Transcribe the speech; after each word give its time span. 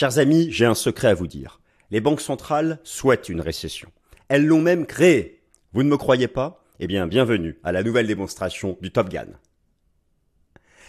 Chers 0.00 0.18
amis, 0.18 0.46
j'ai 0.52 0.64
un 0.64 0.76
secret 0.76 1.08
à 1.08 1.14
vous 1.14 1.26
dire. 1.26 1.60
Les 1.90 2.00
banques 2.00 2.20
centrales 2.20 2.78
souhaitent 2.84 3.28
une 3.28 3.40
récession. 3.40 3.90
Elles 4.28 4.46
l'ont 4.46 4.60
même 4.60 4.86
créée. 4.86 5.40
Vous 5.72 5.82
ne 5.82 5.88
me 5.88 5.96
croyez 5.96 6.28
pas? 6.28 6.64
Eh 6.78 6.86
bien, 6.86 7.08
bienvenue 7.08 7.58
à 7.64 7.72
la 7.72 7.82
nouvelle 7.82 8.06
démonstration 8.06 8.78
du 8.80 8.92
Top 8.92 9.08
Gun. 9.08 9.26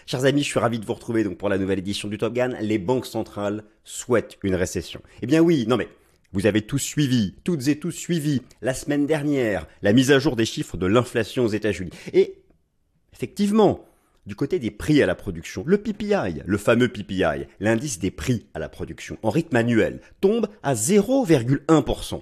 Chers 0.05 0.25
amis, 0.25 0.43
je 0.43 0.49
suis 0.49 0.59
ravi 0.59 0.77
de 0.77 0.85
vous 0.85 0.93
retrouver 0.93 1.23
donc 1.23 1.39
pour 1.39 1.49
la 1.49 1.57
nouvelle 1.57 1.79
édition 1.79 2.07
du 2.07 2.19
Top 2.19 2.35
Gun. 2.35 2.49
Les 2.61 2.77
banques 2.77 3.07
centrales 3.07 3.64
souhaitent 3.84 4.38
une 4.43 4.54
récession. 4.54 5.02
Eh 5.23 5.26
bien 5.26 5.39
oui, 5.39 5.66
non 5.68 5.78
mais 5.78 5.88
vous 6.32 6.46
avez 6.46 6.62
tous 6.62 6.78
suivi, 6.78 7.34
toutes 7.44 7.68
et 7.68 7.80
tous 7.80 7.89
suivi 7.89 8.44
la 8.62 8.76
semaine 8.76 9.07
dernière 9.07 9.66
la 9.82 9.91
mise 9.91 10.12
à 10.12 10.20
jour 10.20 10.36
des 10.36 10.46
chiffres 10.46 10.78
de 10.78 10.86
l'inflation 10.86 11.46
aux 11.46 11.50
États-Unis. 11.50 11.89
Et 12.14 12.44
effectivement, 13.12 13.88
du 14.30 14.36
côté 14.36 14.59
des 14.59 14.70
prix 14.70 15.02
à 15.02 15.07
la 15.07 15.16
production, 15.16 15.64
le 15.66 15.80
PPI, 15.80 16.43
le 16.45 16.57
fameux 16.59 16.88
PPI, 16.88 17.48
l'indice 17.59 17.98
des 17.98 18.12
prix 18.12 18.45
à 18.54 18.59
la 18.59 18.70
production, 18.70 19.18
en 19.23 19.32
rythme 19.32 19.55
annuel, 19.55 20.02
tombe 20.22 20.48
à 20.62 20.76
0,1%. 20.76 22.22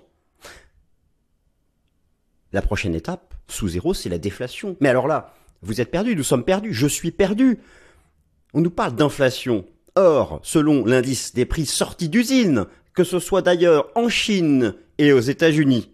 La 2.53 2.61
prochaine 2.61 2.95
étape, 2.95 3.35
sous 3.49 3.67
zéro, 3.67 3.93
c'est 3.93 4.07
la 4.07 4.19
déflation. 4.19 4.77
Mais 4.79 4.87
alors 4.87 5.05
là, 5.05 5.33
vous 5.61 5.81
êtes 5.81 5.91
perdus, 5.91 6.15
nous 6.15 6.23
sommes 6.23 6.45
perdus, 6.45 6.73
je 6.73 6.87
suis 6.87 7.11
perdu. 7.11 7.59
On 8.53 8.61
nous 8.61 8.71
parle 8.71 8.95
d'inflation. 8.95 9.65
Or, 9.97 10.39
selon 10.43 10.85
l'indice 10.85 11.33
des 11.33 11.45
prix 11.45 11.65
sortis 11.65 12.07
d'usine, 12.07 12.67
que 12.93 13.03
ce 13.03 13.19
soit 13.19 13.41
d'ailleurs 13.41 13.91
en 13.95 14.07
Chine 14.07 14.75
et 14.97 15.11
aux 15.11 15.19
États-Unis, 15.19 15.91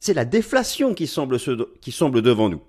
c'est 0.00 0.14
la 0.14 0.24
déflation 0.24 0.94
qui 0.94 1.06
semble, 1.06 1.36
qui 1.82 1.92
semble 1.92 2.22
devant 2.22 2.48
nous. 2.48 2.62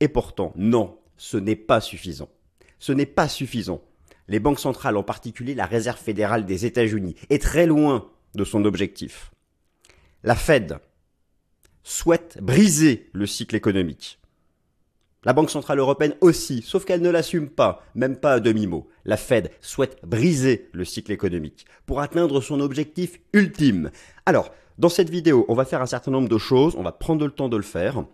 Et 0.00 0.08
pourtant, 0.08 0.52
non, 0.56 0.98
ce 1.16 1.36
n'est 1.36 1.56
pas 1.56 1.80
suffisant. 1.80 2.28
Ce 2.78 2.92
n'est 2.92 3.06
pas 3.06 3.28
suffisant. 3.28 3.82
Les 4.28 4.40
banques 4.40 4.60
centrales, 4.60 4.96
en 4.96 5.02
particulier 5.02 5.54
la 5.54 5.66
Réserve 5.66 5.98
fédérale 5.98 6.46
des 6.46 6.66
États-Unis, 6.66 7.14
est 7.30 7.42
très 7.42 7.66
loin 7.66 8.10
de 8.34 8.44
son 8.44 8.64
objectif. 8.64 9.30
La 10.24 10.34
Fed 10.34 10.78
souhaite 11.82 12.38
briser 12.42 13.08
le 13.12 13.26
cycle 13.26 13.54
économique. 13.54 14.18
La 15.24 15.32
Banque 15.32 15.50
Centrale 15.50 15.78
Européenne 15.78 16.14
aussi, 16.20 16.62
sauf 16.62 16.84
qu'elle 16.84 17.02
ne 17.02 17.10
l'assume 17.10 17.48
pas, 17.48 17.84
même 17.94 18.16
pas 18.16 18.34
à 18.34 18.40
demi-mot. 18.40 18.88
La 19.04 19.16
Fed 19.16 19.50
souhaite 19.60 19.98
briser 20.04 20.68
le 20.72 20.84
cycle 20.84 21.12
économique 21.12 21.66
pour 21.84 22.00
atteindre 22.00 22.40
son 22.40 22.60
objectif 22.60 23.18
ultime. 23.32 23.90
Alors, 24.24 24.52
dans 24.78 24.88
cette 24.88 25.10
vidéo, 25.10 25.44
on 25.48 25.54
va 25.54 25.64
faire 25.64 25.82
un 25.82 25.86
certain 25.86 26.10
nombre 26.10 26.28
de 26.28 26.38
choses, 26.38 26.76
on 26.76 26.82
va 26.82 26.92
prendre 26.92 27.24
le 27.24 27.32
temps 27.32 27.48
de 27.48 27.56
le 27.56 27.62
faire. 27.62 28.04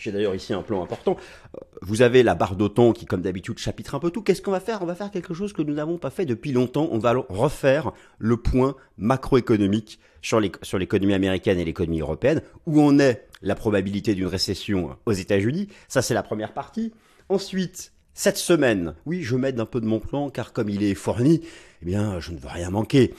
J'ai 0.00 0.12
d'ailleurs 0.12 0.34
ici 0.34 0.54
un 0.54 0.62
plan 0.62 0.82
important. 0.82 1.16
Euh, 1.54 1.60
vous 1.82 2.00
avez 2.00 2.22
la 2.22 2.34
barre 2.34 2.56
d'automne 2.56 2.94
qui, 2.94 3.04
comme 3.04 3.20
d'habitude, 3.20 3.58
chapitre 3.58 3.94
un 3.94 4.00
peu 4.00 4.10
tout. 4.10 4.22
Qu'est-ce 4.22 4.40
qu'on 4.40 4.50
va 4.50 4.60
faire? 4.60 4.80
On 4.82 4.86
va 4.86 4.94
faire 4.94 5.10
quelque 5.10 5.34
chose 5.34 5.52
que 5.52 5.60
nous 5.60 5.74
n'avons 5.74 5.98
pas 5.98 6.10
fait 6.10 6.24
depuis 6.24 6.52
longtemps. 6.52 6.88
On 6.90 6.98
va 6.98 7.14
refaire 7.28 7.92
le 8.18 8.38
point 8.38 8.76
macroéconomique 8.96 10.00
sur 10.22 10.40
l'économie 10.40 11.14
américaine 11.14 11.58
et 11.58 11.64
l'économie 11.64 12.00
européenne. 12.00 12.40
Où 12.66 12.80
en 12.80 12.98
est 12.98 13.26
la 13.42 13.54
probabilité 13.54 14.14
d'une 14.14 14.26
récession 14.26 14.96
aux 15.04 15.12
États-Unis? 15.12 15.68
Ça, 15.88 16.00
c'est 16.00 16.14
la 16.14 16.22
première 16.22 16.54
partie. 16.54 16.92
Ensuite, 17.28 17.92
cette 18.14 18.38
semaine, 18.38 18.94
oui, 19.04 19.22
je 19.22 19.36
m'aide 19.36 19.60
un 19.60 19.66
peu 19.66 19.80
de 19.80 19.86
mon 19.86 20.00
plan, 20.00 20.30
car 20.30 20.54
comme 20.54 20.70
il 20.70 20.82
est 20.82 20.94
fourni, 20.94 21.42
eh 21.82 21.84
bien, 21.84 22.20
je 22.20 22.32
ne 22.32 22.38
veux 22.38 22.48
rien 22.48 22.70
manquer. 22.70 23.14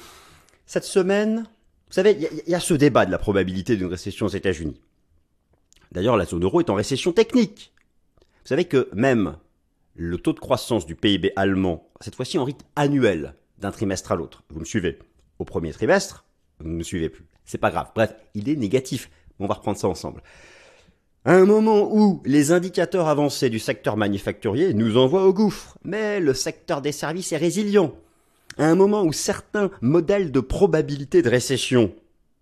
Cette 0.65 0.83
semaine, 0.83 1.45
vous 1.89 1.93
savez, 1.93 2.17
il 2.19 2.47
y, 2.47 2.51
y, 2.51 2.55
a 2.55 2.59
ce 2.59 2.73
débat 2.73 3.05
de 3.05 3.11
la 3.11 3.17
probabilité 3.17 3.75
d'une 3.75 3.87
récession 3.87 4.25
aux 4.25 4.29
États-Unis. 4.29 4.79
D'ailleurs, 5.91 6.17
la 6.17 6.25
zone 6.25 6.43
euro 6.43 6.61
est 6.61 6.69
en 6.69 6.75
récession 6.75 7.11
technique. 7.11 7.73
Vous 8.43 8.47
savez 8.47 8.65
que 8.65 8.89
même 8.93 9.37
le 9.95 10.17
taux 10.17 10.33
de 10.33 10.39
croissance 10.39 10.85
du 10.85 10.95
PIB 10.95 11.33
allemand, 11.35 11.89
cette 11.99 12.15
fois-ci 12.15 12.37
en 12.37 12.45
rythme 12.45 12.65
annuel, 12.75 13.35
d'un 13.59 13.71
trimestre 13.71 14.11
à 14.11 14.15
l'autre, 14.15 14.43
vous 14.49 14.59
me 14.59 14.65
suivez 14.65 14.97
Au 15.37 15.45
premier 15.45 15.71
trimestre, 15.71 16.25
vous 16.59 16.69
ne 16.69 16.75
me 16.75 16.83
suivez 16.83 17.09
plus. 17.09 17.25
C'est 17.45 17.57
pas 17.57 17.71
grave. 17.71 17.91
Bref, 17.93 18.15
il 18.33 18.49
est 18.49 18.55
négatif. 18.55 19.09
On 19.39 19.47
va 19.47 19.55
reprendre 19.55 19.77
ça 19.77 19.87
ensemble. 19.87 20.23
À 21.25 21.35
un 21.35 21.45
moment 21.45 21.93
où 21.93 22.21
les 22.25 22.51
indicateurs 22.51 23.07
avancés 23.07 23.49
du 23.49 23.59
secteur 23.59 23.95
manufacturier 23.95 24.73
nous 24.73 24.97
envoient 24.97 25.25
au 25.25 25.33
gouffre, 25.33 25.77
mais 25.83 26.19
le 26.19 26.33
secteur 26.33 26.81
des 26.81 26.91
services 26.91 27.31
est 27.31 27.37
résilient. 27.37 27.93
À 28.57 28.65
un 28.65 28.75
moment 28.75 29.03
où 29.03 29.13
certains 29.13 29.69
modèles 29.81 30.31
de 30.31 30.39
probabilité 30.39 31.21
de 31.21 31.29
récession 31.29 31.93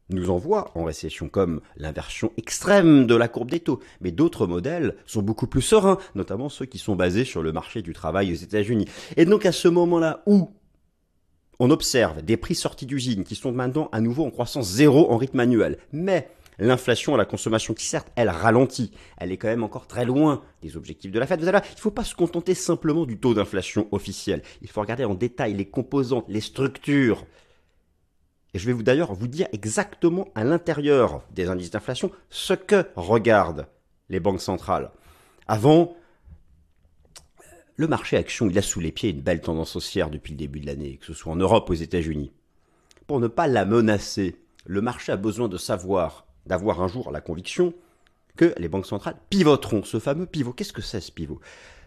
nous 0.09 0.29
envoie 0.29 0.71
en 0.75 0.83
récession, 0.83 1.29
comme 1.29 1.61
l'inversion 1.77 2.31
extrême 2.37 3.05
de 3.07 3.15
la 3.15 3.27
courbe 3.27 3.51
des 3.51 3.59
taux. 3.59 3.79
Mais 4.01 4.11
d'autres 4.11 4.47
modèles 4.47 4.95
sont 5.05 5.21
beaucoup 5.21 5.47
plus 5.47 5.61
sereins, 5.61 5.97
notamment 6.15 6.49
ceux 6.49 6.65
qui 6.65 6.77
sont 6.77 6.95
basés 6.95 7.25
sur 7.25 7.41
le 7.41 7.51
marché 7.51 7.81
du 7.81 7.93
travail 7.93 8.31
aux 8.31 8.35
États-Unis. 8.35 8.87
Et 9.17 9.25
donc 9.25 9.45
à 9.45 9.51
ce 9.51 9.67
moment-là 9.67 10.23
où 10.25 10.51
on 11.59 11.71
observe 11.71 12.21
des 12.21 12.37
prix 12.37 12.55
sortis 12.55 12.85
d'usine 12.85 13.23
qui 13.23 13.35
sont 13.35 13.51
maintenant 13.51 13.89
à 13.91 13.99
nouveau 13.99 14.25
en 14.25 14.31
croissance 14.31 14.67
zéro 14.67 15.11
en 15.11 15.17
rythme 15.17 15.41
annuel, 15.41 15.77
mais 15.91 16.29
l'inflation 16.57 17.15
à 17.15 17.17
la 17.17 17.25
consommation 17.25 17.73
qui 17.73 17.85
certes, 17.85 18.11
elle 18.15 18.29
ralentit, 18.29 18.91
elle 19.17 19.31
est 19.31 19.37
quand 19.37 19.47
même 19.47 19.63
encore 19.63 19.87
très 19.87 20.05
loin 20.05 20.41
des 20.61 20.77
objectifs 20.77 21.11
de 21.11 21.19
la 21.19 21.25
Fed. 21.25 21.39
Vous 21.39 21.45
savez, 21.45 21.59
il 21.69 21.75
ne 21.75 21.81
faut 21.81 21.91
pas 21.91 22.03
se 22.03 22.15
contenter 22.15 22.53
simplement 22.53 23.05
du 23.05 23.17
taux 23.17 23.33
d'inflation 23.33 23.87
officiel. 23.91 24.41
Il 24.61 24.69
faut 24.69 24.81
regarder 24.81 25.05
en 25.05 25.15
détail 25.15 25.53
les 25.53 25.65
composantes, 25.65 26.25
les 26.27 26.41
structures 26.41 27.25
et 28.53 28.59
je 28.59 28.65
vais 28.65 28.73
vous 28.73 28.83
d'ailleurs 28.83 29.13
vous 29.13 29.27
dire 29.27 29.47
exactement 29.51 30.27
à 30.35 30.43
l'intérieur 30.43 31.23
des 31.31 31.49
indices 31.49 31.71
d'inflation 31.71 32.11
ce 32.29 32.53
que 32.53 32.85
regardent 32.95 33.67
les 34.09 34.19
banques 34.19 34.41
centrales. 34.41 34.91
Avant, 35.47 35.95
le 37.75 37.87
marché 37.87 38.17
action, 38.17 38.49
il 38.49 38.57
a 38.57 38.61
sous 38.61 38.79
les 38.79 38.91
pieds 38.91 39.11
une 39.11 39.21
belle 39.21 39.41
tendance 39.41 39.75
haussière 39.75 40.09
depuis 40.09 40.31
le 40.31 40.37
début 40.37 40.59
de 40.59 40.65
l'année, 40.65 40.97
que 40.97 41.05
ce 41.05 41.13
soit 41.13 41.31
en 41.31 41.37
Europe 41.37 41.69
ou 41.69 41.73
aux 41.73 41.75
États-Unis. 41.75 42.31
Pour 43.07 43.19
ne 43.19 43.27
pas 43.27 43.47
la 43.47 43.65
menacer, 43.65 44.35
le 44.65 44.81
marché 44.81 45.11
a 45.11 45.17
besoin 45.17 45.47
de 45.47 45.57
savoir, 45.57 46.25
d'avoir 46.45 46.81
un 46.81 46.87
jour 46.87 47.11
la 47.11 47.21
conviction 47.21 47.73
que 48.35 48.53
les 48.57 48.67
banques 48.67 48.85
centrales 48.85 49.17
pivoteront. 49.29 49.83
Ce 49.83 49.99
fameux 49.99 50.25
pivot, 50.25 50.53
qu'est-ce 50.53 50.73
que 50.73 50.81
c'est 50.81 51.01
ce 51.01 51.11
pivot? 51.11 51.39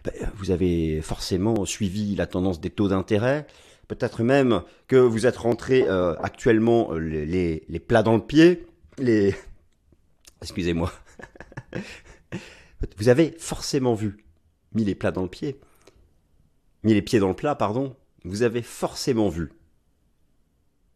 Ben, 0.03 0.13
Vous 0.35 0.51
avez 0.51 1.01
forcément 1.01 1.65
suivi 1.65 2.15
la 2.15 2.27
tendance 2.27 2.59
des 2.59 2.69
taux 2.69 2.87
d'intérêt 2.87 3.47
peut-être 3.87 4.23
même 4.23 4.61
que 4.87 4.95
vous 4.95 5.25
êtes 5.25 5.37
rentré 5.37 5.83
euh, 5.87 6.15
actuellement 6.21 6.93
euh, 6.93 6.99
les, 6.99 7.63
les, 7.67 7.79
plats 7.79 8.03
dans 8.03 8.15
le 8.15 8.25
pied, 8.25 8.65
les... 8.97 9.35
Excusez-moi. 10.41 10.91
vous 12.97 13.09
avez 13.09 13.33
forcément 13.37 13.93
vu, 13.93 14.25
mis 14.73 14.83
les 14.83 14.95
plats 14.95 15.11
dans 15.11 15.23
le 15.23 15.29
pied, 15.29 15.59
mis 16.83 16.93
les 16.93 17.01
pieds 17.01 17.19
dans 17.19 17.29
le 17.29 17.35
plat, 17.35 17.55
pardon, 17.55 17.95
vous 18.25 18.43
avez 18.43 18.61
forcément 18.61 19.29
vu 19.29 19.51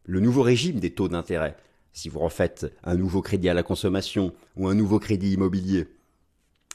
le 0.04 0.20
nouveau 0.20 0.42
régime 0.42 0.80
des 0.80 0.92
taux 0.92 1.10
d'intérêt. 1.10 1.58
Si 1.94 2.10
vous 2.10 2.20
refaites 2.20 2.68
un 2.84 2.96
nouveau 2.96 3.22
crédit 3.22 3.50
à 3.50 3.54
la 3.54 3.64
consommation 3.64 4.34
ou 4.56 4.68
un 4.68 4.76
nouveau 4.76 5.00
crédit 5.00 5.34
immobilier, 5.34 5.88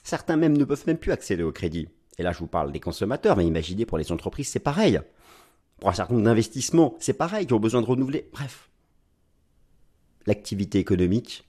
certains 0.02 0.36
même 0.36 0.56
ne 0.56 0.64
peuvent 0.64 0.84
même 0.86 0.98
plus 0.98 1.12
accéder 1.12 1.42
au 1.42 1.52
crédit. 1.52 1.88
Et 2.18 2.22
là, 2.22 2.32
je 2.32 2.38
vous 2.38 2.46
parle 2.46 2.72
des 2.72 2.80
consommateurs, 2.80 3.36
mais 3.36 3.46
imaginez 3.46 3.86
pour 3.86 3.98
les 3.98 4.12
entreprises, 4.12 4.48
c'est 4.48 4.58
pareil 4.58 5.00
pour 5.82 5.90
un 5.90 5.94
certain 5.94 6.14
nombre 6.14 6.26
d'investissements, 6.26 6.94
c'est 7.00 7.12
pareil, 7.12 7.44
qui 7.44 7.54
ont 7.54 7.58
besoin 7.58 7.82
de 7.82 7.86
renouveler. 7.86 8.28
Bref. 8.32 8.70
L'activité 10.26 10.78
économique 10.78 11.44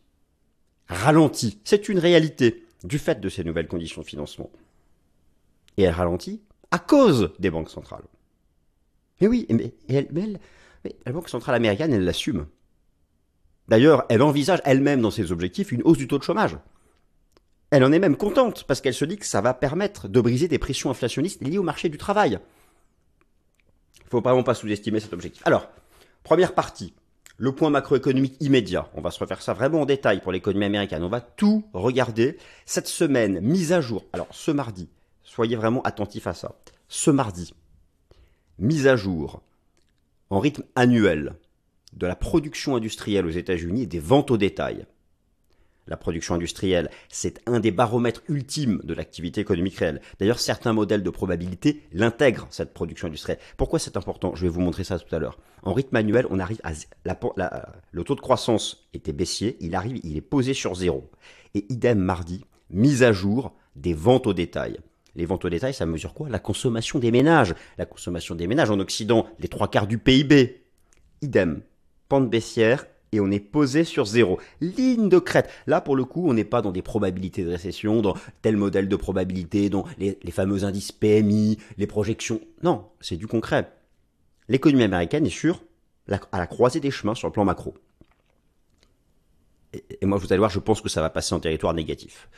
ralentit. 0.88 1.60
C'est 1.66 1.88
une 1.88 2.00
réalité 2.00 2.66
du 2.84 2.98
fait 2.98 3.22
de 3.22 3.30
ces 3.30 3.44
nouvelles 3.44 3.68
conditions 3.68 4.02
de 4.02 4.08
financement. 4.08 4.50
Et 5.78 5.84
elle 5.84 5.94
ralentit 5.94 6.42
à 6.72 6.80
cause 6.80 7.32
des 7.38 7.52
banques 7.52 7.70
centrales. 7.70 8.06
Mais 9.22 9.28
oui, 9.28 9.46
mais, 9.52 9.72
la 11.06 11.12
Banque 11.12 11.30
centrale 11.30 11.54
américaine, 11.54 11.94
elle 11.94 12.04
l'assume. 12.04 12.48
D'ailleurs, 13.68 14.04
elle 14.10 14.24
envisage 14.24 14.64
elle-même 14.66 15.02
dans 15.02 15.12
ses 15.12 15.32
objectifs 15.32 15.72
une 15.72 15.84
hausse 15.84 16.00
du 16.00 16.08
taux 16.08 16.18
de 16.18 16.24
chômage. 16.24 16.58
Elle 17.70 17.84
en 17.84 17.92
est 17.92 18.00
même 18.00 18.18
contente 18.18 18.64
parce 18.64 18.82
qu'elle 18.82 18.96
se 18.96 19.06
dit 19.06 19.18
que 19.18 19.28
ça 19.28 19.42
va 19.42 19.54
permettre 19.54 20.08
de 20.08 20.22
briser 20.22 20.48
des 20.48 20.58
pressions 20.58 20.90
inflationnistes 20.90 21.44
liées 21.44 21.60
au 21.60 21.64
marché 21.64 21.88
du 21.88 22.00
travail 22.00 22.40
faut 24.14 24.22
vraiment 24.22 24.44
pas 24.44 24.54
sous-estimer 24.54 25.00
cet 25.00 25.14
objectif. 25.14 25.42
Alors, 25.46 25.70
première 26.24 26.54
partie, 26.54 26.94
le 27.38 27.52
point 27.52 27.72
macroéconomique 27.72 28.36
immédiat. 28.40 28.88
On 28.94 29.02
va 29.02 29.10
se 29.10 29.20
refaire 29.20 29.42
ça 29.42 29.54
vraiment 29.54 29.82
en 29.82 29.86
détail 29.86 30.22
pour 30.22 30.32
l'économie 30.32 30.66
américaine. 30.66 31.04
On 31.04 31.10
va 31.10 31.22
tout 31.22 31.66
regarder. 31.74 32.38
Cette 32.66 32.88
semaine, 32.88 33.40
mise 33.42 33.74
à 33.74 33.82
jour. 33.82 34.06
Alors, 34.14 34.28
ce 34.32 34.52
mardi, 34.52 34.88
soyez 35.24 35.56
vraiment 35.56 35.82
attentifs 35.82 36.28
à 36.28 36.36
ça. 36.36 36.54
Ce 36.88 37.10
mardi, 37.10 37.54
mise 38.60 38.86
à 38.86 38.96
jour 38.96 39.42
en 40.30 40.40
rythme 40.40 40.64
annuel 40.76 41.34
de 41.94 42.06
la 42.06 42.16
production 42.16 42.76
industrielle 42.76 43.26
aux 43.26 43.32
États-Unis 43.32 43.84
et 43.84 43.88
des 43.88 44.00
ventes 44.00 44.30
au 44.30 44.38
détail 44.38 44.86
la 45.88 45.98
production 45.98 46.36
industrielle, 46.36 46.90
c'est 47.10 47.42
un 47.46 47.60
des 47.60 47.72
baromètres 47.72 48.24
ultimes 48.30 48.82
de 48.84 48.94
l'activité 48.94 49.42
économique 49.42 49.78
réelle. 49.78 50.02
D'ailleurs, 50.20 50.40
certains 50.40 50.74
modèles 50.74 51.04
de 51.04 51.10
probabilité 51.10 51.84
l'intègrent, 51.92 52.48
cette 52.50 52.74
production 52.74 53.08
industrielle. 53.08 53.40
Pourquoi 53.58 53.80
c'est 53.80 53.98
important? 53.98 54.36
Je 54.36 54.44
vais 54.44 54.50
vous 54.50 54.62
montrer 54.62 54.84
ça 54.84 55.00
tout 55.00 55.14
à 55.16 55.20
l'heure. 55.20 55.38
En 55.64 55.74
rythme 55.74 55.96
annuel, 55.96 56.26
on 56.30 56.40
arrive 56.40 56.62
à 56.64 56.72
le 57.92 58.04
taux 58.04 58.16
de 58.16 58.22
croissance 58.22 58.88
était 58.94 59.14
baissier, 59.14 59.58
il 59.60 59.76
arrive, 59.76 60.00
il 60.04 60.18
est 60.18 60.22
posé 60.22 60.54
sur 60.54 60.76
zéro. 60.76 61.10
Et 61.54 61.66
idem 61.70 62.00
mardi, 62.00 62.46
mise 62.70 63.04
à 63.04 63.12
jour 63.12 63.54
des 63.76 63.94
ventes 63.94 64.28
au 64.28 64.34
détail. 64.34 64.80
Les 65.16 65.26
ventes 65.26 65.46
au 65.46 65.50
détail, 65.50 65.74
ça 65.74 65.86
mesure 65.86 66.14
quoi? 66.14 66.28
La 66.30 66.40
consommation 66.40 67.00
des 67.00 67.12
ménages. 67.12 67.54
La 67.78 67.86
consommation 67.86 68.36
des 68.36 68.48
ménages 68.48 68.72
en 68.72 68.80
Occident, 68.80 69.28
les 69.40 69.48
trois 69.48 69.70
quarts 69.70 69.88
du 69.88 70.00
PIB. 70.00 70.64
Idem. 71.22 71.62
Pente 72.10 72.30
baissière 72.30 72.86
et 73.14 73.20
on 73.20 73.30
est 73.30 73.40
posé 73.40 73.84
sur 73.84 74.06
zéro. 74.06 74.40
Ligne 74.60 75.08
de 75.08 75.20
crête. 75.20 75.50
Là, 75.68 75.82
pour 75.82 75.96
le 75.96 76.04
coup, 76.04 76.28
on 76.28 76.34
n'est 76.34 76.44
pas 76.44 76.62
dans 76.62 76.72
des 76.72 76.82
probabilités 76.82 77.44
de 77.44 77.52
récession, 77.52 78.02
dans 78.02 78.16
tel 78.42 78.58
modèle 78.58 78.90
de 78.90 78.96
probabilité, 78.96 79.70
dans 79.70 79.86
les, 80.00 80.18
fameux 80.32 80.64
indices 80.64 80.92
PMI, 80.92 81.60
les 81.78 81.88
projections. 81.88 82.42
Non, 82.64 82.88
c'est 83.00 83.16
du 83.16 83.28
concret. 83.28 83.72
L'économie 84.50 84.84
américaine 84.84 85.26
est 85.28 85.30
sur 85.30 85.64
à 86.10 86.38
la 86.38 86.48
croisée 86.48 86.82
des 86.82 86.92
chemins 86.92 87.16
sur 87.16 87.28
le 87.28 87.32
plan 87.32 87.46
macro. 87.46 87.76
Et, 89.74 90.06
moi, 90.06 90.18
vous 90.18 90.26
allez 90.34 90.40
voir, 90.40 90.50
je 90.50 90.60
pense 90.60 90.82
que 90.82 90.90
ça 90.90 91.02
va 91.02 91.10
passer 91.10 91.34
en 91.34 91.40
territoire 91.40 91.74
négatif. 91.74 92.30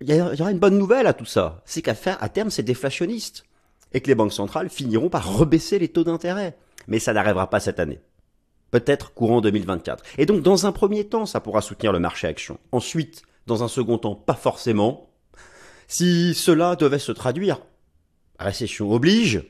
Il 0.00 0.14
y, 0.14 0.20
aura 0.20 0.52
une 0.52 0.60
bonne 0.60 0.78
nouvelle 0.78 1.08
à 1.08 1.12
tout 1.12 1.24
ça. 1.24 1.60
C'est 1.64 1.82
qu'à 1.82 1.94
faire, 1.94 2.22
à 2.22 2.28
terme, 2.28 2.50
c'est 2.50 2.62
déflationniste. 2.62 3.44
Et 3.92 4.00
que 4.00 4.06
les 4.06 4.14
banques 4.14 4.32
centrales 4.32 4.68
finiront 4.68 5.08
par 5.08 5.34
rebaisser 5.38 5.78
les 5.78 5.88
taux 5.88 6.04
d'intérêt. 6.04 6.56
Mais 6.86 6.98
ça 6.98 7.12
n'arrivera 7.14 7.50
pas 7.50 7.58
cette 7.58 7.80
année 7.80 8.00
peut-être 8.70 9.14
courant 9.14 9.40
2024. 9.40 10.04
Et 10.18 10.26
donc, 10.26 10.42
dans 10.42 10.66
un 10.66 10.72
premier 10.72 11.04
temps, 11.04 11.26
ça 11.26 11.40
pourra 11.40 11.60
soutenir 11.60 11.92
le 11.92 11.98
marché 11.98 12.26
action. 12.26 12.58
Ensuite, 12.72 13.22
dans 13.46 13.62
un 13.62 13.68
second 13.68 13.98
temps, 13.98 14.14
pas 14.14 14.34
forcément. 14.34 15.10
Si 15.86 16.34
cela 16.34 16.76
devait 16.76 16.98
se 16.98 17.12
traduire, 17.12 17.60
récession 18.38 18.92
oblige, 18.92 19.42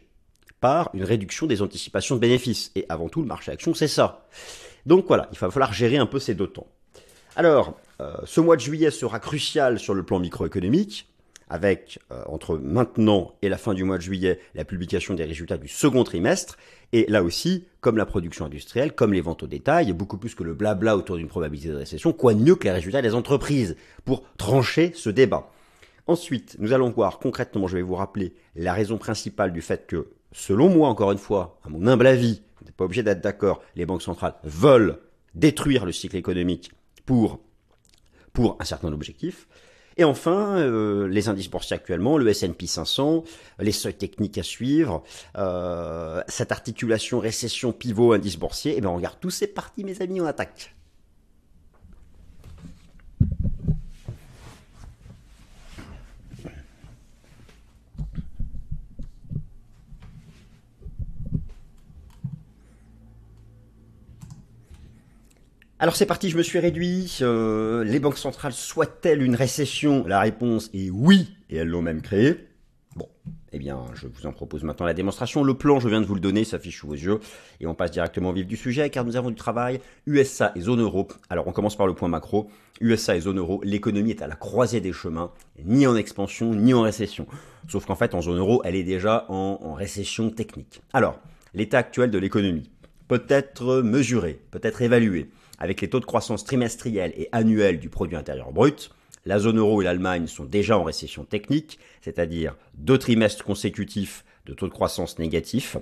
par 0.60 0.90
une 0.94 1.04
réduction 1.04 1.46
des 1.46 1.62
anticipations 1.62 2.16
de 2.16 2.20
bénéfices. 2.20 2.72
Et 2.74 2.84
avant 2.88 3.08
tout, 3.08 3.20
le 3.20 3.28
marché 3.28 3.52
action, 3.52 3.74
c'est 3.74 3.88
ça. 3.88 4.26
Donc 4.86 5.06
voilà, 5.06 5.28
il 5.32 5.38
va 5.38 5.50
falloir 5.50 5.72
gérer 5.72 5.98
un 5.98 6.06
peu 6.06 6.18
ces 6.18 6.34
deux 6.34 6.46
temps. 6.46 6.66
Alors, 7.36 7.78
euh, 8.00 8.16
ce 8.24 8.40
mois 8.40 8.56
de 8.56 8.60
juillet 8.60 8.90
sera 8.90 9.20
crucial 9.20 9.78
sur 9.78 9.94
le 9.94 10.02
plan 10.02 10.18
microéconomique 10.18 11.08
avec 11.50 11.98
euh, 12.12 12.22
entre 12.26 12.58
maintenant 12.58 13.34
et 13.42 13.48
la 13.48 13.58
fin 13.58 13.74
du 13.74 13.84
mois 13.84 13.98
de 13.98 14.02
juillet 14.02 14.40
la 14.54 14.64
publication 14.64 15.14
des 15.14 15.24
résultats 15.24 15.58
du 15.58 15.68
second 15.68 16.04
trimestre. 16.04 16.56
Et 16.92 17.06
là 17.08 17.22
aussi, 17.22 17.66
comme 17.80 17.96
la 17.96 18.06
production 18.06 18.46
industrielle, 18.46 18.94
comme 18.94 19.12
les 19.12 19.20
ventes 19.20 19.42
au 19.42 19.46
détail, 19.46 19.92
beaucoup 19.92 20.18
plus 20.18 20.34
que 20.34 20.44
le 20.44 20.54
blabla 20.54 20.96
autour 20.96 21.16
d'une 21.16 21.28
probabilité 21.28 21.68
de 21.68 21.76
récession, 21.76 22.12
quoi 22.12 22.34
de 22.34 22.40
mieux 22.40 22.54
que 22.54 22.64
les 22.64 22.70
résultats 22.72 23.02
des 23.02 23.14
entreprises 23.14 23.76
pour 24.04 24.22
trancher 24.36 24.92
ce 24.94 25.10
débat? 25.10 25.50
Ensuite, 26.06 26.56
nous 26.58 26.72
allons 26.72 26.90
voir 26.90 27.18
concrètement, 27.18 27.66
je 27.66 27.76
vais 27.76 27.82
vous 27.82 27.94
rappeler 27.94 28.32
la 28.56 28.72
raison 28.72 28.96
principale 28.96 29.52
du 29.52 29.60
fait 29.60 29.86
que, 29.86 30.08
selon 30.32 30.70
moi, 30.70 30.88
encore 30.88 31.12
une 31.12 31.18
fois, 31.18 31.58
à 31.64 31.68
mon 31.68 31.86
humble 31.86 32.06
avis, 32.06 32.40
vous 32.58 32.64
n'êtes 32.64 32.74
pas 32.74 32.86
obligé 32.86 33.02
d'être 33.02 33.20
d'accord, 33.20 33.62
les 33.76 33.84
banques 33.84 34.02
centrales 34.02 34.34
veulent 34.42 34.98
détruire 35.34 35.84
le 35.84 35.92
cycle 35.92 36.16
économique 36.16 36.72
pour, 37.04 37.40
pour 38.32 38.56
un 38.58 38.64
certain 38.64 38.92
objectif. 38.92 39.46
Et 39.98 40.04
enfin, 40.04 40.56
euh, 40.58 41.08
les 41.08 41.28
indices 41.28 41.50
boursiers 41.50 41.74
actuellement, 41.74 42.18
le 42.18 42.28
S&P 42.28 42.66
500, 42.68 43.24
les 43.58 43.72
seuils 43.72 43.94
techniques 43.94 44.38
à 44.38 44.44
suivre, 44.44 45.02
euh, 45.36 46.22
cette 46.28 46.52
articulation 46.52 47.18
récession 47.18 47.72
pivot 47.72 48.12
indice 48.12 48.36
boursier, 48.36 48.74
et 48.74 48.78
eh 48.78 48.80
bien 48.80 48.90
on 48.90 48.96
regarde 48.96 49.18
tous 49.20 49.30
ces 49.30 49.48
parties 49.48 49.82
mes 49.82 50.00
amis, 50.00 50.20
on 50.20 50.26
attaque. 50.26 50.77
Alors 65.80 65.94
c'est 65.94 66.06
parti, 66.06 66.28
je 66.28 66.36
me 66.36 66.42
suis 66.42 66.58
réduit. 66.58 67.18
Euh, 67.20 67.84
les 67.84 68.00
banques 68.00 68.18
centrales 68.18 68.52
souhaitent-elles 68.52 69.22
une 69.22 69.36
récession? 69.36 70.04
La 70.08 70.18
réponse 70.18 70.70
est 70.74 70.90
oui, 70.90 71.36
et 71.50 71.56
elles 71.58 71.68
l'ont 71.68 71.82
même 71.82 72.02
créée. 72.02 72.48
Bon, 72.96 73.08
eh 73.52 73.60
bien, 73.60 73.84
je 73.94 74.08
vous 74.08 74.26
en 74.26 74.32
propose 74.32 74.64
maintenant 74.64 74.86
la 74.86 74.94
démonstration. 74.94 75.44
Le 75.44 75.54
plan, 75.54 75.78
je 75.78 75.88
viens 75.88 76.00
de 76.00 76.06
vous 76.06 76.16
le 76.16 76.20
donner, 76.20 76.42
s'affiche 76.42 76.80
sous 76.80 76.88
vos 76.88 76.94
yeux. 76.94 77.20
Et 77.60 77.68
on 77.68 77.76
passe 77.76 77.92
directement 77.92 78.30
au 78.30 78.32
vif 78.32 78.44
du 78.44 78.56
sujet, 78.56 78.90
car 78.90 79.04
nous 79.04 79.14
avons 79.14 79.30
du 79.30 79.36
travail. 79.36 79.78
USA 80.08 80.50
et 80.56 80.60
zone 80.62 80.80
euro. 80.80 81.06
Alors, 81.30 81.46
on 81.46 81.52
commence 81.52 81.76
par 81.76 81.86
le 81.86 81.94
point 81.94 82.08
macro. 82.08 82.50
USA 82.80 83.14
et 83.14 83.20
zone 83.20 83.38
euro, 83.38 83.60
l'économie 83.62 84.10
est 84.10 84.22
à 84.22 84.26
la 84.26 84.34
croisée 84.34 84.80
des 84.80 84.92
chemins, 84.92 85.30
ni 85.64 85.86
en 85.86 85.94
expansion, 85.94 86.56
ni 86.56 86.74
en 86.74 86.82
récession. 86.82 87.28
Sauf 87.68 87.86
qu'en 87.86 87.94
fait, 87.94 88.14
en 88.14 88.20
zone 88.20 88.38
euro, 88.38 88.62
elle 88.64 88.74
est 88.74 88.82
déjà 88.82 89.26
en 89.28 89.74
récession 89.74 90.30
technique. 90.30 90.82
Alors, 90.92 91.20
l'état 91.54 91.78
actuel 91.78 92.10
de 92.10 92.18
l'économie 92.18 92.68
peut 93.06 93.24
être 93.28 93.80
mesuré, 93.82 94.40
peut 94.50 94.60
être 94.64 94.82
évalué 94.82 95.30
avec 95.58 95.80
les 95.80 95.90
taux 95.90 96.00
de 96.00 96.04
croissance 96.04 96.44
trimestriels 96.44 97.12
et 97.16 97.28
annuels 97.32 97.80
du 97.80 97.88
produit 97.88 98.16
intérieur 98.16 98.52
brut, 98.52 98.90
la 99.26 99.38
zone 99.38 99.58
euro 99.58 99.82
et 99.82 99.84
l'Allemagne 99.84 100.26
sont 100.26 100.44
déjà 100.44 100.78
en 100.78 100.84
récession 100.84 101.24
technique, 101.24 101.78
c'est-à-dire 102.00 102.56
deux 102.74 102.98
trimestres 102.98 103.44
consécutifs 103.44 104.24
de 104.46 104.54
taux 104.54 104.68
de 104.68 104.72
croissance 104.72 105.18
négatifs. 105.18 105.76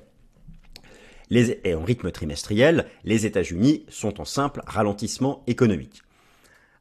et 1.31 1.75
en 1.75 1.85
rythme 1.85 2.11
trimestriel, 2.11 2.87
les 3.05 3.27
États-Unis 3.27 3.85
sont 3.89 4.21
en 4.21 4.25
simple 4.25 4.63
ralentissement 4.67 5.45
économique. 5.47 6.03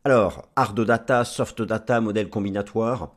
Alors, 0.03 0.48
hard 0.56 0.80
data, 0.86 1.25
soft 1.25 1.62
data, 1.62 2.00
modèle 2.00 2.30
combinatoire. 2.30 3.15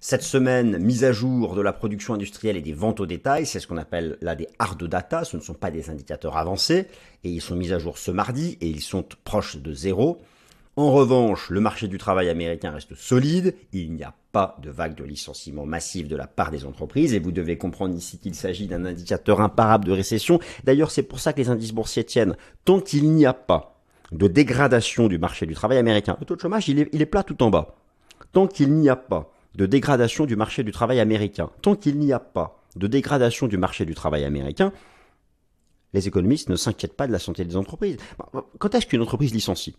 Cette 0.00 0.22
semaine, 0.22 0.78
mise 0.78 1.02
à 1.02 1.10
jour 1.10 1.56
de 1.56 1.60
la 1.60 1.72
production 1.72 2.14
industrielle 2.14 2.56
et 2.56 2.62
des 2.62 2.72
ventes 2.72 3.00
au 3.00 3.06
détail, 3.06 3.46
c'est 3.46 3.58
ce 3.58 3.66
qu'on 3.66 3.78
appelle 3.78 4.16
là 4.20 4.36
des 4.36 4.46
hard 4.60 4.84
data, 4.84 5.24
ce 5.24 5.36
ne 5.36 5.42
sont 5.42 5.54
pas 5.54 5.72
des 5.72 5.90
indicateurs 5.90 6.36
avancés, 6.36 6.86
et 7.24 7.30
ils 7.30 7.40
sont 7.40 7.56
mis 7.56 7.72
à 7.72 7.80
jour 7.80 7.98
ce 7.98 8.12
mardi, 8.12 8.56
et 8.60 8.68
ils 8.68 8.80
sont 8.80 9.04
proches 9.24 9.56
de 9.56 9.72
zéro. 9.72 10.22
En 10.76 10.92
revanche, 10.92 11.50
le 11.50 11.58
marché 11.58 11.88
du 11.88 11.98
travail 11.98 12.28
américain 12.28 12.70
reste 12.70 12.94
solide, 12.94 13.56
il 13.72 13.92
n'y 13.92 14.04
a 14.04 14.14
pas 14.30 14.56
de 14.62 14.70
vague 14.70 14.94
de 14.94 15.02
licenciements 15.02 15.66
massifs 15.66 16.06
de 16.06 16.14
la 16.14 16.28
part 16.28 16.52
des 16.52 16.64
entreprises, 16.64 17.12
et 17.12 17.18
vous 17.18 17.32
devez 17.32 17.58
comprendre 17.58 17.96
ici 17.96 18.18
qu'il 18.18 18.36
s'agit 18.36 18.68
d'un 18.68 18.84
indicateur 18.84 19.40
imparable 19.40 19.84
de 19.84 19.92
récession. 19.92 20.38
D'ailleurs, 20.62 20.92
c'est 20.92 21.02
pour 21.02 21.18
ça 21.18 21.32
que 21.32 21.38
les 21.38 21.48
indices 21.48 21.72
boursiers 21.72 22.04
tiennent. 22.04 22.36
Tant 22.64 22.78
qu'il 22.78 23.10
n'y 23.10 23.26
a 23.26 23.34
pas 23.34 23.80
de 24.12 24.28
dégradation 24.28 25.08
du 25.08 25.18
marché 25.18 25.44
du 25.44 25.54
travail 25.54 25.78
américain, 25.78 26.16
le 26.20 26.24
taux 26.24 26.36
de 26.36 26.40
chômage, 26.40 26.68
il 26.68 26.78
est, 26.78 26.88
il 26.92 27.02
est 27.02 27.06
plat 27.06 27.24
tout 27.24 27.42
en 27.42 27.50
bas. 27.50 27.74
Tant 28.30 28.46
qu'il 28.46 28.72
n'y 28.74 28.88
a 28.88 28.94
pas 28.94 29.32
de 29.58 29.66
dégradation 29.66 30.24
du 30.24 30.36
marché 30.36 30.62
du 30.62 30.70
travail 30.70 31.00
américain. 31.00 31.50
Tant 31.62 31.74
qu'il 31.74 31.98
n'y 31.98 32.12
a 32.12 32.20
pas 32.20 32.62
de 32.76 32.86
dégradation 32.86 33.48
du 33.48 33.58
marché 33.58 33.84
du 33.84 33.92
travail 33.92 34.24
américain, 34.24 34.72
les 35.92 36.06
économistes 36.06 36.48
ne 36.48 36.54
s'inquiètent 36.54 36.96
pas 36.96 37.08
de 37.08 37.12
la 37.12 37.18
santé 37.18 37.44
des 37.44 37.56
entreprises. 37.56 37.96
Quand 38.58 38.74
est-ce 38.76 38.86
qu'une 38.86 39.02
entreprise 39.02 39.34
licencie? 39.34 39.76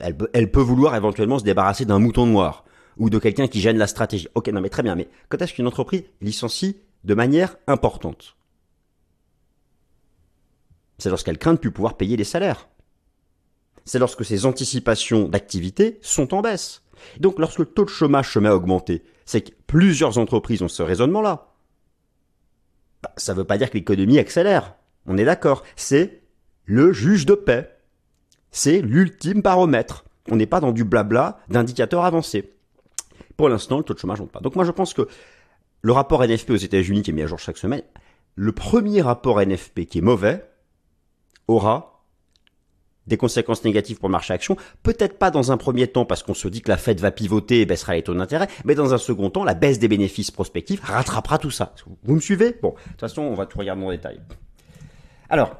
Elle, 0.00 0.50
peut 0.50 0.60
vouloir 0.62 0.96
éventuellement 0.96 1.38
se 1.38 1.44
débarrasser 1.44 1.84
d'un 1.84 1.98
mouton 1.98 2.24
noir 2.24 2.64
ou 2.96 3.10
de 3.10 3.18
quelqu'un 3.18 3.46
qui 3.46 3.60
gêne 3.60 3.76
la 3.76 3.86
stratégie. 3.86 4.28
Ok, 4.34 4.48
non 4.48 4.62
mais 4.62 4.70
très 4.70 4.82
bien, 4.82 4.94
mais 4.94 5.08
quand 5.28 5.42
est-ce 5.42 5.52
qu'une 5.52 5.66
entreprise 5.66 6.04
licencie 6.22 6.78
de 7.04 7.14
manière 7.14 7.56
importante? 7.66 8.36
C'est 10.98 11.10
lorsqu'elle 11.10 11.38
craint 11.38 11.54
de 11.54 11.58
plus 11.58 11.72
pouvoir 11.72 11.96
payer 11.98 12.16
les 12.16 12.24
salaires 12.24 12.68
c'est 13.84 13.98
lorsque 13.98 14.24
ces 14.24 14.46
anticipations 14.46 15.28
d'activité 15.28 15.98
sont 16.02 16.34
en 16.34 16.40
baisse. 16.40 16.82
Donc 17.18 17.38
lorsque 17.38 17.58
le 17.58 17.66
taux 17.66 17.84
de 17.84 17.90
chômage 17.90 18.32
se 18.32 18.38
met 18.38 18.48
à 18.48 18.56
augmenter, 18.56 19.02
c'est 19.24 19.40
que 19.40 19.50
plusieurs 19.66 20.18
entreprises 20.18 20.62
ont 20.62 20.68
ce 20.68 20.82
raisonnement-là. 20.82 21.48
Bah, 23.02 23.12
ça 23.16 23.32
ne 23.32 23.38
veut 23.38 23.44
pas 23.44 23.58
dire 23.58 23.70
que 23.70 23.78
l'économie 23.78 24.18
accélère. 24.18 24.74
On 25.06 25.18
est 25.18 25.24
d'accord. 25.24 25.64
C'est 25.74 26.22
le 26.64 26.92
juge 26.92 27.26
de 27.26 27.34
paix. 27.34 27.76
C'est 28.50 28.80
l'ultime 28.80 29.40
baromètre. 29.40 30.04
On 30.30 30.36
n'est 30.36 30.46
pas 30.46 30.60
dans 30.60 30.72
du 30.72 30.84
blabla 30.84 31.38
d'indicateurs 31.48 32.04
avancés. 32.04 32.52
Pour 33.36 33.48
l'instant, 33.48 33.78
le 33.78 33.84
taux 33.84 33.94
de 33.94 33.98
chômage 33.98 34.18
ne 34.18 34.24
monte 34.24 34.32
pas. 34.32 34.40
Donc 34.40 34.54
moi 34.54 34.64
je 34.64 34.70
pense 34.70 34.94
que 34.94 35.08
le 35.80 35.92
rapport 35.92 36.24
NFP 36.24 36.50
aux 36.50 36.56
États-Unis 36.56 37.02
qui 37.02 37.10
est 37.10 37.14
mis 37.14 37.22
à 37.22 37.26
jour 37.26 37.40
chaque 37.40 37.56
semaine, 37.56 37.82
le 38.36 38.52
premier 38.52 39.02
rapport 39.02 39.40
NFP 39.40 39.86
qui 39.86 39.98
est 39.98 40.02
mauvais 40.02 40.48
aura 41.48 41.91
des 43.06 43.16
conséquences 43.16 43.64
négatives 43.64 43.98
pour 43.98 44.08
le 44.08 44.12
marché 44.12 44.32
action. 44.32 44.56
Peut-être 44.82 45.18
pas 45.18 45.30
dans 45.30 45.52
un 45.52 45.56
premier 45.56 45.86
temps 45.86 46.04
parce 46.04 46.22
qu'on 46.22 46.34
se 46.34 46.48
dit 46.48 46.62
que 46.62 46.70
la 46.70 46.76
Fed 46.76 47.00
va 47.00 47.10
pivoter 47.10 47.60
et 47.60 47.66
baissera 47.66 47.94
les 47.94 48.02
taux 48.02 48.14
d'intérêt, 48.14 48.48
mais 48.64 48.74
dans 48.74 48.94
un 48.94 48.98
second 48.98 49.30
temps, 49.30 49.44
la 49.44 49.54
baisse 49.54 49.78
des 49.78 49.88
bénéfices 49.88 50.30
prospectifs 50.30 50.80
rattrapera 50.82 51.38
tout 51.38 51.50
ça. 51.50 51.74
Vous 52.04 52.14
me 52.14 52.20
suivez? 52.20 52.56
Bon, 52.62 52.70
de 52.70 52.90
toute 52.90 53.00
façon, 53.00 53.22
on 53.22 53.34
va 53.34 53.46
tout 53.46 53.58
regarder 53.58 53.84
en 53.84 53.90
détail. 53.90 54.20
Alors, 55.28 55.56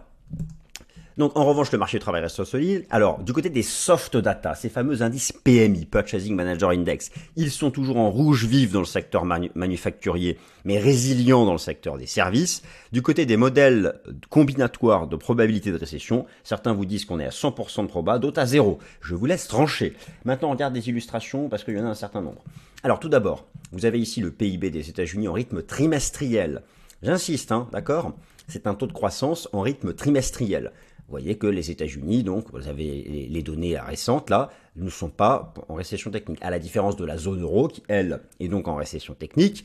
donc 1.16 1.36
en 1.36 1.44
revanche, 1.44 1.72
le 1.72 1.78
marché 1.78 1.98
du 1.98 2.02
travail 2.02 2.22
reste 2.22 2.44
solide. 2.44 2.86
Alors, 2.90 3.22
du 3.22 3.32
côté 3.32 3.50
des 3.50 3.62
soft 3.62 4.16
data, 4.16 4.54
ces 4.54 4.68
fameux 4.68 5.02
indices 5.02 5.32
PMI, 5.32 5.86
Purchasing 5.86 6.34
Manager 6.34 6.70
Index, 6.70 7.10
ils 7.36 7.50
sont 7.50 7.70
toujours 7.70 7.98
en 7.98 8.10
rouge 8.10 8.44
vif 8.46 8.72
dans 8.72 8.80
le 8.80 8.86
secteur 8.86 9.24
manufacturier, 9.24 10.38
mais 10.64 10.78
résilients 10.78 11.44
dans 11.44 11.52
le 11.52 11.58
secteur 11.58 11.98
des 11.98 12.06
services. 12.06 12.62
Du 12.92 13.02
côté 13.02 13.26
des 13.26 13.36
modèles 13.36 14.00
combinatoires 14.30 15.06
de 15.06 15.16
probabilité 15.16 15.70
de 15.70 15.78
récession, 15.78 16.26
certains 16.44 16.72
vous 16.72 16.86
disent 16.86 17.04
qu'on 17.04 17.20
est 17.20 17.26
à 17.26 17.30
100% 17.30 17.82
de 17.82 17.88
proba, 17.88 18.18
d'autres 18.18 18.40
à 18.40 18.46
zéro. 18.46 18.78
Je 19.00 19.14
vous 19.14 19.26
laisse 19.26 19.48
trancher. 19.48 19.94
Maintenant, 20.24 20.48
on 20.48 20.52
regarde 20.52 20.74
des 20.74 20.88
illustrations 20.88 21.48
parce 21.48 21.64
qu'il 21.64 21.76
y 21.76 21.80
en 21.80 21.86
a 21.86 21.90
un 21.90 21.94
certain 21.94 22.20
nombre. 22.20 22.42
Alors, 22.82 22.98
tout 22.98 23.08
d'abord, 23.08 23.46
vous 23.70 23.86
avez 23.86 24.00
ici 24.00 24.20
le 24.20 24.30
PIB 24.30 24.70
des 24.70 24.88
États-Unis 24.88 25.28
en 25.28 25.32
rythme 25.32 25.62
trimestriel. 25.62 26.62
J'insiste, 27.02 27.52
hein, 27.52 27.68
d'accord? 27.72 28.12
C'est 28.48 28.66
un 28.66 28.74
taux 28.74 28.86
de 28.86 28.92
croissance 28.92 29.48
en 29.52 29.60
rythme 29.60 29.94
trimestriel. 29.94 30.72
Voyez 31.12 31.36
que 31.36 31.46
les 31.46 31.70
États-Unis, 31.70 32.24
donc 32.24 32.46
vous 32.52 32.66
avez 32.66 33.28
les 33.30 33.42
données 33.42 33.78
récentes 33.78 34.30
là, 34.30 34.50
ne 34.76 34.90
sont 34.90 35.10
pas 35.10 35.54
en 35.68 35.74
récession 35.74 36.10
technique, 36.10 36.38
à 36.42 36.50
la 36.50 36.58
différence 36.58 36.96
de 36.96 37.04
la 37.04 37.16
zone 37.16 37.42
euro 37.42 37.68
qui, 37.68 37.82
elle, 37.88 38.20
est 38.40 38.48
donc 38.48 38.66
en 38.66 38.74
récession 38.74 39.14
technique. 39.14 39.64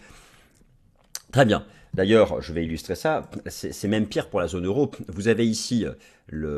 Très 1.32 1.46
bien. 1.46 1.66
D'ailleurs, 1.94 2.42
je 2.42 2.54
vais 2.54 2.64
illustrer 2.64 2.96
ça. 2.96 3.30
C'est 3.48 3.88
même 3.88 4.06
pire 4.06 4.30
pour 4.30 4.40
la 4.40 4.48
zone 4.48 4.66
euro. 4.66 4.92
Vous 5.08 5.30
avez 5.30 5.48
ici, 5.48 5.86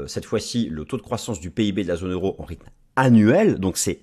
cette 0.08 0.26
fois-ci, 0.26 0.68
le 0.70 0.86
taux 0.86 0.98
de 0.98 1.02
croissance 1.02 1.40
du 1.40 1.52
PIB 1.52 1.84
de 1.84 1.88
la 1.88 1.96
zone 1.96 2.12
euro 2.12 2.36
en 2.40 2.44
rythme 2.44 2.68
annuel. 2.96 3.58
Donc 3.60 3.78
c'est 3.78 4.00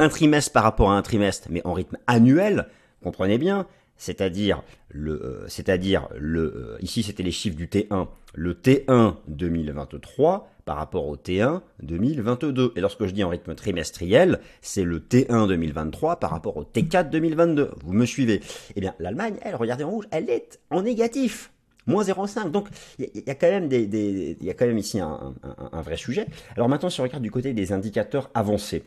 un 0.00 0.08
trimestre 0.08 0.52
par 0.52 0.64
rapport 0.64 0.90
à 0.90 0.96
un 0.96 1.02
trimestre, 1.02 1.48
mais 1.50 1.60
en 1.64 1.72
rythme 1.72 1.98
annuel. 2.06 2.68
Comprenez 3.02 3.38
bien. 3.38 3.66
C'est-à-dire 3.96 4.62
le, 4.88 5.12
euh, 5.12 5.48
c'est-à-dire 5.48 6.08
le, 6.16 6.40
euh, 6.40 6.78
ici 6.80 7.02
c'était 7.02 7.22
les 7.22 7.30
chiffres 7.30 7.56
du 7.56 7.66
T1, 7.66 8.08
le 8.34 8.54
T1 8.54 9.14
2023 9.28 10.50
par 10.64 10.76
rapport 10.76 11.06
au 11.06 11.16
T1 11.16 11.62
2022. 11.82 12.72
Et 12.76 12.80
lorsque 12.80 13.06
je 13.06 13.12
dis 13.12 13.24
en 13.24 13.28
rythme 13.28 13.54
trimestriel, 13.54 14.40
c'est 14.60 14.84
le 14.84 14.98
T1 14.98 15.48
2023 15.48 16.16
par 16.20 16.30
rapport 16.30 16.56
au 16.56 16.64
T4 16.64 17.08
2022. 17.08 17.70
Vous 17.84 17.92
me 17.92 18.04
suivez 18.04 18.42
Eh 18.74 18.80
bien, 18.80 18.94
l'Allemagne, 18.98 19.36
elle, 19.42 19.54
regardez 19.54 19.84
en 19.84 19.90
rouge, 19.90 20.06
elle 20.10 20.28
est 20.28 20.60
en 20.70 20.82
négatif 20.82 21.52
moins 21.86 22.02
0,5. 22.02 22.50
Donc 22.50 22.68
il 22.98 23.22
y, 23.26 23.30
a 23.30 23.34
quand 23.34 23.48
même 23.48 23.68
des, 23.68 23.86
des 23.86 24.36
y 24.40 24.50
a 24.50 24.54
quand 24.54 24.66
même 24.66 24.78
ici 24.78 25.00
un, 25.00 25.34
vrai 25.82 25.96
sujet. 25.96 26.26
Alors 26.56 26.68
maintenant, 26.68 26.90
si 26.90 27.00
on 27.00 27.04
regarde 27.04 27.22
du 27.22 27.30
côté 27.30 27.52
des 27.52 27.72
indicateurs 27.72 28.30
avancés, 28.34 28.84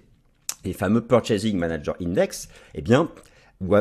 les 0.65 0.73
fameux 0.73 1.01
Purchasing 1.01 1.57
Manager 1.57 1.95
Index, 2.01 2.49
eh 2.75 2.81
bien, 2.81 3.09
où 3.61 3.75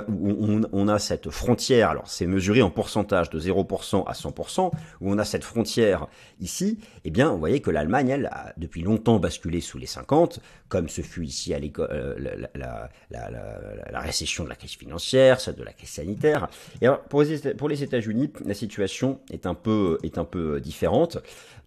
on, 0.72 0.88
a 0.88 0.98
cette 0.98 1.30
frontière, 1.30 1.90
alors 1.90 2.08
c'est 2.08 2.26
mesuré 2.26 2.62
en 2.62 2.70
pourcentage 2.70 3.30
de 3.30 3.38
0% 3.38 4.04
à 4.06 4.12
100%, 4.12 4.72
où 5.00 5.12
on 5.12 5.18
a 5.18 5.24
cette 5.24 5.44
frontière 5.44 6.08
ici, 6.40 6.80
eh 7.04 7.10
bien, 7.10 7.30
vous 7.30 7.38
voyez 7.38 7.60
que 7.60 7.70
l'Allemagne, 7.70 8.08
elle, 8.08 8.26
a 8.26 8.52
depuis 8.56 8.82
longtemps 8.82 9.20
basculé 9.20 9.60
sous 9.60 9.78
les 9.78 9.86
50, 9.86 10.40
comme 10.68 10.88
ce 10.88 11.00
fut 11.00 11.24
ici 11.24 11.54
à 11.54 11.60
l'école, 11.60 11.88
euh, 11.92 12.46
la, 12.56 14.00
récession 14.00 14.42
de 14.42 14.48
la 14.48 14.56
crise 14.56 14.72
financière, 14.72 15.40
celle 15.40 15.54
de 15.54 15.62
la 15.62 15.72
crise 15.72 15.90
sanitaire. 15.90 16.48
Et 16.80 16.86
alors, 16.86 17.00
pour 17.02 17.22
les, 17.22 17.82
États-Unis, 17.82 18.32
la 18.44 18.54
situation 18.54 19.20
est 19.30 19.46
un 19.46 19.54
peu, 19.54 19.98
est 20.02 20.18
un 20.18 20.24
peu 20.24 20.60
différente. 20.60 21.18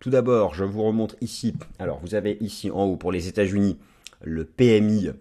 Tout 0.01 0.09
d'abord, 0.09 0.53
je 0.53 0.65
vous 0.65 0.83
remontre 0.83 1.15
ici, 1.21 1.55
alors 1.79 1.99
vous 1.99 2.13
avez 2.13 2.37
ici 2.41 2.71
en 2.71 2.83
haut 2.83 2.97
pour 2.97 3.13
les 3.13 3.29
États-Unis 3.29 3.77
le 4.23 4.43
PMI 4.43 5.11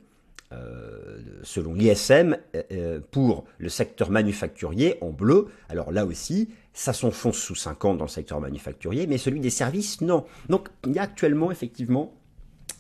selon 1.43 1.75
l'ISM, 1.75 2.37
euh, 2.55 2.63
euh, 2.73 3.01
pour 3.11 3.45
le 3.59 3.69
secteur 3.69 4.11
manufacturier 4.11 4.97
en 5.01 5.11
bleu. 5.11 5.49
Alors 5.69 5.93
là 5.93 6.05
aussi, 6.05 6.51
ça 6.73 6.93
s'enfonce 6.93 7.39
sous 7.39 7.55
50 7.55 7.99
dans 7.99 8.05
le 8.05 8.11
secteur 8.11 8.41
manufacturier, 8.41 9.07
mais 9.07 9.19
celui 9.19 9.41
des 9.41 9.51
services, 9.51 10.01
non. 10.01 10.25
Donc 10.49 10.69
il 10.87 10.93
y 10.93 10.99
a 10.99 11.03
actuellement 11.03 11.51
effectivement 11.51 12.15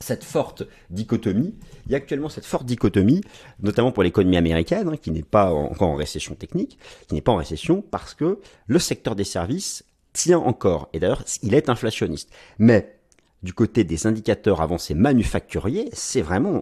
cette 0.00 0.24
forte 0.24 0.62
dichotomie. 0.88 1.54
Il 1.86 1.92
y 1.92 1.94
a 1.94 1.98
actuellement 1.98 2.28
cette 2.28 2.46
forte 2.46 2.64
dichotomie, 2.64 3.20
notamment 3.60 3.92
pour 3.92 4.02
l'économie 4.02 4.36
américaine, 4.36 4.88
hein, 4.88 4.96
qui 4.96 5.10
n'est 5.10 5.22
pas 5.22 5.52
encore 5.52 5.88
en 5.88 5.96
récession 5.96 6.34
technique, 6.34 6.78
qui 7.08 7.14
n'est 7.14 7.20
pas 7.20 7.32
en 7.32 7.36
récession 7.36 7.82
parce 7.82 8.14
que 8.14 8.38
le 8.66 8.78
secteur 8.78 9.14
des 9.14 9.24
services 9.24 9.84
tient 10.12 10.38
encore. 10.38 10.88
Et 10.92 11.00
d'ailleurs, 11.00 11.24
il 11.42 11.54
est 11.54 11.68
inflationniste. 11.68 12.30
Mais 12.58 12.99
du 13.42 13.54
côté 13.54 13.84
des 13.84 14.06
indicateurs 14.06 14.60
avancés 14.60 14.94
manufacturiers, 14.94 15.88
c'est 15.92 16.20
vraiment, 16.20 16.60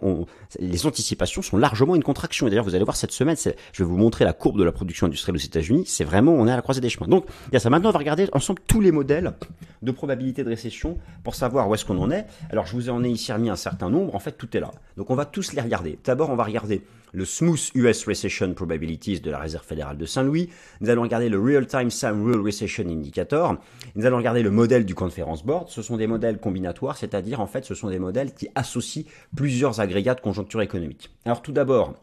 les 0.59 0.85
anticipations 0.85 1.41
sont 1.41 1.57
largement 1.57 1.95
une 1.95 2.03
contraction. 2.03 2.47
Et 2.47 2.49
d'ailleurs, 2.49 2.63
vous 2.63 2.75
allez 2.75 2.85
voir 2.85 2.95
cette 2.95 3.11
semaine, 3.11 3.35
je 3.37 3.83
vais 3.83 3.89
vous 3.89 3.97
montrer 3.97 4.23
la 4.23 4.33
courbe 4.33 4.57
de 4.57 4.63
la 4.63 4.71
production 4.71 5.07
industrielle 5.07 5.35
aux 5.35 5.39
États-Unis. 5.39 5.83
C'est 5.87 6.05
vraiment, 6.05 6.33
on 6.33 6.47
est 6.47 6.51
à 6.51 6.55
la 6.55 6.61
croisée 6.61 6.81
des 6.81 6.89
chemins. 6.89 7.07
Donc, 7.07 7.25
il 7.49 7.53
y 7.53 7.57
a 7.57 7.59
ça. 7.59 7.69
Maintenant, 7.69 7.89
on 7.89 7.93
va 7.93 7.99
regarder 7.99 8.29
ensemble 8.31 8.61
tous 8.65 8.79
les 8.79 8.91
modèles 8.91 9.33
de 9.81 9.91
probabilité 9.91 10.43
de 10.43 10.49
récession 10.49 10.97
pour 11.23 11.35
savoir 11.35 11.69
où 11.69 11.75
est-ce 11.75 11.85
qu'on 11.85 11.97
en 11.97 12.11
est. 12.11 12.25
Alors, 12.49 12.65
je 12.65 12.73
vous 12.73 12.89
en 12.89 13.03
ai 13.03 13.09
ici 13.09 13.33
remis 13.33 13.49
un 13.49 13.55
certain 13.57 13.89
nombre. 13.89 14.15
En 14.15 14.19
fait, 14.19 14.33
tout 14.33 14.55
est 14.55 14.59
là. 14.61 14.71
Donc, 14.95 15.09
on 15.09 15.15
va 15.15 15.25
tous 15.25 15.53
les 15.53 15.61
regarder. 15.61 15.99
D'abord, 16.05 16.29
on 16.29 16.35
va 16.35 16.45
regarder 16.45 16.81
le 17.11 17.25
Smooth 17.25 17.71
US 17.75 18.05
Recession 18.05 18.53
Probabilities 18.53 19.19
de 19.19 19.31
la 19.31 19.39
Réserve 19.39 19.65
fédérale 19.65 19.97
de 19.97 20.05
Saint-Louis. 20.05 20.49
Nous 20.81 20.89
allons 20.89 21.01
regarder 21.01 21.29
le 21.29 21.39
Real 21.39 21.67
Time 21.67 21.89
Sum 21.89 22.25
Real 22.25 22.41
Recession 22.41 22.87
Indicator. 22.87 23.57
Nous 23.95 24.05
allons 24.05 24.17
regarder 24.17 24.43
le 24.43 24.51
modèle 24.51 24.85
du 24.85 24.95
Conference 24.95 25.45
Board. 25.45 25.69
Ce 25.69 25.81
sont 25.81 25.97
des 25.97 26.07
modèles 26.07 26.39
combinatoires, 26.39 26.97
c'est-à-dire 26.97 27.39
en 27.39 27.47
fait 27.47 27.65
ce 27.65 27.75
sont 27.75 27.89
des 27.89 27.99
modèles 27.99 28.33
qui 28.33 28.49
associent 28.55 29.03
plusieurs 29.35 29.79
agrégats 29.79 30.15
de 30.15 30.21
conjoncture 30.21 30.61
économique. 30.61 31.09
Alors 31.25 31.41
tout 31.41 31.51
d'abord, 31.51 31.95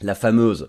la 0.00 0.14
fameuse 0.14 0.68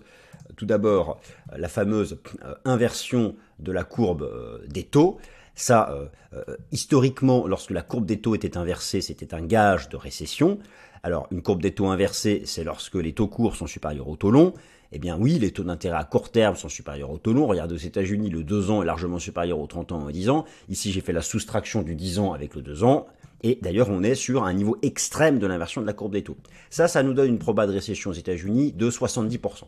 tout 0.56 0.66
d'abord 0.66 1.20
la 1.56 1.68
fameuse 1.68 2.20
euh, 2.44 2.56
inversion 2.66 3.36
de 3.60 3.72
la 3.72 3.84
courbe 3.84 4.24
euh, 4.24 4.60
des 4.68 4.84
taux. 4.84 5.18
Ça, 5.56 5.92
euh, 6.34 6.44
historiquement, 6.72 7.46
lorsque 7.46 7.70
la 7.70 7.84
courbe 7.84 8.06
des 8.06 8.20
taux 8.20 8.34
était 8.34 8.58
inversée, 8.58 9.02
c'était 9.02 9.36
un 9.36 9.42
gage 9.42 9.90
de 9.90 9.98
récession. 9.98 10.58
Alors, 11.06 11.28
une 11.32 11.42
courbe 11.42 11.62
des 11.62 11.72
taux 11.72 11.88
inversée, 11.88 12.44
c'est 12.46 12.64
lorsque 12.64 12.96
les 12.96 13.12
taux 13.12 13.28
courts 13.28 13.58
sont 13.58 13.68
supérieurs 13.68 14.08
aux 14.08 14.16
taux 14.16 14.32
longs. 14.32 14.54
Eh 14.94 15.00
bien 15.00 15.18
oui, 15.20 15.38
les 15.38 15.52
taux 15.52 15.64
d'intérêt 15.64 15.98
à 15.98 16.06
court 16.06 16.32
terme 16.32 16.56
sont 16.56 16.70
supérieurs 16.70 17.12
aux 17.12 17.18
taux 17.18 17.34
longs. 17.34 17.46
Regardez 17.46 17.76
aux 17.76 17.78
États-Unis, 17.78 18.30
le 18.30 18.44
2 18.44 18.72
ans 18.72 18.82
est 18.82 18.86
largement 18.86 19.20
supérieur 19.20 19.60
aux 19.60 19.68
30 19.68 19.92
ans 19.92 20.08
et 20.08 20.14
10 20.14 20.30
ans. 20.30 20.46
Ici, 20.70 20.94
j'ai 20.94 21.02
fait 21.02 21.12
la 21.12 21.22
soustraction 21.22 21.82
du 21.82 21.96
10 21.96 22.20
ans 22.20 22.32
avec 22.32 22.56
le 22.56 22.62
2 22.62 22.86
ans. 22.86 23.08
Et 23.42 23.60
d'ailleurs, 23.62 23.90
on 23.90 24.02
est 24.02 24.16
sur 24.16 24.46
un 24.46 24.54
niveau 24.54 24.78
extrême 24.82 25.40
de 25.40 25.48
l'inversion 25.48 25.82
de 25.82 25.88
la 25.88 25.92
courbe 25.92 26.14
des 26.14 26.24
taux. 26.24 26.38
Ça, 26.70 26.88
ça 26.88 27.04
nous 27.04 27.14
donne 27.14 27.28
une 27.28 27.40
proba 27.40 27.68
de 27.68 27.74
récession 27.74 28.12
aux 28.12 28.14
États-Unis 28.14 28.72
de 28.72 28.90
70%. 28.90 29.64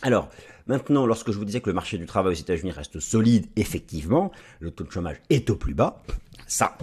Alors, 0.00 0.30
maintenant, 0.66 1.04
lorsque 1.04 1.32
je 1.32 1.38
vous 1.38 1.44
disais 1.44 1.60
que 1.60 1.68
le 1.68 1.74
marché 1.74 1.98
du 1.98 2.06
travail 2.06 2.32
aux 2.32 2.38
États-Unis 2.38 2.70
reste 2.70 2.98
solide, 2.98 3.46
effectivement, 3.56 4.32
le 4.60 4.70
taux 4.70 4.84
de 4.84 4.90
chômage 4.90 5.16
est 5.28 5.50
au 5.50 5.56
plus 5.56 5.74
bas. 5.74 6.02
Ça, 6.46 6.78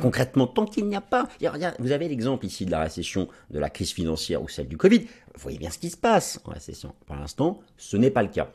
concrètement, 0.00 0.46
tant 0.46 0.66
qu'il 0.66 0.86
n'y 0.86 0.96
a 0.96 1.00
pas, 1.00 1.28
vous 1.78 1.92
avez 1.92 2.08
l'exemple 2.08 2.44
ici 2.46 2.66
de 2.66 2.70
la 2.70 2.80
récession 2.80 3.28
de 3.50 3.58
la 3.58 3.70
crise 3.70 3.92
financière 3.92 4.42
ou 4.42 4.48
celle 4.48 4.68
du 4.68 4.76
Covid, 4.76 5.00
vous 5.00 5.40
voyez 5.40 5.58
bien 5.58 5.70
ce 5.70 5.78
qui 5.78 5.90
se 5.90 5.96
passe 5.96 6.40
en 6.44 6.50
récession. 6.50 6.94
Pour 7.06 7.16
l'instant, 7.16 7.60
ce 7.76 7.96
n'est 7.96 8.10
pas 8.10 8.22
le 8.22 8.28
cas. 8.28 8.50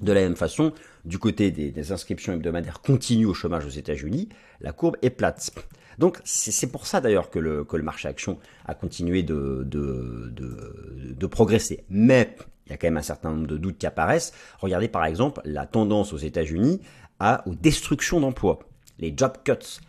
De 0.00 0.12
la 0.12 0.20
même 0.20 0.36
façon, 0.36 0.72
du 1.04 1.18
côté 1.18 1.50
des, 1.50 1.92
inscriptions 1.92 2.32
hebdomadaires 2.32 2.80
continues 2.80 3.26
au 3.26 3.34
chômage 3.34 3.64
aux 3.64 3.70
États-Unis, 3.70 4.28
la 4.60 4.72
courbe 4.72 4.96
est 5.02 5.10
plate. 5.10 5.50
Donc 5.98 6.18
c'est 6.24 6.66
pour 6.66 6.86
ça 6.86 7.00
d'ailleurs 7.00 7.30
que 7.30 7.38
le, 7.38 7.66
marché 7.82 8.08
action 8.08 8.38
a 8.66 8.74
continué 8.74 9.22
de, 9.22 9.62
de 9.64 11.26
progresser. 11.26 11.84
Mais 11.88 12.36
il 12.66 12.70
y 12.70 12.74
a 12.74 12.76
quand 12.76 12.88
même 12.88 12.96
un 12.96 13.02
certain 13.02 13.30
nombre 13.30 13.46
de 13.46 13.56
doutes 13.56 13.78
qui 13.78 13.86
apparaissent. 13.86 14.32
Regardez 14.58 14.88
par 14.88 15.04
exemple 15.04 15.40
la 15.44 15.66
tendance 15.66 16.12
aux 16.12 16.18
États-Unis 16.18 16.80
à 17.18 17.46
aux 17.48 17.54
destructions 17.54 18.20
d'emplois 18.20 18.58
les 18.98 19.14
job 19.16 19.32
cuts, 19.44 19.80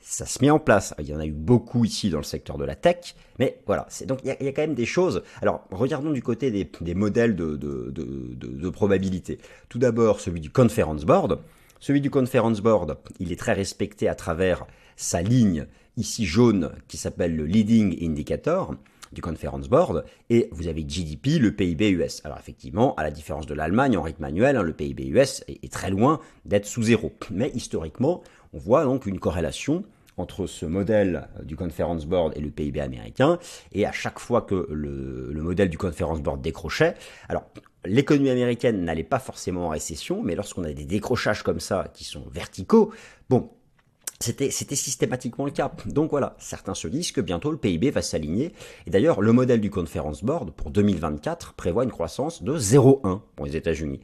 ça 0.00 0.26
se 0.26 0.42
met 0.42 0.50
en 0.50 0.58
place. 0.58 0.94
Il 0.98 1.08
y 1.08 1.14
en 1.14 1.20
a 1.20 1.26
eu 1.26 1.32
beaucoup 1.32 1.84
ici 1.84 2.10
dans 2.10 2.18
le 2.18 2.24
secteur 2.24 2.58
de 2.58 2.64
la 2.64 2.74
tech, 2.74 3.14
mais 3.38 3.60
voilà. 3.66 3.86
Donc 4.06 4.18
il 4.24 4.28
y, 4.28 4.30
a, 4.30 4.52
quand 4.52 4.62
même 4.62 4.74
des 4.74 4.86
choses. 4.86 5.22
Alors 5.40 5.64
regardons 5.70 6.10
du 6.10 6.22
côté 6.22 6.50
des, 6.50 6.94
modèles 6.94 7.36
de, 7.36 8.68
probabilité. 8.70 9.38
Tout 9.68 9.78
d'abord 9.78 10.20
celui 10.20 10.40
du 10.40 10.50
conference 10.50 11.04
board. 11.04 11.40
Celui 11.80 12.00
du 12.00 12.10
conference 12.10 12.60
board, 12.60 12.98
il 13.18 13.32
est 13.32 13.38
très 13.38 13.54
respecté 13.54 14.08
à 14.08 14.14
travers 14.14 14.66
sa 14.96 15.22
ligne 15.22 15.66
ici 15.96 16.26
jaune 16.26 16.70
qui 16.88 16.96
s'appelle 16.96 17.34
le 17.34 17.44
leading 17.44 17.96
indicator 18.04 18.76
du 19.12 19.20
Conference 19.20 19.68
Board, 19.68 20.04
et 20.30 20.48
vous 20.52 20.68
avez 20.68 20.84
GDP, 20.88 21.38
le 21.38 21.52
PIB 21.52 21.90
US. 21.90 22.22
Alors 22.24 22.38
effectivement, 22.38 22.94
à 22.94 23.02
la 23.02 23.10
différence 23.10 23.46
de 23.46 23.54
l'Allemagne 23.54 23.96
en 23.96 24.02
rythme 24.02 24.24
annuel, 24.24 24.56
hein, 24.56 24.62
le 24.62 24.72
PIB 24.72 25.06
US 25.08 25.44
est 25.48 25.72
très 25.72 25.90
loin 25.90 26.18
d'être 26.44 26.66
sous 26.66 26.82
zéro. 26.82 27.12
Mais 27.30 27.50
historiquement, 27.54 28.22
on 28.52 28.58
voit 28.58 28.84
donc 28.84 29.06
une 29.06 29.18
corrélation 29.18 29.84
entre 30.18 30.46
ce 30.46 30.66
modèle 30.66 31.28
du 31.42 31.56
Conference 31.56 32.06
Board 32.06 32.32
et 32.36 32.40
le 32.40 32.50
PIB 32.50 32.80
américain, 32.80 33.38
et 33.72 33.86
à 33.86 33.92
chaque 33.92 34.18
fois 34.18 34.42
que 34.42 34.68
le, 34.70 35.32
modèle 35.42 35.70
du 35.70 35.78
Conference 35.78 36.20
Board 36.20 36.40
décrochait, 36.40 36.94
alors 37.28 37.44
l'économie 37.84 38.30
américaine 38.30 38.84
n'allait 38.84 39.04
pas 39.04 39.18
forcément 39.18 39.66
en 39.66 39.68
récession, 39.70 40.22
mais 40.22 40.34
lorsqu'on 40.34 40.64
a 40.64 40.72
des 40.72 40.84
décrochages 40.84 41.42
comme 41.42 41.60
ça 41.60 41.88
qui 41.94 42.04
sont 42.04 42.24
verticaux, 42.30 42.92
bon, 43.30 43.50
c'était, 44.20 44.50
c'était 44.50 44.76
systématiquement 44.76 45.46
le 45.46 45.50
cas. 45.50 45.72
Donc 45.86 46.10
voilà, 46.10 46.36
certains 46.38 46.74
se 46.74 46.86
disent 46.86 47.10
que 47.10 47.20
bientôt 47.20 47.50
le 47.50 47.56
PIB 47.56 47.90
va 47.90 48.02
s'aligner. 48.02 48.52
Et 48.86 48.90
d'ailleurs, 48.90 49.20
le 49.20 49.32
modèle 49.32 49.60
du 49.60 49.70
Conference 49.70 50.22
Board 50.22 50.52
pour 50.52 50.70
2024 50.70 51.54
prévoit 51.54 51.82
une 51.82 51.90
croissance 51.90 52.42
de 52.44 52.56
0,1 52.56 53.20
pour 53.34 53.46
les 53.46 53.56
États-Unis. 53.56 54.00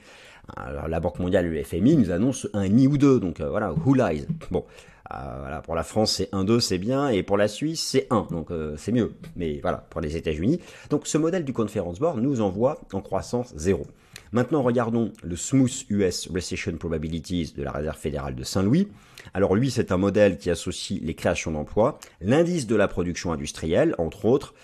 Alors, 0.56 0.88
la 0.88 1.00
Banque 1.00 1.18
mondiale 1.18 1.48
le 1.48 1.62
FMI 1.62 1.96
nous 1.96 2.10
annoncent 2.10 2.48
un 2.54 2.68
ni 2.68 2.86
ou 2.86 2.96
deux, 2.96 3.20
donc 3.20 3.40
euh, 3.40 3.50
voilà, 3.50 3.72
who 3.72 3.94
lies? 3.94 4.26
Bon, 4.50 4.64
euh, 5.12 5.14
voilà, 5.40 5.60
pour 5.60 5.74
la 5.74 5.82
France 5.82 6.12
c'est 6.12 6.30
1-2 6.32 6.60
c'est 6.60 6.78
bien, 6.78 7.08
et 7.08 7.22
pour 7.22 7.36
la 7.36 7.48
Suisse 7.48 7.82
c'est 7.82 8.06
1, 8.10 8.28
donc 8.30 8.50
euh, 8.50 8.74
c'est 8.76 8.92
mieux. 8.92 9.12
Mais 9.36 9.58
voilà, 9.60 9.78
pour 9.90 10.00
les 10.00 10.16
États-Unis. 10.16 10.60
Donc 10.90 11.06
ce 11.06 11.18
modèle 11.18 11.44
du 11.44 11.52
Conference 11.52 11.98
Board 11.98 12.18
nous 12.20 12.40
envoie 12.40 12.80
en 12.92 13.00
croissance 13.00 13.52
zéro. 13.56 13.86
Maintenant, 14.32 14.62
regardons 14.62 15.12
le 15.22 15.36
Smooth 15.36 15.86
US 15.88 16.28
Recession 16.28 16.76
Probabilities 16.76 17.54
de 17.56 17.62
la 17.62 17.72
Réserve 17.72 17.96
fédérale 17.96 18.34
de 18.34 18.44
Saint-Louis. 18.44 18.88
Alors 19.34 19.54
lui, 19.54 19.70
c'est 19.70 19.92
un 19.92 19.96
modèle 19.96 20.38
qui 20.38 20.50
associe 20.50 21.00
les 21.02 21.14
créations 21.14 21.50
d'emplois, 21.50 21.98
l'indice 22.20 22.66
de 22.66 22.76
la 22.76 22.88
production 22.88 23.32
industrielle, 23.32 23.94
entre 23.98 24.24
autres, 24.24 24.54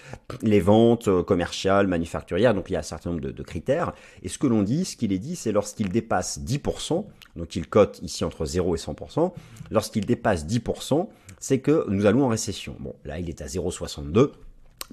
les 0.42 0.60
ventes 0.60 1.08
euh, 1.08 1.22
commerciales, 1.22 1.86
manufacturières, 1.86 2.54
donc 2.54 2.70
il 2.70 2.74
y 2.74 2.76
a 2.76 2.80
un 2.80 2.82
certain 2.82 3.10
nombre 3.10 3.22
de, 3.22 3.42
critères. 3.42 3.92
Et 4.22 4.28
ce 4.28 4.38
que 4.38 4.46
l'on 4.46 4.62
dit, 4.62 4.84
ce 4.84 4.96
qu'il 4.96 5.12
est 5.12 5.18
dit, 5.18 5.36
c'est 5.36 5.52
lorsqu'il 5.52 5.88
dépasse 5.90 6.40
10%, 6.40 7.04
donc 7.36 7.56
il 7.56 7.66
cote 7.66 8.00
ici 8.02 8.24
entre 8.24 8.46
0 8.46 8.74
et 8.74 8.78
100%, 8.78 9.32
lorsqu'il 9.70 10.06
dépasse 10.06 10.46
10%, 10.46 11.08
c'est 11.38 11.58
que 11.58 11.84
nous 11.88 12.06
allons 12.06 12.24
en 12.24 12.28
récession. 12.28 12.76
Bon, 12.80 12.94
là, 13.04 13.18
il 13.18 13.28
est 13.28 13.42
à 13.42 13.46
0,62 13.46 14.30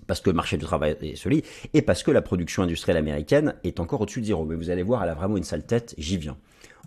parce 0.08 0.22
que 0.22 0.30
le 0.30 0.36
marché 0.36 0.58
du 0.58 0.66
travail 0.66 0.96
est 1.02 1.16
solide, 1.16 1.44
et 1.74 1.82
parce 1.82 2.04
que 2.04 2.12
la 2.12 2.22
production 2.22 2.64
industrielle 2.64 2.98
américaine 2.98 3.56
est 3.64 3.80
encore 3.80 4.02
au-dessus 4.02 4.22
de 4.22 4.26
zéro. 4.28 4.46
Mais 4.46 4.56
vous 4.56 4.70
allez 4.70 4.84
voir, 4.84 5.04
elle 5.04 5.10
a 5.10 5.16
vraiment 5.16 5.38
une 5.38 5.44
sale 5.44 5.66
tête, 5.66 5.96
j'y 5.98 6.18
viens. 6.18 6.38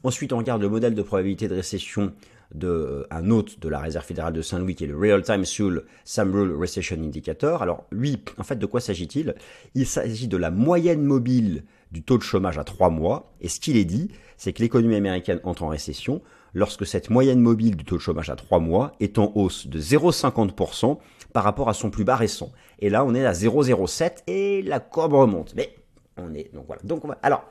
Ensuite, 0.03 0.33
on 0.33 0.39
regarde 0.39 0.61
le 0.61 0.69
modèle 0.69 0.95
de 0.95 1.03
probabilité 1.03 1.49
de 1.49 1.55
récession 1.55 2.13
de 2.55 3.07
euh, 3.11 3.31
autre 3.31 3.55
de 3.61 3.69
la 3.69 3.79
Réserve 3.79 4.05
fédérale 4.05 4.33
de 4.33 4.43
Saint-Louis 4.43 4.75
qui 4.75 4.85
est 4.85 4.87
le 4.87 4.97
Real 4.97 5.23
Time 5.23 5.45
Seoul 5.45 5.85
Rule 6.19 6.55
Recession 6.55 6.97
Indicator. 6.97 7.63
Alors 7.63 7.87
lui, 7.91 8.23
en 8.39 8.45
fait, 8.45 8.57
de 8.57 8.67
quoi 8.67 8.81
s'agit-il? 8.81 9.35
Il, 9.75 9.87
s'agit 9.87 10.29
de 10.29 10.37
la 10.37 10.51
moyenne 10.51 11.03
mobile 11.03 11.65
du 11.91 12.03
taux 12.03 12.19
de 12.19 12.23
chômage 12.23 12.59
à 12.59 12.65
trois 12.65 12.91
mois. 12.91 13.35
Et 13.41 13.49
ce 13.49 13.61
qu'il 13.61 13.77
est 13.77 13.85
dit, 13.85 14.11
c'est 14.37 14.53
que 14.53 14.63
l'économie 14.63 14.97
américaine 14.97 15.41
entre 15.45 15.63
en 15.63 15.69
récession 15.69 16.23
lorsque 16.53 16.87
cette 16.87 17.11
moyenne 17.11 17.41
mobile 17.41 17.77
du 17.77 17.85
taux 17.85 17.97
de 17.97 18.01
chômage 18.01 18.31
à 18.31 18.37
trois 18.37 18.61
mois 18.61 18.93
est 19.01 19.19
en 19.19 19.33
hausse 19.35 19.67
de 19.67 19.81
0,50% 19.81 20.99
par 21.35 21.45
rapport 21.45 21.69
à 21.69 21.75
son 21.75 21.91
plus 21.91 22.05
bas 22.05 22.17
récent. 22.17 22.51
Et 22.79 22.89
là, 22.89 23.05
on 23.05 23.15
est 23.15 23.27
à 23.27 23.33
0,07 23.33 24.23
et 24.29 24.63
la 24.63 24.81
courbe 24.81 25.13
remonte. 25.13 25.53
Mais 25.57 25.75
on 26.17 26.33
est 26.33 26.55
donc 26.55 26.65
voilà. 26.67 26.81
Donc 26.85 27.03
alors 27.23 27.45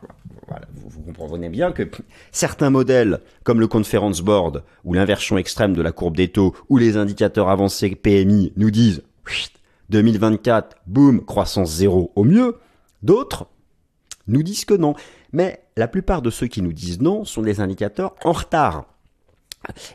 voilà, 0.47 0.65
vous, 0.73 0.89
vous, 0.89 1.11
comprenez 1.11 1.49
bien 1.49 1.73
que 1.73 1.83
certains 2.31 2.69
modèles 2.69 3.19
comme 3.43 3.59
le 3.59 3.67
conference 3.67 4.21
board 4.21 4.63
ou 4.85 4.93
l'inversion 4.93 5.37
extrême 5.37 5.73
de 5.73 5.81
la 5.81 5.91
courbe 5.91 6.15
des 6.15 6.29
taux 6.29 6.55
ou 6.69 6.77
les 6.77 6.95
indicateurs 6.95 7.49
avancés 7.49 7.93
PMI 7.93 8.53
nous 8.55 8.71
disent 8.71 9.03
2024 9.89 10.77
boum 10.87 11.23
croissance 11.23 11.75
zéro 11.75 12.13
au 12.15 12.23
mieux. 12.23 12.57
D'autres 13.03 13.47
nous 14.27 14.43
disent 14.43 14.63
que 14.63 14.73
non. 14.73 14.95
Mais 15.33 15.61
la 15.75 15.89
plupart 15.89 16.21
de 16.21 16.29
ceux 16.29 16.47
qui 16.47 16.61
nous 16.61 16.71
disent 16.71 17.01
non 17.01 17.25
sont 17.25 17.41
des 17.41 17.59
indicateurs 17.59 18.15
en 18.23 18.31
retard. 18.31 18.85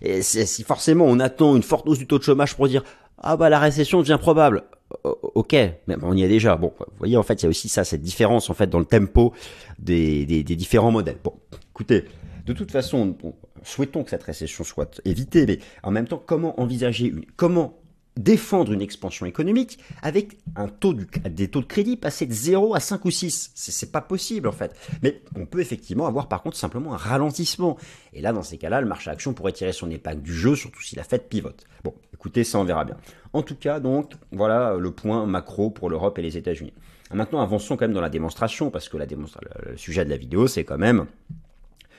Et 0.03 0.21
si 0.21 0.63
forcément 0.63 1.07
on 1.07 1.21
attend 1.21 1.57
une 1.57 1.63
forte 1.63 1.89
hausse 1.89 1.99
du 1.99 2.07
taux 2.07 2.19
de 2.19 2.25
chômage 2.25 2.55
pour 2.55 2.69
dire 2.69 2.85
ah 3.21 3.37
bah 3.37 3.49
la 3.49 3.59
récession 3.59 4.01
devient 4.01 4.19
probable. 4.21 4.65
Ok, 5.05 5.53
mais 5.53 5.97
on 6.03 6.15
y 6.15 6.23
est 6.23 6.29
déjà. 6.29 6.57
Bon, 6.57 6.73
vous 6.79 6.87
voyez, 6.99 7.17
en 7.17 7.23
fait, 7.23 7.43
il 7.43 7.45
y 7.45 7.47
a 7.47 7.49
aussi 7.51 7.69
ça, 7.69 7.85
cette 7.85 8.01
différence 8.01 8.49
en 8.49 8.55
fait 8.55 8.69
dans 8.69 8.79
le 8.79 8.87
tempo 8.87 9.35
des, 9.79 10.25
des, 10.25 10.43
des 10.43 10.57
différents 10.57 10.91
modèles. 10.91 11.19
Bon, 11.23 11.35
écoutez, 11.71 12.05
de 12.47 12.53
toute 12.55 12.71
façon, 12.71 13.17
souhaitons 13.63 14.03
que 14.03 14.11
cette 14.11 14.23
récession 14.23 14.65
soit 14.65 15.01
évitée, 15.05 15.45
mais 15.45 15.59
en 15.83 15.91
même 15.91 16.09
temps, 16.09 16.23
comment 16.25 16.59
envisager 16.59 17.07
une, 17.09 17.25
comment 17.37 17.79
défendre 18.19 18.73
une 18.73 18.83
expansion 18.83 19.27
économique 19.27 19.79
avec 20.03 20.39
un 20.57 20.69
taux 20.69 20.93
des 20.93 21.49
taux 21.49 21.61
de 21.61 21.67
crédit 21.67 21.97
passés 21.97 22.27
de 22.27 22.33
0 22.33 22.75
à 22.75 22.81
5 22.81 23.05
ou 23.05 23.11
6. 23.11 23.53
C'est 23.55 23.93
pas 23.93 24.01
possible 24.01 24.49
en 24.49 24.53
fait. 24.53 24.75
Mais 25.03 25.23
on 25.37 25.47
peut 25.47 25.61
effectivement 25.61 26.07
avoir 26.07 26.29
par 26.29 26.43
contre 26.43 26.57
simplement 26.57 26.95
un 26.95 26.97
ralentissement. 26.97 27.77
Et 28.13 28.21
là, 28.21 28.33
dans 28.33 28.43
ces 28.43 28.59
cas-là, 28.59 28.81
le 28.81 28.89
marché 28.89 29.11
action 29.11 29.33
pourrait 29.35 29.53
tirer 29.53 29.73
son 29.73 29.91
épingle 29.91 30.23
du 30.23 30.35
jeu, 30.35 30.57
surtout 30.57 30.83
si 30.83 30.97
la 30.97 31.05
fête 31.05 31.29
pivote. 31.29 31.65
Bon, 31.85 31.95
écoutez, 32.19 32.45
ça 32.45 32.59
on 32.59 32.65
verra 32.65 32.85
bien. 32.85 32.97
En 33.33 33.43
tout 33.43 33.57
cas, 33.57 33.81
donc, 33.81 34.13
voilà 34.33 34.77
le 34.77 34.91
point 34.91 35.27
macro 35.27 35.71
pour 35.71 35.89
l'Europe 35.89 36.19
et 36.19 36.23
les 36.23 36.37
États-Unis. 36.37 36.75
Maintenant, 37.13 37.41
avançons 37.41 37.77
quand 37.77 37.85
même 37.85 37.95
dans 37.95 38.03
la 38.03 38.11
démonstration, 38.11 38.71
parce 38.71 38.89
que 38.89 38.99
le 38.99 39.77
sujet 39.77 40.05
de 40.05 40.11
la 40.11 40.17
vidéo, 40.17 40.47
c'est 40.47 40.65
quand 40.65 40.79
même 40.79 41.07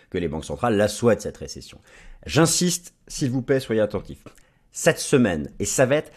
que 0.10 0.18
les 0.18 0.28
banques 0.28 0.46
centrales 0.46 0.76
la 0.76 0.88
souhaitent, 0.88 1.22
cette 1.22 1.38
récession. 1.38 1.80
J'insiste, 2.26 2.94
s'il 3.08 3.32
vous 3.32 3.42
plaît, 3.42 3.60
soyez 3.60 3.82
attentifs 3.82 4.24
cette 4.72 5.00
semaine. 5.00 5.50
Et 5.60 5.66
ça 5.66 5.86
va 5.86 5.96
être, 5.96 6.12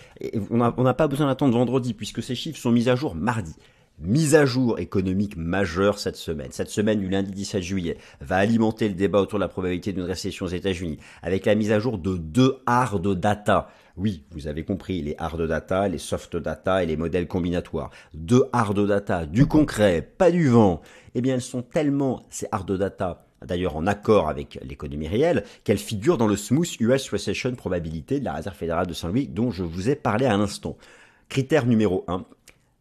on 0.50 0.82
n'a 0.82 0.94
pas 0.94 1.08
besoin 1.08 1.26
d'attendre 1.26 1.56
vendredi 1.56 1.94
puisque 1.94 2.22
ces 2.22 2.34
chiffres 2.34 2.58
sont 2.58 2.70
mis 2.70 2.88
à 2.88 2.96
jour 2.96 3.14
mardi. 3.14 3.54
Mise 3.98 4.34
à 4.34 4.46
jour 4.46 4.78
économique 4.78 5.36
majeure 5.36 5.98
cette 5.98 6.16
semaine. 6.16 6.48
Cette 6.50 6.70
semaine 6.70 6.98
du 6.98 7.08
lundi 7.08 7.30
17 7.30 7.62
juillet 7.62 7.98
va 8.20 8.36
alimenter 8.36 8.88
le 8.88 8.94
débat 8.94 9.20
autour 9.20 9.38
de 9.38 9.44
la 9.44 9.48
probabilité 9.48 9.92
d'une 9.92 10.02
récession 10.02 10.46
aux 10.46 10.50
États-Unis 10.50 10.98
avec 11.22 11.46
la 11.46 11.54
mise 11.54 11.70
à 11.70 11.78
jour 11.78 11.98
de 11.98 12.16
deux 12.16 12.58
hard 12.66 13.06
data. 13.14 13.70
Oui, 13.98 14.24
vous 14.30 14.46
avez 14.46 14.64
compris, 14.64 15.02
les 15.02 15.14
hard 15.18 15.46
data, 15.46 15.86
les 15.86 15.98
soft 15.98 16.36
data 16.36 16.82
et 16.82 16.86
les 16.86 16.96
modèles 16.96 17.26
combinatoires. 17.26 17.90
Deux 18.14 18.44
hard 18.52 18.86
data, 18.86 19.26
du 19.26 19.46
concret, 19.46 20.00
pas 20.16 20.30
du 20.30 20.48
vent. 20.48 20.80
Eh 21.14 21.20
bien, 21.20 21.34
elles 21.34 21.42
sont 21.42 21.60
tellement, 21.60 22.22
ces 22.30 22.46
hard 22.52 22.72
data, 22.72 23.26
d'ailleurs 23.44 23.76
en 23.76 23.86
accord 23.86 24.30
avec 24.30 24.58
l'économie 24.62 25.08
réelle, 25.08 25.44
qu'elle 25.64 25.78
figure 25.78 26.16
dans 26.16 26.26
le 26.26 26.36
Smooth 26.36 26.80
US 26.80 27.10
Recession 27.10 27.54
Probabilité 27.54 28.18
de 28.18 28.24
la 28.24 28.32
Réserve 28.32 28.56
fédérale 28.56 28.86
de 28.86 28.94
Saint-Louis 28.94 29.28
dont 29.28 29.50
je 29.50 29.62
vous 29.62 29.90
ai 29.90 29.94
parlé 29.94 30.24
à 30.24 30.38
l'instant. 30.38 30.78
Critère 31.28 31.66
numéro 31.66 32.04
1, 32.08 32.24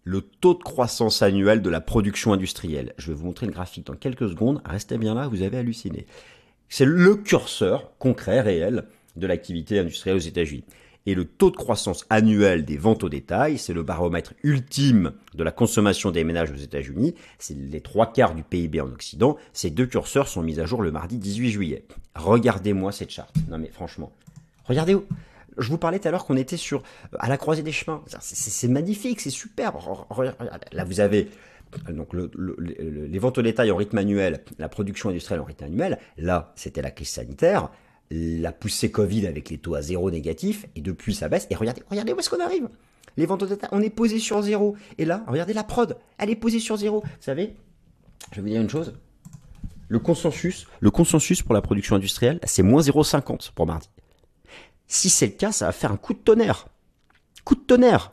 le 0.05 0.21
taux 0.21 0.53
de 0.53 0.63
croissance 0.63 1.21
annuel 1.21 1.61
de 1.61 1.69
la 1.69 1.81
production 1.81 2.31
industrielle. 2.31 2.93
Je 2.97 3.07
vais 3.07 3.17
vous 3.17 3.25
montrer 3.25 3.47
le 3.47 3.51
graphique 3.51 3.87
dans 3.87 3.95
quelques 3.95 4.29
secondes, 4.29 4.61
restez 4.63 4.97
bien 4.97 5.13
là, 5.13 5.27
vous 5.27 5.41
avez 5.41 5.57
halluciné. 5.57 6.05
C'est 6.69 6.85
le 6.85 7.15
curseur 7.15 7.91
concret, 7.97 8.39
réel, 8.39 8.85
de 9.17 9.27
l'activité 9.27 9.77
industrielle 9.77 10.15
aux 10.15 10.19
États-Unis 10.19 10.63
et 11.05 11.15
le 11.15 11.25
taux 11.25 11.51
de 11.51 11.55
croissance 11.55 12.05
annuel 12.09 12.65
des 12.65 12.77
ventes 12.77 13.03
au 13.03 13.09
détail, 13.09 13.57
c'est 13.57 13.73
le 13.73 13.83
baromètre 13.83 14.33
ultime 14.43 15.13
de 15.33 15.43
la 15.43 15.51
consommation 15.51 16.11
des 16.11 16.23
ménages 16.23 16.51
aux 16.51 16.55
États-Unis, 16.55 17.15
c'est 17.39 17.57
les 17.57 17.81
trois 17.81 18.11
quarts 18.11 18.35
du 18.35 18.43
PIB 18.43 18.81
en 18.81 18.91
Occident, 18.91 19.37
ces 19.53 19.69
deux 19.69 19.87
curseurs 19.87 20.27
sont 20.27 20.43
mis 20.43 20.59
à 20.59 20.65
jour 20.65 20.81
le 20.81 20.91
mardi 20.91 21.17
18 21.17 21.51
juillet. 21.51 21.85
Regardez-moi 22.15 22.91
cette 22.91 23.09
charte. 23.09 23.35
Non 23.49 23.57
mais 23.57 23.69
franchement, 23.69 24.11
regardez 24.65 24.95
où 24.95 25.05
je 25.57 25.69
vous 25.69 25.77
parlais 25.77 25.99
tout 25.99 26.07
à 26.07 26.11
l'heure 26.11 26.25
qu'on 26.25 26.37
était 26.37 26.57
sur 26.57 26.83
à 27.19 27.29
la 27.29 27.37
croisée 27.37 27.63
des 27.63 27.71
chemins. 27.71 28.01
C'est 28.19 28.67
magnifique, 28.67 29.19
c'est 29.19 29.29
superbe. 29.29 29.75
Là, 30.71 30.83
vous 30.85 30.99
avez 30.99 31.29
donc 31.89 32.13
les 32.13 33.19
ventes 33.19 33.37
au 33.37 33.41
détail 33.41 33.71
en 33.71 33.75
rythme 33.75 33.97
annuel, 33.97 34.43
la 34.59 34.69
production 34.69 35.09
industrielle 35.09 35.41
en 35.41 35.45
rythme 35.45 35.65
annuel. 35.65 35.99
Là, 36.17 36.53
c'était 36.55 36.81
la 36.81 36.91
crise 36.91 37.09
sanitaire 37.09 37.69
la 38.11 38.51
poussée 38.51 38.91
Covid 38.91 39.25
avec 39.25 39.49
les 39.49 39.57
taux 39.57 39.75
à 39.75 39.81
zéro 39.81 40.11
négatif, 40.11 40.65
et 40.75 40.81
depuis 40.81 41.15
ça 41.15 41.29
baisse. 41.29 41.47
Et 41.49 41.55
regardez, 41.55 41.81
regardez 41.89 42.13
où 42.13 42.19
est-ce 42.19 42.29
qu'on 42.29 42.41
arrive. 42.41 42.69
Les 43.17 43.25
ventes 43.25 43.43
au 43.43 43.45
détail, 43.45 43.69
on 43.71 43.81
est 43.81 43.89
posé 43.89 44.19
sur 44.19 44.41
zéro. 44.41 44.75
Et 44.97 45.05
là, 45.05 45.23
regardez 45.27 45.53
la 45.53 45.63
prod, 45.63 45.97
elle 46.17 46.29
est 46.29 46.35
posée 46.35 46.59
sur 46.59 46.77
zéro. 46.77 47.01
Vous 47.01 47.09
savez, 47.19 47.55
je 48.31 48.37
vais 48.37 48.41
vous 48.41 48.47
dire 48.49 48.61
une 48.61 48.69
chose. 48.69 48.93
Le 49.87 49.99
consensus, 49.99 50.67
le 50.79 50.91
consensus 50.91 51.41
pour 51.41 51.53
la 51.53 51.61
production 51.61 51.95
industrielle, 51.95 52.39
c'est 52.43 52.63
moins 52.63 52.81
0,50 52.81 53.51
pour 53.53 53.65
mardi. 53.65 53.89
Si 54.87 55.09
c'est 55.09 55.27
le 55.27 55.33
cas, 55.33 55.51
ça 55.51 55.65
va 55.65 55.71
faire 55.71 55.91
un 55.91 55.97
coup 55.97 56.13
de 56.13 56.19
tonnerre. 56.19 56.67
Coup 57.43 57.55
de 57.55 57.61
tonnerre. 57.61 58.11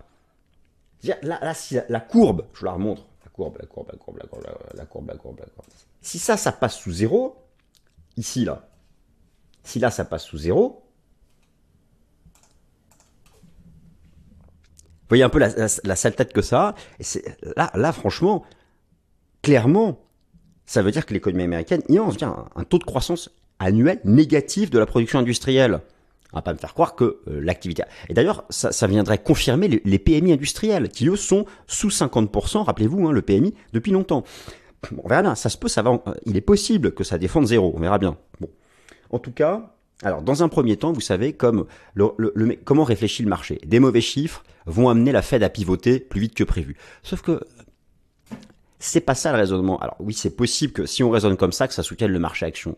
Là, 1.05 1.17
là 1.23 1.55
si 1.55 1.79
la, 1.89 2.01
courbe, 2.01 2.47
je 2.55 2.61
vous 2.61 2.67
la 2.67 2.73
remontre. 2.73 3.07
La 3.25 3.31
courbe, 3.31 3.57
la 3.61 3.67
courbe, 3.67 3.89
la 3.93 3.99
courbe, 3.99 4.19
la 4.19 4.27
courbe, 4.27 4.43
la 4.43 4.87
courbe, 4.87 5.09
la 5.09 5.17
courbe, 5.17 5.39
la 5.41 5.47
courbe. 5.47 5.67
Si 6.01 6.19
ça, 6.19 6.37
ça 6.37 6.51
passe 6.51 6.77
sous 6.77 6.93
zéro, 6.93 7.37
ici, 8.17 8.45
là, 8.45 8.69
si 9.69 9.79
là, 9.79 9.91
ça 9.91 10.05
passe 10.05 10.25
sous 10.25 10.39
zéro, 10.39 10.83
vous 15.03 15.11
voyez 15.11 15.23
un 15.23 15.29
peu 15.29 15.39
la, 15.39 15.97
sale 15.97 16.15
tête 16.15 16.33
que 16.33 16.43
ça 16.43 16.75
a. 17.57 17.79
là, 17.79 17.93
franchement, 17.93 18.45
clairement, 19.43 20.01
ça 20.67 20.83
veut 20.83 20.91
dire 20.91 21.07
que 21.07 21.15
l'économie 21.15 21.45
américaine, 21.45 21.83
il 21.89 21.95
y 21.95 21.99
a 21.99 22.03
un, 22.03 22.47
un 22.57 22.65
taux 22.65 22.79
de 22.79 22.85
croissance 22.85 23.31
annuel 23.59 24.01
négatif 24.05 24.71
de 24.71 24.79
la 24.79 24.87
production 24.87 25.19
industrielle. 25.19 25.81
On 26.33 26.37
va 26.37 26.43
pas 26.43 26.53
me 26.53 26.59
faire 26.59 26.75
croire 26.75 26.95
que 26.95 27.21
euh, 27.29 27.41
l'activité. 27.41 27.85
Et 28.09 28.15
d'ailleurs, 28.15 28.45
ça, 28.51 28.87
viendrait 28.87 29.19
confirmer 29.19 29.69
les, 29.69 29.99
PMI 29.99 30.33
industriels, 30.33 30.91
qui 30.91 31.09
eux 31.09 31.17
sont 31.17 31.47
sous 31.67 31.89
50%, 31.89 32.65
rappelez-vous, 32.65 33.09
hein, 33.09 33.13
le 33.13 33.23
PMI, 33.23 33.55
depuis 33.73 33.93
longtemps. 33.93 34.25
on 35.03 35.09
verra 35.09 35.35
ça 35.37 35.49
se 35.49 35.57
peut, 35.57 35.69
ça 35.69 35.83
va, 35.83 36.03
il 36.27 36.37
est 36.37 36.43
possible 36.43 36.93
que 36.93 37.03
ça 37.03 37.17
défende 37.17 37.47
zéro, 37.47 37.73
on 37.75 37.81
verra 37.81 37.99
bien. 37.99 38.19
En 39.11 39.19
tout 39.19 39.33
cas, 39.33 39.75
alors 40.03 40.23
dans 40.23 40.43
un 40.43 40.49
premier 40.49 40.77
temps, 40.77 40.93
vous 40.93 41.01
savez 41.01 41.33
comme 41.33 41.67
comment 42.65 42.85
réfléchit 42.85 43.23
le 43.23 43.29
marché. 43.29 43.61
Des 43.67 43.81
mauvais 43.81 44.01
chiffres 44.01 44.45
vont 44.67 44.89
amener 44.89 45.13
la 45.13 45.23
Fed 45.23 45.43
à 45.43 45.49
pivoter 45.49 45.99
plus 45.99 46.21
vite 46.21 46.35
que 46.35 46.45
prévu. 46.45 46.77
Sauf 47.03 47.23
que 47.23 47.41
c'est 48.79 49.01
pas 49.01 49.15
ça 49.15 49.33
le 49.33 49.39
raisonnement. 49.39 49.79
Alors 49.81 49.97
oui, 49.99 50.15
c'est 50.15 50.37
possible 50.37 50.73
que 50.73 50.87
si 50.87 51.03
on 51.03 51.11
raisonne 51.11 51.37
comme 51.37 51.53
ça, 51.53 51.67
que 51.67 51.75
ça 51.75 51.83
soutienne 51.83 52.13
le 52.13 52.19
marché 52.19 52.47
action. 52.47 52.77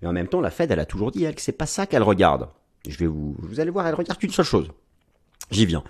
Mais 0.00 0.08
en 0.08 0.12
même 0.12 0.28
temps, 0.28 0.40
la 0.40 0.50
Fed, 0.50 0.70
elle 0.70 0.80
a 0.80 0.86
toujours 0.86 1.10
dit 1.10 1.24
elle 1.24 1.34
que 1.34 1.42
c'est 1.42 1.52
pas 1.52 1.66
ça 1.66 1.86
qu'elle 1.86 2.02
regarde. 2.02 2.48
Je 2.88 2.98
vais 2.98 3.06
vous, 3.06 3.34
vous 3.38 3.60
allez 3.60 3.70
voir, 3.70 3.86
elle 3.86 3.94
regarde 3.94 4.18
qu'une 4.18 4.30
seule 4.30 4.44
chose. 4.44 4.70
J'y 5.50 5.66
viens 5.66 5.84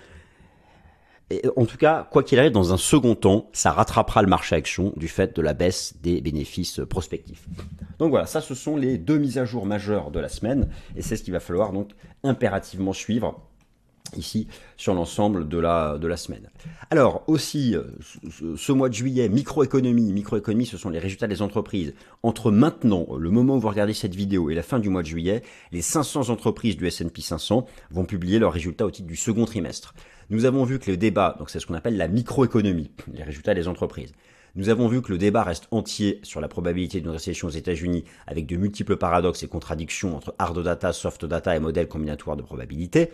en 1.56 1.64
tout 1.64 1.78
cas, 1.78 2.06
quoi 2.10 2.22
qu'il 2.22 2.38
arrive, 2.38 2.52
dans 2.52 2.72
un 2.72 2.76
second 2.76 3.14
temps, 3.14 3.48
ça 3.52 3.72
rattrapera 3.72 4.22
le 4.22 4.28
marché 4.28 4.54
action 4.56 4.92
du 4.96 5.08
fait 5.08 5.34
de 5.34 5.42
la 5.42 5.54
baisse 5.54 5.94
des 6.02 6.20
bénéfices 6.20 6.80
prospectifs. 6.88 7.46
Donc 7.98 8.10
voilà, 8.10 8.26
ça 8.26 8.40
ce 8.40 8.54
sont 8.54 8.76
les 8.76 8.98
deux 8.98 9.18
mises 9.18 9.38
à 9.38 9.44
jour 9.44 9.66
majeures 9.66 10.10
de 10.10 10.20
la 10.20 10.28
semaine, 10.28 10.68
et 10.96 11.02
c'est 11.02 11.16
ce 11.16 11.22
qu'il 11.22 11.32
va 11.32 11.40
falloir 11.40 11.72
donc 11.72 11.90
impérativement 12.22 12.92
suivre 12.92 13.40
ici 14.16 14.46
sur 14.76 14.94
l'ensemble 14.94 15.48
de 15.48 15.58
la, 15.58 15.98
de 15.98 16.06
la 16.06 16.16
semaine. 16.16 16.50
Alors 16.90 17.24
aussi, 17.26 17.74
euh, 17.74 17.84
ce, 18.56 18.72
mois 18.72 18.88
de 18.88 18.94
juillet, 18.94 19.28
microéconomie, 19.28 20.12
microéconomie, 20.12 20.66
ce 20.66 20.76
sont 20.76 20.90
les 20.90 20.98
résultats 20.98 21.26
des 21.26 21.42
entreprises. 21.42 21.94
Entre 22.22 22.50
maintenant, 22.50 23.06
le 23.18 23.30
moment 23.30 23.56
où 23.56 23.60
vous 23.60 23.68
regardez 23.68 23.94
cette 23.94 24.14
vidéo 24.14 24.50
et 24.50 24.54
la 24.54 24.62
fin 24.62 24.78
du 24.78 24.88
mois 24.88 25.02
de 25.02 25.08
juillet, 25.08 25.42
les 25.72 25.82
500 25.82 26.28
entreprises 26.28 26.76
du 26.76 26.86
S&P 26.86 27.22
500 27.22 27.66
vont 27.90 28.04
publier 28.04 28.38
leurs 28.38 28.52
résultats 28.52 28.86
au 28.86 28.90
titre 28.90 29.08
du 29.08 29.16
second 29.16 29.46
trimestre. 29.46 29.94
Nous 30.30 30.44
avons 30.44 30.64
vu 30.64 30.78
que 30.78 30.90
le 30.90 30.96
débat, 30.96 31.36
donc 31.38 31.50
c'est 31.50 31.60
ce 31.60 31.66
qu'on 31.66 31.74
appelle 31.74 31.96
la 31.96 32.08
microéconomie, 32.08 32.90
les 33.12 33.22
résultats 33.22 33.54
des 33.54 33.68
entreprises. 33.68 34.12
Nous 34.56 34.68
avons 34.68 34.86
vu 34.86 35.02
que 35.02 35.10
le 35.10 35.18
débat 35.18 35.42
reste 35.42 35.66
entier 35.72 36.20
sur 36.22 36.40
la 36.40 36.46
probabilité 36.46 37.00
d'une 37.00 37.10
récession 37.10 37.48
aux 37.48 37.52
États-Unis 37.52 38.04
avec 38.26 38.46
de 38.46 38.56
multiples 38.56 38.96
paradoxes 38.96 39.42
et 39.42 39.48
contradictions 39.48 40.16
entre 40.16 40.34
hard 40.38 40.62
data, 40.62 40.92
soft 40.92 41.24
data 41.24 41.56
et 41.56 41.60
modèles 41.60 41.88
combinatoires 41.88 42.36
de 42.36 42.42
probabilité. 42.42 43.10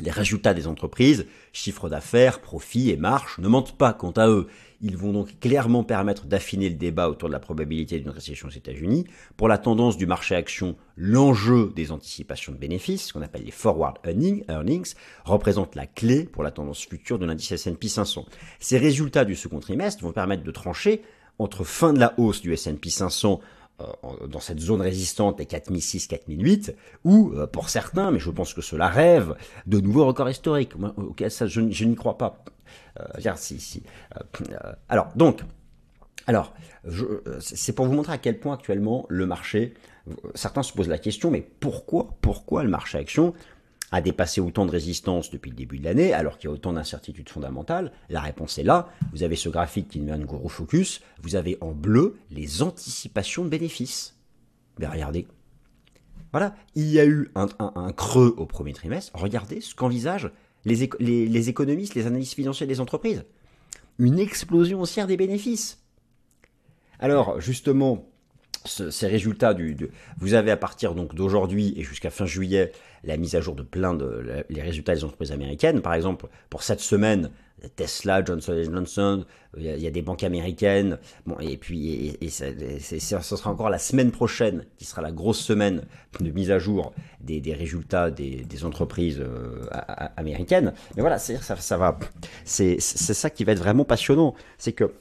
Les 0.00 0.10
résultats 0.10 0.54
des 0.54 0.66
entreprises, 0.66 1.26
chiffre 1.52 1.88
d'affaires, 1.88 2.40
profits 2.40 2.90
et 2.90 2.96
marges, 2.96 3.38
ne 3.38 3.48
mentent 3.48 3.76
pas 3.76 3.92
quant 3.92 4.12
à 4.12 4.28
eux. 4.28 4.46
Ils 4.80 4.96
vont 4.96 5.12
donc 5.12 5.38
clairement 5.40 5.84
permettre 5.84 6.26
d'affiner 6.26 6.70
le 6.70 6.76
débat 6.76 7.10
autour 7.10 7.28
de 7.28 7.34
la 7.34 7.38
probabilité 7.38 7.98
d'une 7.98 8.10
récession 8.10 8.48
aux 8.48 8.52
États-Unis. 8.52 9.04
Pour 9.36 9.48
la 9.48 9.58
tendance 9.58 9.98
du 9.98 10.06
marché 10.06 10.34
action, 10.34 10.76
l'enjeu 10.96 11.72
des 11.76 11.92
anticipations 11.92 12.52
de 12.52 12.56
bénéfices, 12.56 13.08
ce 13.08 13.12
qu'on 13.12 13.22
appelle 13.22 13.44
les 13.44 13.50
forward 13.50 13.98
earnings, 14.48 14.94
représente 15.24 15.74
la 15.74 15.86
clé 15.86 16.24
pour 16.24 16.42
la 16.42 16.50
tendance 16.50 16.86
future 16.86 17.18
de 17.18 17.26
l'indice 17.26 17.52
S&P 17.52 17.88
500. 17.88 18.24
Ces 18.58 18.78
résultats 18.78 19.26
du 19.26 19.36
second 19.36 19.60
trimestre 19.60 20.02
vont 20.02 20.12
permettre 20.12 20.44
de 20.44 20.50
trancher 20.50 21.02
entre 21.38 21.64
fin 21.64 21.92
de 21.92 21.98
la 21.98 22.14
hausse 22.18 22.40
du 22.40 22.52
S&P 22.52 22.90
500 22.90 23.40
euh, 23.42 23.59
dans 24.28 24.40
cette 24.40 24.60
zone 24.60 24.80
résistante 24.80 25.38
des 25.38 25.44
4006-4008, 25.44 26.74
ou 27.04 27.32
euh, 27.34 27.46
pour 27.46 27.68
certains, 27.68 28.10
mais 28.10 28.18
je 28.18 28.30
pense 28.30 28.54
que 28.54 28.60
cela 28.60 28.88
rêve, 28.88 29.34
de 29.66 29.80
nouveaux 29.80 30.06
records 30.06 30.30
historiques. 30.30 30.76
Moi, 30.76 30.94
ça, 31.28 31.46
je, 31.46 31.60
n'y 31.60 31.94
crois 31.94 32.18
pas. 32.18 32.44
Euh. 32.98 33.04
Euh, 33.26 34.72
alors, 34.88 35.08
donc, 35.16 35.40
alors, 36.26 36.54
c'est 37.40 37.74
pour 37.74 37.86
vous 37.86 37.92
montrer 37.92 38.12
à 38.12 38.18
quel 38.18 38.38
point 38.38 38.54
actuellement 38.54 39.06
le 39.08 39.26
marché, 39.26 39.74
certains 40.34 40.62
se 40.62 40.72
posent 40.72 40.88
la 40.88 40.98
question, 40.98 41.30
mais 41.30 41.40
pourquoi, 41.60 42.16
pourquoi 42.20 42.62
le 42.62 42.70
marché 42.70 42.98
action 42.98 43.34
a 43.92 44.00
dépassé 44.00 44.40
autant 44.40 44.66
de 44.66 44.70
résistance 44.70 45.30
depuis 45.30 45.50
le 45.50 45.56
début 45.56 45.78
de 45.78 45.84
l'année, 45.84 46.12
alors 46.12 46.38
qu'il 46.38 46.48
y 46.48 46.50
a 46.50 46.54
autant 46.54 46.72
d'incertitudes 46.72 47.28
fondamentales 47.28 47.92
La 48.08 48.20
réponse 48.20 48.58
est 48.58 48.62
là. 48.62 48.88
Vous 49.12 49.22
avez 49.22 49.36
ce 49.36 49.48
graphique 49.48 49.88
qui 49.88 50.00
met 50.00 50.12
un 50.12 50.18
gros 50.18 50.48
focus. 50.48 51.00
Vous 51.22 51.36
avez 51.36 51.58
en 51.60 51.72
bleu 51.72 52.16
les 52.30 52.62
anticipations 52.62 53.44
de 53.44 53.48
bénéfices. 53.48 54.16
Mais 54.78 54.86
regardez. 54.86 55.26
Voilà, 56.32 56.54
il 56.76 56.86
y 56.86 57.00
a 57.00 57.04
eu 57.04 57.30
un, 57.34 57.92
creux 57.92 58.34
au 58.36 58.46
premier 58.46 58.72
trimestre. 58.72 59.10
Regardez 59.14 59.60
ce 59.60 59.74
qu'envisagent 59.74 60.30
les, 60.64 60.88
les, 61.00 61.48
économistes, 61.48 61.96
les 61.96 62.06
analystes 62.06 62.34
financiers 62.34 62.68
des 62.68 62.80
entreprises. 62.80 63.24
Une 63.98 64.20
explosion 64.20 64.80
haussière 64.80 65.08
des 65.08 65.16
bénéfices. 65.16 65.82
Alors, 67.00 67.40
justement, 67.40 68.09
ces 68.64 69.06
résultats 69.06 69.54
du, 69.54 69.76
vous 70.18 70.34
avez 70.34 70.50
à 70.50 70.56
partir 70.56 70.94
donc 70.94 71.14
d'aujourd'hui 71.14 71.74
et 71.76 71.82
jusqu'à 71.82 72.10
fin 72.10 72.26
juillet 72.26 72.72
la 73.04 73.16
mise 73.16 73.34
à 73.34 73.40
jour 73.40 73.54
de 73.54 73.62
plein 73.62 73.94
de 73.94 74.44
les 74.50 74.60
résultats 74.60 74.94
des 74.94 75.04
entreprises 75.04 75.32
américaines. 75.32 75.80
Par 75.80 75.94
exemple, 75.94 76.26
pour 76.50 76.62
cette 76.62 76.80
semaine, 76.80 77.30
Tesla, 77.76 78.24
Johnson 78.24 78.62
Johnson, 78.62 79.24
il 79.56 79.64
y, 79.64 79.86
a, 79.86 79.90
des 79.90 80.02
banques 80.02 80.22
américaines. 80.22 80.98
Bon, 81.26 81.38
et 81.40 81.56
puis 81.56 82.16
et, 82.20 82.30
ce 82.30 83.20
sera 83.20 83.50
encore 83.50 83.70
la 83.70 83.78
semaine 83.78 84.10
prochaine 84.10 84.64
qui 84.78 84.84
sera 84.84 85.02
la 85.02 85.12
grosse 85.12 85.40
semaine 85.40 85.82
de 86.20 86.30
mise 86.30 86.50
à 86.50 86.58
jour 86.58 86.92
des, 87.20 87.40
résultats 87.54 88.10
des, 88.10 88.64
entreprises 88.64 89.20
euh, 89.20 89.66
américaines. 90.16 90.72
Mais 90.96 91.00
voilà, 91.00 91.18
ça, 91.18 91.56
ça 91.56 91.76
va. 91.76 91.98
C'est 92.44 92.80
ça 92.80 93.30
qui 93.30 93.44
va 93.44 93.52
être 93.52 93.58
vraiment 93.58 93.84
passionnant, 93.84 94.34
c'est 94.58 94.72
que 94.72 94.92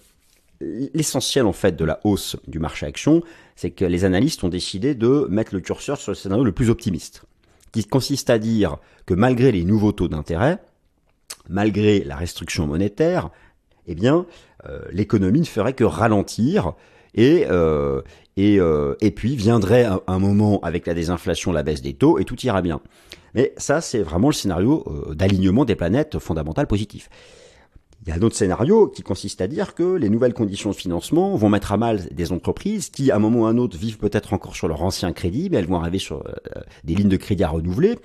l'essentiel 0.62 1.46
en 1.46 1.54
fait 1.54 1.76
de 1.76 1.86
la 1.86 2.00
hausse 2.04 2.36
du 2.48 2.60
marché 2.60 2.86
action, 2.86 3.24
c'est 3.56 3.72
que 3.72 3.86
les 3.86 4.06
analystes 4.06 4.44
ont 4.44 4.50
décidé 4.50 4.96
de 4.96 5.28
mettre 5.30 5.54
le 5.54 5.62
curseur 5.62 5.98
sur 5.98 6.12
le 6.12 6.16
scénario 6.16 6.44
le 6.44 6.52
plus 6.52 6.70
optimiste, 6.70 7.24
qui 7.72 7.86
consiste 7.86 8.30
à 8.30 8.40
dire 8.40 8.78
que 9.06 9.14
malgré 9.14 9.52
les 9.52 9.64
nouveaux 9.64 9.92
taux 9.92 10.08
d'intérêt, 10.08 10.60
malgré 11.48 12.04
la 12.04 12.16
restriction 12.16 12.68
monétaire, 12.68 13.30
eh 13.88 13.96
bien, 13.96 14.26
euh, 14.68 14.82
l'économie 14.92 15.40
ne 15.40 15.46
ferait 15.46 15.74
que 15.74 15.84
ralentir 15.84 16.74
et 17.16 17.46
euh, 17.50 18.02
et, 18.38 18.60
euh, 18.60 18.96
et 19.02 19.12
puis 19.12 19.36
viendrait 19.36 19.86
un, 20.08 20.20
moment 20.20 20.62
avec 20.62 20.88
la 20.88 20.94
désinflation, 20.94 21.52
la 21.52 21.62
baisse 21.62 21.82
des 21.82 21.94
taux 21.94 22.20
et 22.20 22.24
tout 22.24 22.40
ira 22.46 22.62
bien. 22.62 22.80
Mais 23.36 23.54
ça, 23.58 23.82
c'est 23.82 24.00
vraiment 24.00 24.30
le 24.30 24.34
scénario 24.34 24.86
d'alignement 25.12 25.66
des 25.66 25.76
planètes 25.76 26.20
fondamentales 26.20 26.68
positifs. 26.68 27.10
Il 28.04 28.10
y 28.10 28.12
a 28.12 28.16
un 28.16 28.22
autre 28.22 28.36
scénario 28.36 28.88
qui 28.88 29.02
consiste 29.02 29.42
à 29.42 29.48
dire 29.48 29.76
que 29.76 29.96
les 29.96 30.10
nouvelles 30.10 30.34
conditions 30.34 30.70
de 30.70 30.76
financement 30.76 31.36
vont 31.36 31.50
mettre 31.50 31.74
à 31.74 31.78
mal 31.78 32.08
des 32.12 32.32
entreprises 32.32 32.90
qui, 32.90 33.12
à 33.12 33.18
un 33.18 33.20
moment 33.20 33.42
ou 33.42 33.46
à 33.46 33.50
un 33.50 33.58
autre, 33.58 33.78
vivent 33.78 33.98
peut-être 33.98 34.34
encore 34.34 34.56
sur 34.56 34.68
leur 34.68 34.82
ancien 34.84 35.12
crédit, 35.12 35.50
mais 35.50 35.58
elles 35.58 35.68
vont 35.68 35.80
arriver 35.80 36.00
sur 36.00 36.26
euh, 36.26 36.62
des 36.86 36.96
lignes 36.96 37.10
de 37.10 37.18
crédit 37.18 37.44
à 37.44 37.50
renouveler, 37.50 38.00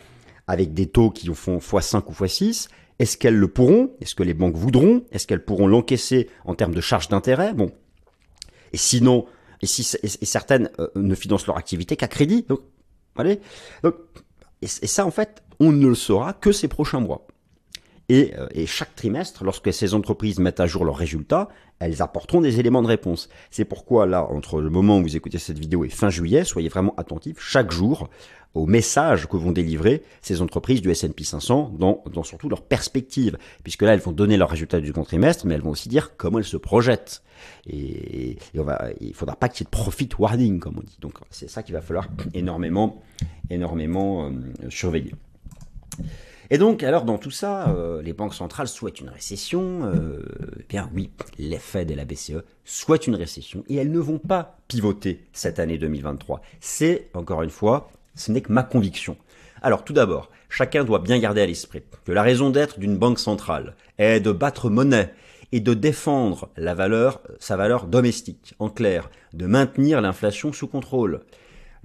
avec 0.48 0.74
des 0.74 0.86
taux 0.86 1.10
qui 1.10 1.32
font 1.32 1.58
x5 1.58 2.02
ou 2.08 2.12
x6. 2.12 2.68
Est-ce 2.98 3.16
qu'elles 3.16 3.36
le 3.36 3.48
pourront? 3.48 3.92
Est-ce 4.00 4.14
que 4.14 4.24
les 4.24 4.34
banques 4.34 4.56
voudront? 4.56 5.04
Est-ce 5.12 5.26
qu'elles 5.26 5.44
pourront 5.44 5.68
l'encaisser 5.68 6.28
en 6.44 6.54
termes 6.54 6.74
de 6.74 6.80
charges 6.80 7.08
d'intérêt? 7.08 7.54
Bon. 7.54 7.70
Et 8.72 8.76
sinon, 8.76 9.26
et, 9.62 9.66
si, 9.66 9.84
certaines 9.84 10.70
euh, 10.80 10.88
ne 10.96 11.14
financent 11.14 11.46
leur 11.46 11.56
activité 11.56 11.96
qu'à 11.96 12.08
crédit. 12.08 12.44
Donc, 12.48 12.60
allez. 13.16 13.40
Donc, 13.84 13.94
et 14.60 14.66
ça, 14.66 15.06
en 15.06 15.10
fait, 15.10 15.42
on 15.60 15.72
ne 15.72 15.86
le 15.86 15.94
saura 15.94 16.32
que 16.32 16.50
ces 16.50 16.68
prochains 16.68 17.00
mois. 17.00 17.26
Euh, 18.12 18.46
et, 18.52 18.66
chaque 18.66 18.94
trimestre, 18.94 19.44
lorsque 19.44 19.72
ces 19.72 19.94
entreprises 19.94 20.38
mettent 20.38 20.60
à 20.60 20.66
jour 20.66 20.84
leurs 20.84 20.96
résultats, 20.96 21.48
elles 21.78 22.02
apporteront 22.02 22.40
des 22.40 22.60
éléments 22.60 22.82
de 22.82 22.86
réponse. 22.86 23.28
C'est 23.50 23.64
pourquoi 23.64 24.06
là, 24.06 24.24
entre 24.24 24.60
le 24.60 24.70
moment 24.70 24.98
où 24.98 25.02
vous 25.02 25.16
écoutez 25.16 25.38
cette 25.38 25.58
vidéo 25.58 25.84
et 25.84 25.88
fin 25.88 26.10
juillet, 26.10 26.44
soyez 26.44 26.68
vraiment 26.68 26.94
attentifs 26.96 27.38
chaque 27.40 27.70
jour 27.70 28.10
aux 28.52 28.66
messages 28.66 29.26
que 29.26 29.36
vont 29.36 29.50
délivrer 29.50 30.02
ces 30.22 30.40
entreprises 30.40 30.80
du 30.80 30.90
S&P 30.90 31.24
500 31.24 31.74
dans, 31.76 32.04
dans 32.12 32.22
surtout 32.22 32.48
leurs 32.48 32.62
perspectives, 32.62 33.36
puisque 33.64 33.82
là 33.82 33.94
elles 33.94 34.00
vont 34.00 34.12
donner 34.12 34.36
leurs 34.36 34.50
résultats 34.50 34.80
du 34.80 34.88
second 34.88 35.02
trimestre, 35.02 35.44
mais 35.46 35.54
elles 35.54 35.62
vont 35.62 35.70
aussi 35.70 35.88
dire 35.88 36.16
comment 36.16 36.38
elles 36.38 36.44
se 36.44 36.56
projettent. 36.56 37.22
Et, 37.66 38.38
on 38.56 38.62
va, 38.62 38.90
il 39.00 39.12
faudra 39.12 39.34
pas 39.34 39.48
qu'il 39.48 39.60
y 39.60 39.62
ait 39.62 39.64
de 39.64 39.70
profit 39.70 40.08
warning, 40.16 40.60
comme 40.60 40.78
on 40.78 40.82
dit. 40.82 40.98
Donc 41.00 41.18
c'est 41.30 41.50
ça 41.50 41.64
qu'il 41.64 41.74
va 41.74 41.80
falloir 41.80 42.06
énormément, 42.32 43.02
énormément 43.50 44.28
euh, 44.28 44.70
surveiller. 44.70 45.12
Et 46.50 46.58
donc, 46.58 46.82
alors 46.82 47.04
dans 47.04 47.18
tout 47.18 47.30
ça, 47.30 47.68
euh, 47.70 48.02
les 48.02 48.12
banques 48.12 48.34
centrales 48.34 48.68
souhaitent 48.68 49.00
une 49.00 49.08
récession. 49.08 49.84
Euh, 49.84 50.22
eh 50.60 50.64
bien 50.68 50.90
oui, 50.94 51.10
les 51.38 51.58
Fed 51.58 51.90
et 51.90 51.94
la 51.94 52.04
BCE 52.04 52.42
souhaitent 52.64 53.06
une 53.06 53.14
récession 53.14 53.64
et 53.68 53.76
elles 53.76 53.90
ne 53.90 53.98
vont 53.98 54.18
pas 54.18 54.58
pivoter 54.68 55.24
cette 55.32 55.58
année 55.58 55.78
2023. 55.78 56.42
C'est, 56.60 57.08
encore 57.14 57.42
une 57.42 57.50
fois, 57.50 57.90
ce 58.14 58.30
n'est 58.30 58.42
que 58.42 58.52
ma 58.52 58.62
conviction. 58.62 59.16
Alors 59.62 59.84
tout 59.84 59.94
d'abord, 59.94 60.30
chacun 60.50 60.84
doit 60.84 60.98
bien 60.98 61.18
garder 61.18 61.40
à 61.40 61.46
l'esprit 61.46 61.82
que 62.04 62.12
la 62.12 62.22
raison 62.22 62.50
d'être 62.50 62.78
d'une 62.78 62.98
banque 62.98 63.18
centrale 63.18 63.74
est 63.98 64.20
de 64.20 64.32
battre 64.32 64.68
monnaie 64.68 65.12
et 65.52 65.60
de 65.60 65.72
défendre 65.72 66.50
la 66.56 66.74
valeur, 66.74 67.20
sa 67.38 67.56
valeur 67.56 67.86
domestique. 67.86 68.54
En 68.58 68.68
clair, 68.68 69.08
de 69.32 69.46
maintenir 69.46 70.00
l'inflation 70.00 70.52
sous 70.52 70.66
contrôle. 70.66 71.20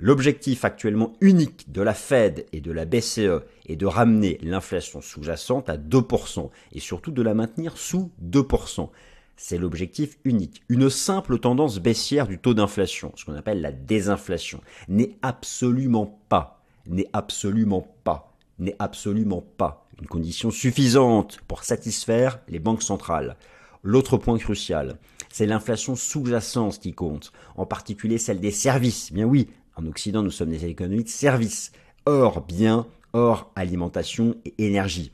L'objectif 0.01 0.63
actuellement 0.63 1.11
unique 1.19 1.73
de 1.73 1.81
la 1.81 1.93
Fed 1.93 2.45
et 2.53 2.61
de 2.61 2.71
la 2.71 2.85
BCE 2.85 3.43
est 3.65 3.75
de 3.75 3.85
ramener 3.85 4.37
l'inflation 4.41 5.01
sous-jacente 5.01 5.67
à 5.67 5.75
2% 5.75 6.49
et 6.71 6.79
surtout 6.79 7.11
de 7.11 7.21
la 7.21 7.33
maintenir 7.33 7.77
sous 7.77 8.09
2%. 8.23 8.89
C'est 9.35 9.57
l'objectif 9.57 10.17
unique. 10.23 10.61
Une 10.69 10.89
simple 10.89 11.37
tendance 11.37 11.79
baissière 11.79 12.27
du 12.27 12.39
taux 12.39 12.53
d'inflation, 12.53 13.11
ce 13.17 13.25
qu'on 13.25 13.35
appelle 13.35 13.59
la 13.59 13.73
désinflation, 13.73 14.61
n'est 14.87 15.17
absolument 15.21 16.21
pas, 16.29 16.63
n'est 16.87 17.09
absolument 17.11 17.85
pas, 18.05 18.37
n'est 18.57 18.77
absolument 18.79 19.43
pas 19.57 19.85
une 19.99 20.07
condition 20.07 20.49
suffisante 20.49 21.41
pour 21.45 21.65
satisfaire 21.65 22.39
les 22.47 22.59
banques 22.59 22.83
centrales. 22.83 23.35
L'autre 23.83 24.15
point 24.15 24.37
crucial, 24.37 24.97
c'est 25.29 25.45
l'inflation 25.45 25.97
sous-jacente 25.97 26.79
qui 26.79 26.93
compte, 26.93 27.33
en 27.57 27.65
particulier 27.65 28.17
celle 28.17 28.39
des 28.39 28.51
services. 28.51 29.11
Bien 29.11 29.25
oui, 29.25 29.49
en 29.79 29.87
Occident, 29.87 30.23
nous 30.23 30.31
sommes 30.31 30.49
des 30.49 30.65
économies 30.65 31.03
de 31.03 31.09
services, 31.09 31.71
hors 32.05 32.41
biens, 32.41 32.85
hors 33.13 33.51
alimentation 33.55 34.35
et 34.45 34.53
énergie. 34.57 35.11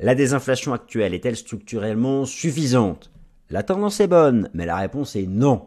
La 0.00 0.14
désinflation 0.14 0.72
actuelle 0.72 1.14
est-elle 1.14 1.36
structurellement 1.36 2.24
suffisante? 2.24 3.10
La 3.50 3.62
tendance 3.62 4.00
est 4.00 4.08
bonne, 4.08 4.48
mais 4.54 4.66
la 4.66 4.76
réponse 4.76 5.16
est 5.16 5.26
non. 5.26 5.66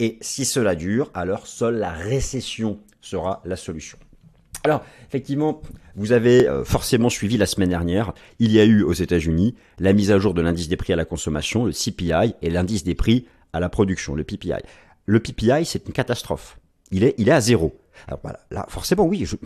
Et 0.00 0.18
si 0.20 0.44
cela 0.44 0.74
dure, 0.74 1.10
alors 1.14 1.46
seule 1.46 1.76
la 1.76 1.92
récession 1.92 2.78
sera 3.00 3.42
la 3.44 3.56
solution. 3.56 3.98
Alors, 4.64 4.82
effectivement, 5.06 5.62
vous 5.94 6.12
avez 6.12 6.48
euh, 6.48 6.64
forcément 6.64 7.10
suivi 7.10 7.36
la 7.36 7.46
semaine 7.46 7.68
dernière, 7.68 8.12
il 8.38 8.50
y 8.50 8.58
a 8.58 8.64
eu 8.64 8.82
aux 8.82 8.92
États-Unis 8.92 9.54
la 9.78 9.92
mise 9.92 10.10
à 10.10 10.18
jour 10.18 10.34
de 10.34 10.42
l'indice 10.42 10.68
des 10.68 10.76
prix 10.76 10.92
à 10.92 10.96
la 10.96 11.04
consommation, 11.04 11.64
le 11.64 11.72
CPI, 11.72 12.34
et 12.42 12.50
l'indice 12.50 12.82
des 12.82 12.94
prix 12.94 13.26
à 13.52 13.60
la 13.60 13.68
production, 13.68 14.14
le 14.14 14.24
PPI. 14.24 14.62
Le 15.06 15.20
PPI, 15.20 15.64
c'est 15.64 15.86
une 15.86 15.92
catastrophe 15.92 16.58
il 16.90 17.04
est, 17.04 17.30
à 17.30 17.40
zéro. 17.40 17.78
Alors 18.06 18.20
voilà, 18.22 18.40
là, 18.50 18.66
forcément, 18.68 19.04
oui, 19.04 19.24
je, 19.24 19.36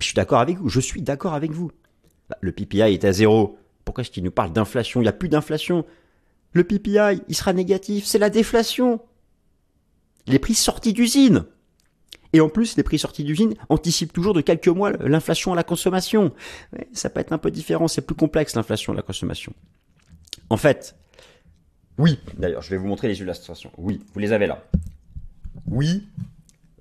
suis 0.00 0.14
d'accord 0.14 0.40
avec 0.40 0.58
vous, 0.58 0.68
je 0.68 0.80
suis 0.80 1.02
d'accord 1.02 1.34
avec 1.34 1.50
vous. 1.50 1.70
Le 2.40 2.52
PPI 2.52 2.80
est 2.80 3.04
à 3.04 3.12
zéro. 3.12 3.58
Pourquoi 3.84 4.02
est-ce 4.02 4.10
qu'il 4.10 4.24
nous 4.24 4.30
parle 4.30 4.52
d'inflation? 4.52 5.00
Il 5.00 5.04
n'y 5.04 5.08
a 5.08 5.12
plus 5.12 5.28
d'inflation. 5.28 5.84
Le 6.52 6.64
PPI, 6.64 7.22
il 7.28 7.34
sera 7.34 7.52
négatif. 7.52 8.06
C'est 8.06 8.18
la 8.18 8.30
déflation. 8.30 9.00
Les 10.26 10.38
prix 10.38 10.54
sortis 10.54 10.94
d'usine. 10.94 11.44
Et 12.32 12.40
en 12.40 12.48
plus, 12.48 12.76
les 12.76 12.82
prix 12.82 12.98
sortis 12.98 13.22
d'usine 13.22 13.54
anticipent 13.68 14.12
toujours 14.12 14.34
de 14.34 14.40
quelques 14.40 14.68
mois 14.68 14.90
l'inflation 14.92 15.52
à 15.52 15.56
la 15.56 15.62
consommation. 15.62 16.32
ça 16.92 17.10
peut 17.10 17.20
être 17.20 17.32
un 17.32 17.38
peu 17.38 17.50
différent, 17.50 17.86
c'est 17.86 18.00
plus 18.00 18.16
complexe 18.16 18.56
l'inflation 18.56 18.92
à 18.92 18.96
la 18.96 19.02
consommation. 19.02 19.52
En 20.50 20.56
fait, 20.56 20.96
oui, 21.96 22.18
d'ailleurs, 22.36 22.62
je 22.62 22.70
vais 22.70 22.76
vous 22.76 22.88
montrer 22.88 23.06
les 23.06 23.20
illustrations. 23.20 23.70
Oui, 23.78 24.00
vous 24.12 24.18
les 24.18 24.32
avez 24.32 24.48
là. 24.48 24.64
Oui, 25.68 26.06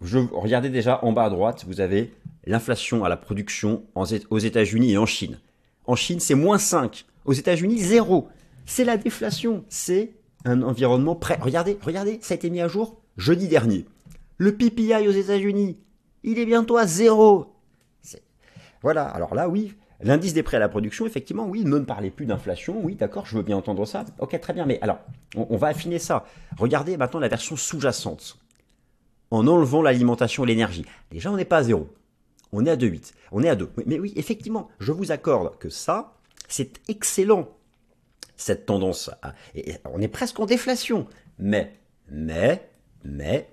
regardez 0.01 0.69
déjà 0.69 1.03
en 1.03 1.11
bas 1.11 1.25
à 1.25 1.29
droite, 1.29 1.65
vous 1.67 1.81
avez 1.81 2.13
l'inflation 2.45 3.03
à 3.03 3.09
la 3.09 3.17
production 3.17 3.83
aux 3.95 4.39
États-Unis 4.39 4.91
et 4.91 4.97
en 4.97 5.05
Chine. 5.05 5.39
En 5.85 5.95
Chine, 5.95 6.19
c'est 6.19 6.35
moins 6.35 6.57
5. 6.57 7.05
Aux 7.25 7.33
États-Unis, 7.33 7.79
zéro. 7.79 8.27
C'est 8.65 8.83
la 8.83 8.97
déflation. 8.97 9.63
C'est 9.69 10.11
un 10.45 10.61
environnement 10.61 11.15
prêt. 11.15 11.37
Regardez, 11.41 11.77
regardez, 11.81 12.19
ça 12.21 12.33
a 12.33 12.35
été 12.35 12.49
mis 12.49 12.61
à 12.61 12.67
jour 12.67 13.01
jeudi 13.17 13.47
dernier. 13.47 13.85
Le 14.37 14.55
PPI 14.55 15.07
aux 15.07 15.11
États-Unis, 15.11 15.77
il 16.23 16.39
est 16.39 16.45
bientôt 16.45 16.77
à 16.77 16.85
zéro. 16.85 17.47
Voilà, 18.81 19.05
alors 19.05 19.33
là, 19.33 19.47
oui, 19.47 19.73
l'indice 20.01 20.33
des 20.33 20.43
prêts 20.43 20.57
à 20.57 20.59
la 20.59 20.67
production, 20.67 21.05
effectivement, 21.05 21.45
oui, 21.47 21.63
ne 21.63 21.69
me 21.69 21.85
parlez 21.85 22.11
plus 22.11 22.25
d'inflation, 22.25 22.81
oui, 22.83 22.95
d'accord, 22.95 23.25
je 23.25 23.37
veux 23.37 23.43
bien 23.43 23.55
entendre 23.55 23.85
ça. 23.85 24.03
Ok, 24.19 24.37
très 24.41 24.51
bien, 24.51 24.65
mais 24.65 24.79
alors, 24.81 24.99
on, 25.37 25.55
va 25.55 25.67
affiner 25.67 25.99
ça. 25.99 26.25
Regardez 26.57 26.97
maintenant 26.97 27.21
la 27.21 27.29
version 27.29 27.55
sous-jacente. 27.55 28.37
En 29.33 29.47
enlevant 29.47 29.81
l'alimentation 29.81 30.43
et 30.43 30.47
l'énergie. 30.47 30.85
Déjà, 31.09 31.31
on 31.31 31.37
n'est 31.37 31.43
pas 31.43 31.57
à 31.57 31.63
zéro. 31.63 31.91
On 32.51 32.63
est 32.67 32.69
à 32.69 32.75
2,8. 32.75 33.13
On 33.31 33.41
est 33.41 33.49
à 33.49 33.55
2. 33.55 33.67
Mais 33.87 33.99
oui, 33.99 34.13
effectivement, 34.15 34.69
je 34.79 34.91
vous 34.91 35.11
accorde 35.11 35.57
que 35.57 35.69
ça, 35.69 36.13
c'est 36.47 36.79
excellent. 36.87 37.49
Cette 38.35 38.67
tendance, 38.67 39.09
on 39.91 40.01
est 40.01 40.07
presque 40.07 40.39
en 40.39 40.45
déflation. 40.45 41.07
Mais, 41.39 41.73
mais, 42.11 42.69
mais, 43.03 43.49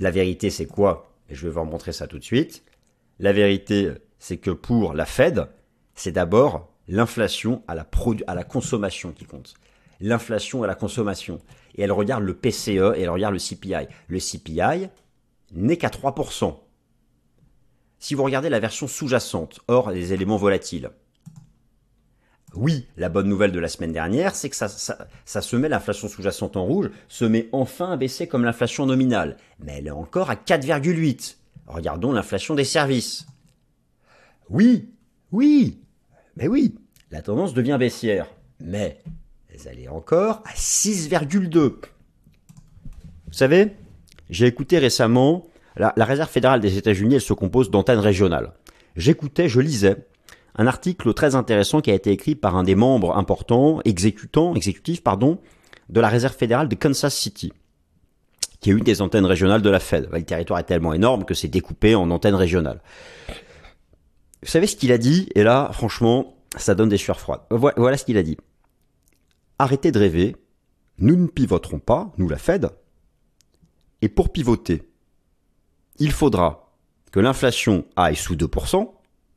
la 0.00 0.10
vérité, 0.10 0.48
c'est 0.48 0.64
quoi? 0.64 1.12
Et 1.28 1.34
je 1.34 1.46
vais 1.46 1.52
vous 1.52 1.64
montrer 1.64 1.92
ça 1.92 2.06
tout 2.06 2.18
de 2.18 2.24
suite. 2.24 2.64
La 3.18 3.34
vérité, 3.34 3.92
c'est 4.18 4.38
que 4.38 4.50
pour 4.50 4.94
la 4.94 5.04
Fed, 5.04 5.48
c'est 5.94 6.12
d'abord 6.12 6.72
l'inflation 6.88 7.62
à 7.68 7.74
la, 7.74 7.86
à 8.26 8.34
la 8.34 8.44
consommation 8.44 9.12
qui 9.12 9.26
compte. 9.26 9.52
L'inflation 10.00 10.62
à 10.62 10.66
la 10.66 10.74
consommation. 10.74 11.42
Et 11.76 11.82
elle 11.82 11.92
regarde 11.92 12.24
le 12.24 12.34
PCE 12.34 12.94
et 12.96 13.02
elle 13.02 13.10
regarde 13.10 13.34
le 13.34 13.40
CPI. 13.40 13.86
Le 14.08 14.18
CPI 14.18 14.88
n'est 15.52 15.76
qu'à 15.76 15.88
3%. 15.88 16.56
Si 17.98 18.14
vous 18.14 18.24
regardez 18.24 18.48
la 18.48 18.60
version 18.60 18.88
sous-jacente, 18.88 19.60
hors 19.68 19.90
les 19.90 20.12
éléments 20.12 20.36
volatiles, 20.36 20.90
oui, 22.54 22.86
la 22.96 23.08
bonne 23.08 23.28
nouvelle 23.28 23.52
de 23.52 23.58
la 23.58 23.68
semaine 23.68 23.92
dernière, 23.92 24.34
c'est 24.34 24.48
que 24.48 24.56
ça, 24.56 24.68
se 24.68 25.56
met, 25.56 25.68
l'inflation 25.68 26.08
sous-jacente 26.08 26.56
en 26.56 26.64
rouge, 26.64 26.90
se 27.08 27.24
met 27.24 27.48
enfin 27.52 27.92
à 27.92 27.96
baisser 27.96 28.26
comme 28.26 28.44
l'inflation 28.44 28.86
nominale. 28.86 29.36
Mais 29.60 29.78
elle 29.78 29.88
est 29.88 29.90
encore 29.90 30.30
à 30.30 30.36
4,8. 30.36 31.36
Regardons 31.66 32.12
l'inflation 32.12 32.54
des 32.54 32.64
services. 32.64 33.26
Oui, 34.48 34.88
oui, 35.32 35.80
mais 36.36 36.48
oui, 36.48 36.76
la 37.10 37.20
tendance 37.20 37.52
devient 37.52 37.76
baissière. 37.78 38.28
Mais 38.60 39.02
elle 39.64 39.80
est 39.80 39.88
encore 39.88 40.42
à 40.44 40.54
6,2. 40.54 41.48
Vous 41.58 43.32
savez, 43.32 43.72
j'ai 44.30 44.46
écouté 44.46 44.78
récemment, 44.78 45.46
la, 45.76 45.92
Réserve 45.96 46.30
fédérale 46.30 46.60
des 46.60 46.76
États-Unis, 46.76 47.16
elle 47.16 47.20
se 47.20 47.32
compose 47.32 47.70
d'antennes 47.70 47.98
régionales. 47.98 48.52
J'écoutais, 48.96 49.48
je 49.48 49.60
lisais 49.60 49.96
un 50.58 50.66
article 50.66 51.12
très 51.12 51.34
intéressant 51.34 51.80
qui 51.80 51.90
a 51.90 51.94
été 51.94 52.10
écrit 52.10 52.34
par 52.34 52.56
un 52.56 52.62
des 52.62 52.74
membres 52.74 53.16
importants, 53.16 53.80
exécutants, 53.84 54.54
exécutifs, 54.54 55.02
pardon, 55.02 55.38
de 55.90 56.00
la 56.00 56.08
réserve 56.08 56.34
fédérale 56.34 56.68
de 56.68 56.74
Kansas 56.74 57.14
City, 57.14 57.52
qui 58.60 58.70
est 58.70 58.72
une 58.72 58.84
des 58.84 59.02
antennes 59.02 59.26
régionales 59.26 59.62
de 59.62 59.70
la 59.70 59.80
Fed. 59.80 60.08
Le 60.10 60.22
territoire 60.22 60.58
est 60.58 60.64
tellement 60.64 60.94
énorme 60.94 61.24
que 61.24 61.34
c'est 61.34 61.48
découpé 61.48 61.94
en 61.94 62.10
antennes 62.10 62.34
régionales. 62.34 62.80
Vous 64.42 64.48
savez 64.48 64.66
ce 64.66 64.76
qu'il 64.76 64.92
a 64.92 64.98
dit? 64.98 65.28
Et 65.34 65.42
là, 65.42 65.70
franchement, 65.72 66.36
ça 66.56 66.74
donne 66.74 66.88
des 66.88 66.96
sueurs 66.96 67.20
froides. 67.20 67.42
Voilà 67.50 67.98
ce 67.98 68.04
qu'il 68.04 68.16
a 68.16 68.22
dit. 68.22 68.38
Arrêtez 69.58 69.92
de 69.92 69.98
rêver, 69.98 70.36
nous 70.98 71.16
ne 71.16 71.26
pivoterons 71.26 71.78
pas, 71.78 72.12
nous 72.18 72.28
la 72.28 72.38
Fed, 72.38 72.70
et 74.02 74.08
pour 74.08 74.32
pivoter, 74.32 74.90
il 75.98 76.12
faudra 76.12 76.72
que 77.10 77.20
l'inflation 77.20 77.86
aille 77.96 78.16
sous 78.16 78.36
2%, 78.36 78.90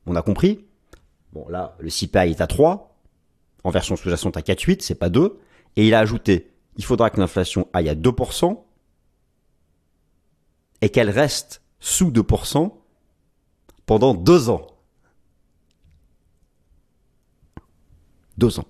on 0.06 0.16
a 0.16 0.22
compris, 0.22 0.66
Bon, 1.32 1.48
là, 1.48 1.76
le 1.78 1.90
CPI 1.90 2.30
est 2.30 2.40
à 2.40 2.46
3, 2.46 2.96
en 3.62 3.70
version 3.70 3.96
sous-jacente 3.96 4.36
à 4.36 4.40
4,8, 4.40 4.80
c'est 4.80 4.96
pas 4.96 5.08
2. 5.08 5.38
Et 5.76 5.86
il 5.86 5.94
a 5.94 6.00
ajouté, 6.00 6.50
il 6.76 6.84
faudra 6.84 7.10
que 7.10 7.20
l'inflation 7.20 7.68
aille 7.72 7.88
à 7.88 7.94
2% 7.94 8.58
et 10.80 10.88
qu'elle 10.88 11.10
reste 11.10 11.62
sous 11.78 12.10
2% 12.10 12.72
pendant 13.86 14.14
deux 14.14 14.48
ans. 14.48 14.66
Deux 18.38 18.58
ans. 18.58 18.64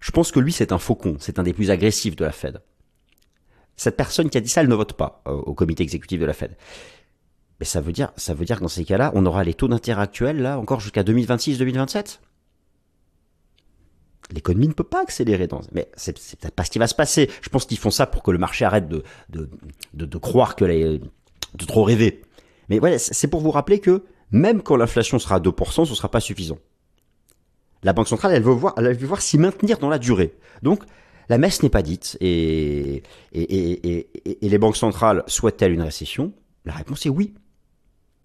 Je 0.00 0.10
pense 0.10 0.32
que 0.32 0.40
lui, 0.40 0.52
c'est 0.52 0.72
un 0.72 0.78
faucon, 0.78 1.16
c'est 1.20 1.38
un 1.38 1.42
des 1.42 1.52
plus 1.52 1.70
agressifs 1.70 2.16
de 2.16 2.24
la 2.24 2.32
Fed. 2.32 2.62
Cette 3.76 3.96
personne 3.96 4.28
qui 4.30 4.38
a 4.38 4.40
dit 4.40 4.48
ça, 4.48 4.62
elle 4.62 4.68
ne 4.68 4.74
vote 4.74 4.94
pas 4.94 5.22
euh, 5.26 5.32
au 5.32 5.54
comité 5.54 5.82
exécutif 5.82 6.18
de 6.18 6.26
la 6.26 6.32
Fed. 6.32 6.56
Mais 7.60 7.66
ça 7.66 7.80
veut 7.80 7.92
dire, 7.92 8.12
ça 8.16 8.32
veut 8.32 8.46
dire 8.46 8.56
que 8.56 8.62
dans 8.62 8.68
ces 8.68 8.84
cas-là, 8.84 9.12
on 9.14 9.26
aura 9.26 9.44
les 9.44 9.54
taux 9.54 9.68
d'intérêt 9.68 10.02
actuels 10.02 10.40
là 10.40 10.58
encore 10.58 10.80
jusqu'à 10.80 11.02
2026-2027. 11.02 12.18
L'économie 14.32 14.68
ne 14.68 14.72
peut 14.72 14.84
pas 14.84 15.02
accélérer 15.02 15.46
dans. 15.46 15.60
Mais 15.72 15.90
c'est 15.96 16.14
peut-être 16.14 16.54
pas 16.54 16.64
ce 16.64 16.70
qui 16.70 16.78
va 16.78 16.86
se 16.86 16.94
passer. 16.94 17.28
Je 17.42 17.48
pense 17.48 17.66
qu'ils 17.66 17.78
font 17.78 17.90
ça 17.90 18.06
pour 18.06 18.22
que 18.22 18.30
le 18.30 18.38
marché 18.38 18.64
arrête 18.64 18.88
de 18.88 19.02
de, 19.28 19.48
de, 19.94 20.18
croire 20.18 20.56
que 20.56 20.64
les, 20.64 20.98
de 20.98 21.64
trop 21.66 21.82
rêver. 21.82 22.22
Mais 22.68 22.78
voilà, 22.78 22.98
c'est 22.98 23.28
pour 23.28 23.40
vous 23.40 23.50
rappeler 23.50 23.80
que 23.80 24.04
même 24.30 24.62
quand 24.62 24.76
l'inflation 24.76 25.18
sera 25.18 25.36
à 25.36 25.40
2%, 25.40 25.84
ce 25.84 25.94
sera 25.94 26.10
pas 26.10 26.20
suffisant. 26.20 26.58
La 27.82 27.92
Banque 27.92 28.08
centrale, 28.08 28.32
elle 28.34 28.42
veut 28.42 28.52
voir, 28.52 28.74
elle 28.76 28.92
veut 28.94 29.06
voir 29.06 29.22
s'y 29.22 29.38
maintenir 29.38 29.78
dans 29.78 29.88
la 29.88 29.98
durée. 29.98 30.34
Donc, 30.62 30.82
la 31.28 31.38
messe 31.38 31.62
n'est 31.62 31.70
pas 31.70 31.82
dite. 31.82 32.18
Et, 32.20 33.02
et, 33.32 33.42
et, 33.42 34.44
et 34.44 34.48
les 34.48 34.58
banques 34.58 34.76
centrales 34.76 35.22
souhaitent-elles 35.28 35.72
une 35.72 35.82
récession? 35.82 36.32
La 36.64 36.72
réponse 36.72 37.06
est 37.06 37.08
oui. 37.08 37.34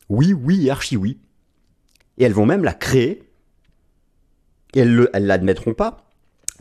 Oui, 0.10 0.34
oui, 0.34 0.70
archi 0.70 0.98
oui. 0.98 1.20
Et 2.18 2.24
elles 2.24 2.34
vont 2.34 2.48
même 2.48 2.64
la 2.64 2.74
créer. 2.74 3.24
Et 4.74 4.80
elles 4.80 4.96
ne 4.96 5.08
l'admettront 5.20 5.74
pas. 5.74 6.10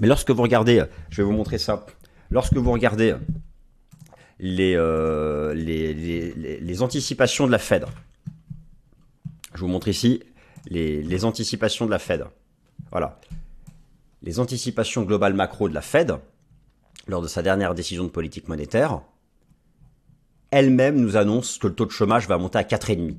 Mais 0.00 0.07
lorsque 0.07 0.30
vous 0.30 0.42
regardez, 0.42 0.85
je 1.09 1.22
vais 1.22 1.26
vous 1.26 1.33
montrer 1.33 1.59
ça. 1.59 1.87
Lorsque 2.30 2.57
vous 2.57 2.70
regardez 2.70 3.14
les, 4.38 4.74
euh, 4.76 5.54
les, 5.54 5.94
les, 5.94 6.61
les, 6.61 6.83
anticipations 6.83 7.46
de 7.46 7.52
la 7.52 7.59
Fed, 7.59 7.87
je 9.54 9.61
vous 9.61 9.68
montre 9.68 9.88
ici 9.88 10.22
les, 10.66 11.02
les 11.02 11.24
anticipations 11.24 11.87
de 11.87 11.90
la 11.90 11.98
Fed. 11.98 12.24
Voilà. 12.94 13.18
Les 14.22 14.38
anticipations 14.40 15.02
globales 15.02 15.35
macro 15.35 15.68
de 15.68 15.74
la 15.74 15.83
Fed, 15.83 16.16
lors 17.09 17.20
de 17.20 17.28
sa 17.28 17.42
dernière 17.42 17.74
décision 17.74 18.04
de 18.04 18.09
politique 18.09 18.48
monétaire, 18.48 19.02
elle-même 20.50 21.00
nous 21.00 21.16
annonce 21.16 21.59
que 21.59 21.66
le 21.66 21.74
taux 21.74 21.87
de 21.87 21.90
chômage 21.90 22.28
va 22.28 22.38
monter 22.38 22.59
à 22.59 22.62
4,5 22.62 23.16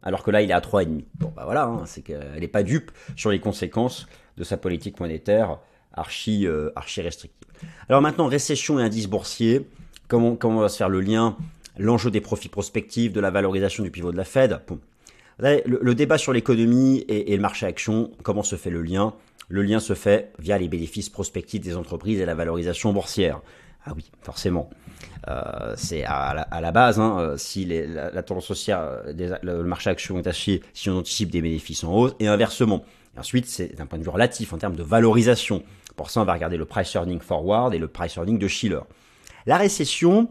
alors 0.00 0.22
que 0.22 0.30
là 0.30 0.42
il 0.42 0.50
est 0.50 0.54
à 0.54 0.60
3,5. 0.60 1.04
Bon 1.16 1.32
bah 1.34 1.42
voilà, 1.44 1.64
hein, 1.64 1.82
c'est 1.84 2.02
qu'elle 2.02 2.38
n'est 2.38 2.48
pas 2.48 2.62
dupe 2.62 2.92
sur 3.16 3.30
les 3.30 3.40
conséquences 3.40 4.06
de 4.36 4.44
sa 4.44 4.56
politique 4.56 5.00
monétaire 5.00 5.58
archi, 5.92 6.46
euh, 6.46 6.70
restrictive. 6.76 7.48
Alors 7.88 8.00
maintenant, 8.00 8.28
récession 8.28 8.78
et 8.78 8.82
indice 8.84 9.08
boursier, 9.08 9.68
comment, 10.06 10.36
comment 10.36 10.60
va 10.60 10.68
se 10.68 10.76
faire 10.76 10.88
le 10.88 11.00
lien 11.00 11.36
L'enjeu 11.76 12.12
des 12.12 12.20
profits 12.20 12.48
prospectifs, 12.48 13.12
de 13.12 13.20
la 13.20 13.30
valorisation 13.30 13.82
du 13.82 13.90
pivot 13.90 14.12
de 14.12 14.16
la 14.16 14.24
Fed? 14.24 14.60
Le, 15.40 15.94
débat 15.94 16.18
sur 16.18 16.32
l'économie 16.32 17.04
et, 17.08 17.34
le 17.34 17.40
marché 17.42 17.66
action, 17.66 18.10
comment 18.22 18.42
se 18.42 18.56
fait 18.56 18.70
le 18.70 18.82
lien? 18.82 19.14
Le 19.48 19.62
lien 19.62 19.80
se 19.80 19.94
fait 19.94 20.32
via 20.38 20.58
les 20.58 20.68
bénéfices 20.68 21.08
prospectifs 21.08 21.60
des 21.60 21.76
entreprises 21.76 22.20
et 22.20 22.26
la 22.26 22.34
valorisation 22.34 22.92
boursière. 22.92 23.40
Ah 23.86 23.92
oui, 23.94 24.10
forcément. 24.20 24.68
Euh, 25.28 25.74
c'est 25.76 26.04
à, 26.04 26.60
la 26.60 26.72
base, 26.72 26.98
hein, 26.98 27.18
euh, 27.20 27.36
si 27.36 27.64
la, 27.64 28.22
tendance 28.22 28.46
sociale, 28.46 29.14
le 29.42 29.62
marché 29.62 29.90
action 29.90 30.18
est 30.18 30.26
acheté, 30.26 30.62
si 30.74 30.90
on 30.90 30.98
anticipe 30.98 31.30
des 31.30 31.40
bénéfices 31.40 31.84
en 31.84 31.94
hausse, 31.94 32.14
et 32.18 32.26
inversement. 32.26 32.84
ensuite, 33.16 33.46
c'est 33.46 33.76
d'un 33.76 33.86
point 33.86 33.98
de 33.98 34.04
vue 34.04 34.10
relatif, 34.10 34.52
en 34.52 34.58
termes 34.58 34.76
de 34.76 34.82
valorisation. 34.82 35.62
Pour 35.96 36.10
ça, 36.10 36.20
on 36.20 36.24
va 36.24 36.34
regarder 36.34 36.56
le 36.56 36.64
price 36.64 36.94
earning 36.94 37.20
forward 37.20 37.72
et 37.74 37.78
le 37.78 37.88
price 37.88 38.16
earning 38.16 38.38
de 38.38 38.48
Schiller. 38.48 38.80
La 39.46 39.56
récession, 39.56 40.28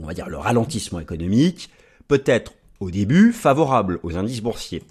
on 0.00 0.06
va 0.06 0.14
dire 0.14 0.28
le 0.28 0.38
ralentissement 0.38 1.00
économique, 1.00 1.70
peut 2.08 2.22
être 2.26 2.52
au 2.84 2.90
début 2.90 3.32
favorable 3.32 3.98
aux 4.02 4.16
indices 4.16 4.42
boursiers. 4.42 4.82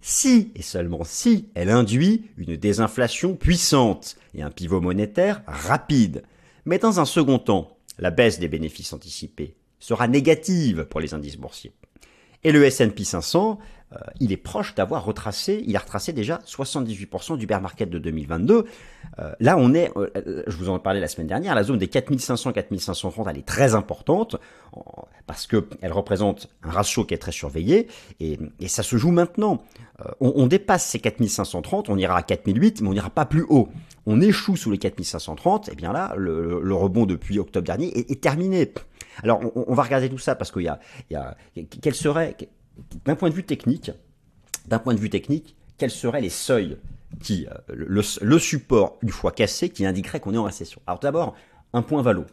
Si, 0.00 0.52
et 0.54 0.62
seulement 0.62 1.02
si, 1.02 1.48
elle 1.54 1.68
induit 1.68 2.30
une 2.36 2.56
désinflation 2.56 3.34
puissante 3.34 4.16
et 4.34 4.42
un 4.42 4.50
pivot 4.50 4.80
monétaire 4.80 5.42
rapide. 5.46 6.22
Mais 6.64 6.78
dans 6.78 7.00
un 7.00 7.04
second 7.04 7.40
temps, 7.40 7.76
la 7.98 8.12
baisse 8.12 8.38
des 8.38 8.48
bénéfices 8.48 8.92
anticipés 8.92 9.56
sera 9.80 10.06
négative 10.06 10.86
pour 10.88 11.00
les 11.00 11.12
indices 11.12 11.36
boursiers. 11.36 11.72
Et 12.44 12.52
le 12.52 12.64
S&P 12.64 13.02
500 13.02 13.58
euh, 13.58 13.83
il 14.20 14.32
est 14.32 14.36
proche 14.36 14.74
d'avoir 14.74 15.04
retracé, 15.04 15.62
il 15.66 15.76
a 15.76 15.78
retracé 15.78 16.12
déjà 16.12 16.40
78% 16.46 17.36
du 17.36 17.46
bear 17.46 17.60
market 17.60 17.90
de 17.90 17.98
2022. 17.98 18.64
Euh, 19.18 19.32
là, 19.40 19.56
on 19.58 19.74
est, 19.74 19.90
euh, 19.96 20.42
je 20.46 20.56
vous 20.56 20.68
en 20.68 20.76
ai 20.76 20.80
parlé 20.80 21.00
la 21.00 21.08
semaine 21.08 21.26
dernière, 21.26 21.54
la 21.54 21.62
zone 21.62 21.78
des 21.78 21.86
4500-4530, 21.86 23.30
elle 23.30 23.38
est 23.38 23.46
très 23.46 23.74
importante 23.74 24.36
parce 25.26 25.46
que 25.46 25.68
elle 25.80 25.92
représente 25.92 26.48
un 26.62 26.70
ratio 26.70 27.04
qui 27.04 27.14
est 27.14 27.18
très 27.18 27.32
surveillé 27.32 27.88
et, 28.20 28.38
ça 28.66 28.82
se 28.82 28.96
joue 28.96 29.12
maintenant. 29.12 29.62
On, 30.20 30.48
dépasse 30.48 30.84
ces 30.84 30.98
4530, 30.98 31.88
on 31.88 31.96
ira 31.96 32.16
à 32.16 32.22
4008, 32.22 32.80
mais 32.80 32.88
on 32.88 32.92
n'ira 32.92 33.10
pas 33.10 33.24
plus 33.24 33.44
haut. 33.48 33.68
On 34.06 34.20
échoue 34.20 34.56
sous 34.56 34.72
les 34.72 34.78
4530, 34.78 35.68
et 35.68 35.76
bien 35.76 35.92
là, 35.92 36.12
le, 36.16 36.74
rebond 36.74 37.06
depuis 37.06 37.38
octobre 37.38 37.64
dernier 37.64 37.96
est, 37.96 38.20
terminé. 38.20 38.72
Alors, 39.22 39.40
on, 39.54 39.74
va 39.74 39.84
regarder 39.84 40.08
tout 40.08 40.18
ça 40.18 40.34
parce 40.34 40.50
qu'il 40.50 40.62
y 40.62 40.68
a, 40.68 40.80
il 41.10 41.14
y 41.14 41.16
a 41.16 41.36
quel 41.80 41.94
serait 41.94 42.36
d'un 43.04 43.16
point 43.16 43.30
de 43.30 43.34
vue 43.34 43.44
technique, 43.44 43.90
quels 45.78 45.90
seraient 45.90 46.20
les 46.20 46.30
seuils 46.30 46.78
qui, 47.22 47.46
euh, 47.46 48.12
le, 48.20 48.38
support 48.38 48.98
une 49.02 49.10
fois 49.10 49.32
cassé, 49.32 49.68
qui 49.68 49.86
indiquerait 49.86 50.20
qu'on 50.20 50.34
est 50.34 50.38
en 50.38 50.44
récession? 50.44 50.80
Alors 50.86 51.00
d'abord, 51.00 51.34
un 51.72 51.82
point 51.82 52.02
valo. 52.02 52.24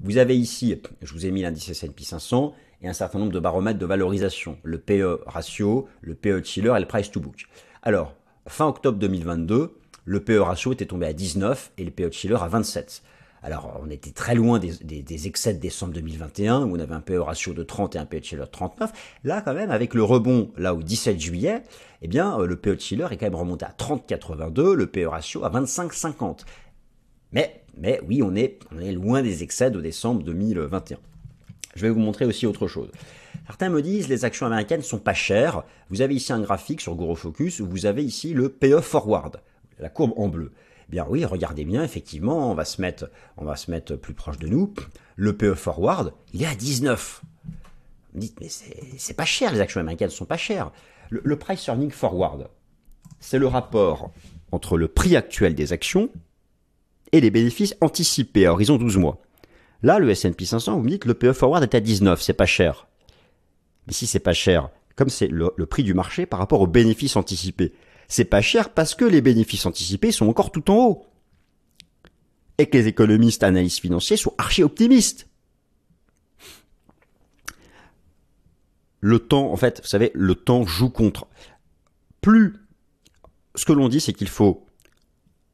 Vous 0.00 0.16
avez 0.16 0.36
ici, 0.36 0.80
je 1.02 1.12
vous 1.12 1.26
ai 1.26 1.30
mis 1.30 1.42
l'indice 1.42 1.68
S&P 1.68 2.04
500 2.04 2.54
et 2.82 2.88
un 2.88 2.92
certain 2.92 3.18
nombre 3.18 3.32
de 3.32 3.38
baromètres 3.38 3.78
de 3.78 3.86
valorisation, 3.86 4.56
le 4.62 4.78
PE 4.78 5.20
ratio, 5.26 5.88
le 6.00 6.14
PE 6.14 6.42
chiller 6.42 6.72
et 6.76 6.80
le 6.80 6.86
price 6.86 7.10
to 7.10 7.20
book. 7.20 7.46
Alors, 7.82 8.14
fin 8.46 8.66
octobre 8.66 8.98
2022, 8.98 9.76
le 10.06 10.24
PE 10.24 10.38
ratio 10.38 10.72
était 10.72 10.86
tombé 10.86 11.06
à 11.06 11.12
19 11.12 11.72
et 11.76 11.84
le 11.84 11.90
PE 11.90 12.10
chiller 12.12 12.38
à 12.40 12.48
27. 12.48 13.02
Alors, 13.42 13.80
on 13.82 13.88
était 13.88 14.10
très 14.10 14.34
loin 14.34 14.58
des, 14.58 15.26
excès 15.26 15.54
de 15.54 15.58
décembre 15.58 15.94
2021, 15.94 16.64
où 16.64 16.76
on 16.76 16.78
avait 16.78 16.94
un 16.94 17.00
PE 17.00 17.20
ratio 17.20 17.54
de 17.54 17.62
30 17.62 17.96
et 17.96 17.98
un 17.98 18.04
PE 18.04 18.22
chiller 18.22 18.42
de 18.42 18.46
39. 18.46 18.92
Là, 19.24 19.40
quand 19.40 19.54
même, 19.54 19.70
avec 19.70 19.94
le 19.94 20.02
rebond, 20.02 20.50
là, 20.58 20.74
au 20.74 20.82
17 20.82 21.18
juillet, 21.18 21.62
eh 22.02 22.08
bien, 22.08 22.38
euh, 22.38 22.46
le 22.46 22.56
PE 22.56 22.78
chiller 22.78 23.06
est 23.10 23.16
quand 23.16 23.26
même 23.26 23.34
remonté 23.34 23.64
à 23.64 23.74
30,82, 23.78 24.74
le 24.74 24.86
PE 24.86 25.06
ratio 25.06 25.44
à 25.44 25.50
25,50. 25.50 26.40
Mais, 27.32 27.62
mais 27.78 28.00
oui, 28.06 28.22
on 28.22 28.34
est, 28.34 28.58
loin 28.92 29.22
des 29.22 29.42
excès 29.42 29.70
de 29.70 29.80
décembre 29.80 30.22
2021. 30.22 30.98
Je 31.76 31.82
vais 31.82 31.90
vous 31.90 32.00
montrer 32.00 32.26
aussi 32.26 32.46
autre 32.46 32.68
chose. 32.68 32.90
Certains 33.46 33.70
me 33.70 33.80
disent 33.80 34.08
les 34.08 34.24
actions 34.26 34.46
américaines 34.46 34.82
sont 34.82 34.98
pas 34.98 35.14
chères. 35.14 35.64
Vous 35.88 36.02
avez 36.02 36.14
ici 36.14 36.32
un 36.32 36.40
graphique 36.40 36.80
sur 36.80 36.94
GoroFocus 36.94 37.60
où 37.60 37.66
vous 37.66 37.86
avez 37.86 38.04
ici 38.04 38.34
le 38.34 38.50
PE 38.50 38.80
forward, 38.80 39.40
la 39.78 39.88
courbe 39.88 40.12
en 40.16 40.28
bleu. 40.28 40.52
Bien 40.90 41.06
oui, 41.08 41.24
regardez 41.24 41.64
bien, 41.64 41.84
effectivement, 41.84 42.50
on 42.50 42.54
va 42.54 42.64
se 42.64 42.80
mettre, 42.80 43.10
on 43.36 43.44
va 43.44 43.54
mettre 43.68 43.94
plus 43.94 44.12
proche 44.12 44.38
de 44.38 44.48
nous. 44.48 44.74
Le 45.14 45.36
PE 45.36 45.54
forward, 45.54 46.12
il 46.34 46.42
est 46.42 46.46
à 46.46 46.54
19. 46.56 47.22
Vous 47.22 48.16
me 48.16 48.20
dites, 48.20 48.40
mais 48.40 48.48
c'est 48.48 49.14
pas 49.14 49.24
cher, 49.24 49.52
les 49.52 49.60
actions 49.60 49.80
américaines 49.80 50.08
ne 50.08 50.12
sont 50.12 50.24
pas 50.24 50.36
chères. 50.36 50.72
Le, 51.10 51.36
price 51.36 51.66
earning 51.68 51.90
forward, 51.90 52.48
c'est 53.20 53.38
le 53.38 53.46
rapport 53.46 54.10
entre 54.50 54.76
le 54.76 54.88
prix 54.88 55.14
actuel 55.14 55.54
des 55.54 55.72
actions 55.72 56.10
et 57.12 57.20
les 57.20 57.30
bénéfices 57.30 57.76
anticipés 57.80 58.46
à 58.46 58.52
horizon 58.52 58.76
12 58.76 58.96
mois. 58.96 59.22
Là, 59.82 60.00
le 60.00 60.10
S&P 60.10 60.44
500, 60.44 60.76
vous 60.76 60.82
me 60.82 60.90
dites, 60.90 61.04
le 61.04 61.14
PE 61.14 61.32
forward 61.32 61.62
est 61.62 61.74
à 61.74 61.80
19, 61.80 62.20
c'est 62.20 62.32
pas 62.32 62.46
cher. 62.46 62.88
Mais 63.86 63.92
si 63.92 64.08
c'est 64.08 64.18
pas 64.18 64.32
cher, 64.32 64.70
comme 64.96 65.08
c'est 65.08 65.28
le 65.28 65.66
prix 65.66 65.84
du 65.84 65.94
marché 65.94 66.26
par 66.26 66.40
rapport 66.40 66.60
aux 66.60 66.66
bénéfices 66.66 67.14
anticipés, 67.14 67.72
c'est 68.10 68.24
pas 68.24 68.42
cher 68.42 68.74
parce 68.74 68.94
que 68.94 69.04
les 69.04 69.22
bénéfices 69.22 69.64
anticipés 69.64 70.10
sont 70.10 70.28
encore 70.28 70.50
tout 70.50 70.68
en 70.70 70.76
haut. 70.76 71.06
Et 72.58 72.66
que 72.66 72.76
les 72.76 72.88
économistes 72.88 73.44
analystes 73.44 73.80
financiers 73.80 74.16
sont 74.18 74.34
archi 74.36 74.62
optimistes. 74.62 75.28
Le 78.98 79.20
temps, 79.20 79.50
en 79.50 79.56
fait, 79.56 79.80
vous 79.80 79.88
savez, 79.88 80.10
le 80.12 80.34
temps 80.34 80.66
joue 80.66 80.90
contre. 80.90 81.28
Plus, 82.20 82.56
ce 83.54 83.64
que 83.64 83.72
l'on 83.72 83.88
dit, 83.88 84.00
c'est 84.00 84.12
qu'il 84.12 84.28
faut 84.28 84.66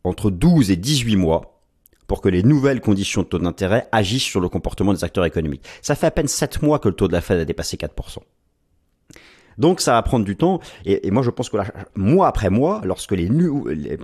entre 0.02 0.30
12 0.30 0.70
et 0.70 0.76
18 0.76 1.14
mois 1.16 1.60
pour 2.06 2.22
que 2.22 2.28
les 2.28 2.42
nouvelles 2.42 2.80
conditions 2.80 3.22
de 3.22 3.28
taux 3.28 3.38
d'intérêt 3.38 3.86
agissent 3.92 4.24
sur 4.24 4.40
le 4.40 4.48
comportement 4.48 4.94
des 4.94 5.04
acteurs 5.04 5.26
économiques. 5.26 5.64
Ça 5.82 5.94
fait 5.94 6.06
à 6.06 6.10
peine 6.10 6.26
7 6.26 6.62
mois 6.62 6.78
que 6.78 6.88
le 6.88 6.94
taux 6.96 7.06
de 7.06 7.12
la 7.12 7.20
Fed 7.20 7.38
a 7.38 7.44
dépassé 7.44 7.76
4%. 7.76 8.18
Donc 9.58 9.80
ça 9.80 9.92
va 9.92 10.02
prendre 10.02 10.24
du 10.24 10.36
temps. 10.36 10.60
Et, 10.84 11.10
moi 11.10 11.22
je 11.22 11.30
pense 11.30 11.48
que 11.48 11.56
là, 11.56 11.66
mois 11.94 12.28
après 12.28 12.50
mois, 12.50 12.80
lorsque 12.84 13.12
les, 13.12 13.28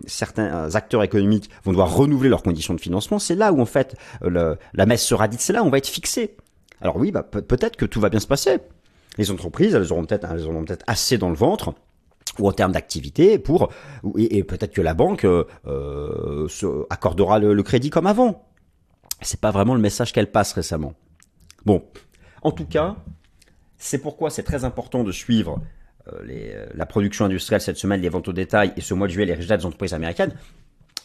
certains 0.07 0.75
acteurs 0.75 1.03
économiques 1.03 1.51
vont 1.65 1.73
devoir 1.73 1.95
renouveler 1.95 2.29
leurs 2.29 2.43
conditions 2.43 2.75
de 2.75 2.81
financement, 2.81 3.19
c'est 3.19 3.35
là 3.35 3.53
où 3.53 3.61
en 3.61 3.67
fait 3.67 3.97
la 4.23 4.87
messe 4.87 5.05
sera 5.05 5.29
dite. 5.29 5.41
C'est 5.41 5.53
là 5.53 5.63
où 5.63 5.67
on 5.67 5.71
va 5.71 5.79
être 5.79 5.89
fixé. 5.89 6.37
Alors 6.81 6.97
oui, 6.97 7.13
bah, 7.13 7.23
peut-être 7.23 7.77
que 7.77 7.85
tout 7.85 8.01
va 8.01 8.09
bien 8.09 8.21
se 8.21 8.27
passer. 8.27 8.59
Les 9.19 9.31
entreprises, 9.31 9.75
elles 9.75 9.93
auront 9.93 10.05
peut-être, 10.05 10.27
elles 10.31 10.47
auront 10.47 10.65
peut-être 10.65 10.85
assez 10.87 11.19
dans 11.19 11.29
le 11.29 11.37
ventre 11.37 11.75
ou 12.39 12.49
en 12.49 12.53
termes 12.53 12.73
d'activité 12.73 13.39
pour 13.39 13.69
et, 14.17 14.43
peut-être 14.43 14.73
que 14.73 14.81
la 14.81 14.95
banque 14.95 15.25
euh, 15.25 16.49
se 16.49 16.87
accordera 16.89 17.39
le, 17.39 17.53
le 17.53 17.63
crédit 17.63 17.91
comme 17.91 18.07
avant. 18.07 18.47
C'est 19.21 19.41
pas 19.41 19.51
vraiment 19.51 19.75
le 19.75 19.81
message 19.81 20.13
qu'elle 20.13 20.31
passe 20.31 20.53
récemment. 20.53 20.95
Bon, 21.65 21.85
en 22.43 22.51
tout 22.51 22.67
cas, 22.67 22.97
c'est 23.83 23.99
pourquoi 23.99 24.31
c'est 24.31 24.45
très 24.45 24.65
important 24.65 25.03
de 25.03 25.11
suivre 25.11 25.61
euh, 26.07 26.23
euh, 26.31 26.67
la 26.75 26.87
production 26.87 27.25
industrielle 27.25 27.61
cette 27.61 27.77
semaine, 27.77 28.01
les 28.01 28.09
ventes 28.09 28.29
au 28.29 28.33
détail 28.33 28.73
et 28.77 28.81
ce 28.81 28.95
mois 28.95 29.09
de 29.09 29.13
juillet, 29.13 29.27
les 29.27 29.35
résultats 29.35 29.57
des 29.57 29.67
entreprises 29.67 29.93
américaines. 29.93 30.33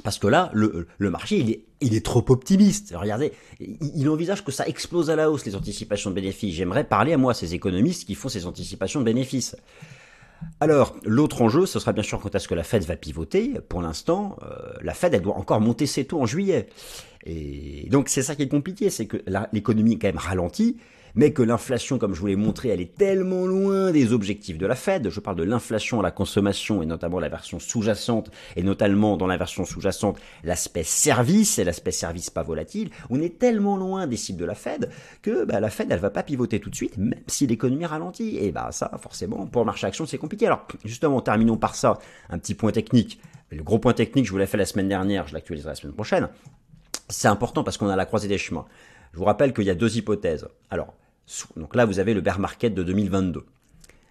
Parce 0.03 0.19
que 0.19 0.27
là, 0.27 0.51
le, 0.53 0.85
marché, 0.99 1.63
il 1.81 1.95
est, 1.95 2.05
trop 2.05 2.23
optimiste. 2.29 2.93
Regardez, 2.95 3.33
il, 3.59 4.07
envisage 4.09 4.45
que 4.45 4.51
ça 4.51 4.67
explose 4.67 5.09
à 5.09 5.15
la 5.15 5.31
hausse, 5.31 5.43
les 5.43 5.55
anticipations 5.55 6.11
de 6.11 6.15
bénéfices. 6.15 6.53
J'aimerais 6.53 6.83
parler 6.83 7.13
à 7.13 7.17
moi, 7.17 7.33
ces 7.33 7.55
économistes 7.55 8.05
qui 8.05 8.13
font 8.13 8.29
ces 8.29 8.45
anticipations 8.45 8.99
de 8.99 9.05
bénéfices. 9.05 9.55
Alors, 10.59 10.95
l'autre 11.03 11.41
enjeu, 11.41 11.65
ce 11.65 11.79
sera 11.79 11.93
bien 11.93 12.03
sûr 12.03 12.19
quand 12.19 12.35
est-ce 12.35 12.47
que 12.47 12.53
la 12.53 12.63
Fed 12.63 12.83
va 12.83 12.95
pivoter. 12.95 13.53
Pour 13.69 13.81
l'instant, 13.81 14.37
euh, 14.43 14.71
la 14.83 14.93
Fed, 14.93 15.15
elle 15.15 15.23
doit 15.23 15.35
encore 15.35 15.61
monter 15.61 15.87
ses 15.87 16.05
taux 16.05 16.21
en 16.21 16.27
juillet. 16.27 16.69
Et 17.25 17.87
donc, 17.89 18.07
c'est 18.07 18.21
ça 18.21 18.35
qui 18.35 18.43
est 18.43 18.47
compliqué, 18.47 18.91
c'est 18.91 19.07
que 19.07 19.17
l'économie 19.51 19.93
est 19.93 19.97
quand 19.97 20.09
même 20.09 20.17
ralentie 20.17 20.77
mais 21.17 21.33
que 21.33 21.41
l'inflation, 21.41 21.97
comme 21.97 22.13
je 22.13 22.19
vous 22.21 22.27
l'ai 22.27 22.35
montré, 22.35 22.69
elle 22.69 22.79
est 22.79 22.95
tellement 22.95 23.47
loin 23.47 23.91
des 23.91 24.13
objectifs 24.13 24.59
de 24.59 24.67
la 24.67 24.75
Fed. 24.75 25.09
Je 25.09 25.19
parle 25.19 25.35
de 25.35 25.43
l'inflation 25.43 25.99
à 25.99 26.03
la 26.03 26.11
consommation 26.11 26.83
et 26.83 26.85
notamment 26.85 27.19
la 27.19 27.27
version 27.27 27.59
sous-jacente, 27.59 28.29
et 28.55 28.61
notamment 28.61 29.17
dans 29.17 29.25
la 29.25 29.35
version 29.35 29.65
sous-jacente, 29.65 30.19
l'aspect 30.43 30.83
service 30.83 31.57
et 31.57 31.63
l'aspect 31.63 31.91
service 31.91 32.29
pas 32.29 32.43
volatile. 32.43 32.91
On 33.09 33.19
est 33.19 33.39
tellement 33.39 33.77
loin 33.77 34.05
des 34.05 34.15
cibles 34.15 34.39
de 34.39 34.45
la 34.45 34.53
Fed 34.53 34.91
que 35.23 35.43
bah, 35.43 35.59
la 35.59 35.71
Fed, 35.71 35.91
elle 35.91 35.99
va 35.99 36.11
pas 36.11 36.21
pivoter 36.21 36.59
tout 36.59 36.69
de 36.69 36.75
suite, 36.75 36.97
même 36.97 37.19
si 37.25 37.47
l'économie 37.47 37.87
ralentit. 37.87 38.37
Et 38.37 38.51
bah 38.51 38.69
ça, 38.71 38.91
forcément, 39.01 39.47
pour 39.47 39.63
le 39.63 39.65
marché 39.65 39.87
action, 39.87 40.05
c'est 40.05 40.19
compliqué. 40.19 40.45
Alors, 40.45 40.67
justement, 40.85 41.19
terminons 41.21 41.57
par 41.57 41.73
ça. 41.73 41.97
Un 42.29 42.37
petit 42.37 42.53
point 42.53 42.71
technique. 42.71 43.19
Le 43.49 43.63
gros 43.63 43.79
point 43.79 43.93
technique, 43.93 44.27
je 44.27 44.31
vous 44.31 44.37
l'ai 44.37 44.45
fait 44.45 44.57
la 44.57 44.65
semaine 44.65 44.87
dernière, 44.87 45.27
je 45.27 45.33
l'actualiserai 45.33 45.71
la 45.71 45.75
semaine 45.75 45.93
prochaine. 45.93 46.29
C'est 47.09 47.27
important 47.27 47.63
parce 47.63 47.77
qu'on 47.77 47.89
a 47.89 47.95
la 47.95 48.05
croisée 48.05 48.27
des 48.27 48.37
chemins. 48.37 48.65
Je 49.13 49.17
vous 49.17 49.25
rappelle 49.25 49.51
qu'il 49.51 49.63
y 49.63 49.71
a 49.71 49.75
deux 49.75 49.97
hypothèses. 49.97 50.47
Alors, 50.69 50.93
donc 51.55 51.75
là, 51.75 51.85
vous 51.85 51.99
avez 51.99 52.13
le 52.13 52.21
bear 52.21 52.39
market 52.39 52.73
de 52.73 52.83
2022. 52.83 53.45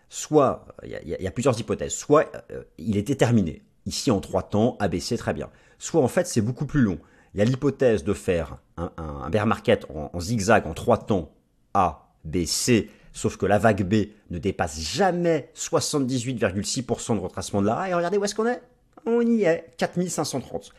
Soit, 0.09 0.67
il 0.85 0.91
y, 0.91 1.27
a 1.27 1.31
plusieurs 1.31 1.59
hypothèses. 1.59 1.93
Soit 1.93 2.31
euh, 2.51 2.63
il 2.79 2.97
était 2.97 3.17
terminé. 3.17 3.63
Ici, 3.87 4.11
en 4.11 4.21
trois 4.21 4.43
temps, 4.43 4.77
ABC, 4.79 5.17
très 5.17 5.33
bien. 5.33 5.51
Soit, 5.79 6.03
en 6.03 6.09
fait, 6.09 6.27
c'est 6.27 6.41
beaucoup 6.41 6.67
plus 6.67 6.83
long. 6.83 6.99
Il 7.35 7.39
y 7.39 7.43
a 7.43 7.45
l'hypothèse 7.45 8.05
de 8.05 8.15
faire 8.15 8.59
un, 8.77 9.31
bear 9.31 9.47
market 9.47 9.87
en, 9.93 10.19
zigzag 10.21 10.67
en 10.67 10.75
trois 10.75 10.99
temps 10.99 11.33
A, 11.75 12.09
B, 12.25 12.45
C, 12.45 12.91
sauf 13.13 13.37
que 13.37 13.47
la 13.47 13.59
vague 13.59 13.83
B 13.83 14.09
ne 14.31 14.39
dépasse 14.39 14.81
jamais 14.81 15.51
78,6% 15.55 17.15
de 17.15 17.21
retracement 17.21 17.61
de 17.61 17.67
la 17.67 17.89
Et 17.89 17.95
regardez 17.95 18.17
où 18.17 18.25
est-ce 18.25 18.35
qu'on 18.35 18.47
est? 18.47 18.63
On 19.05 19.21
y 19.21 19.43
est, 19.43 19.71
4530. 19.77 20.73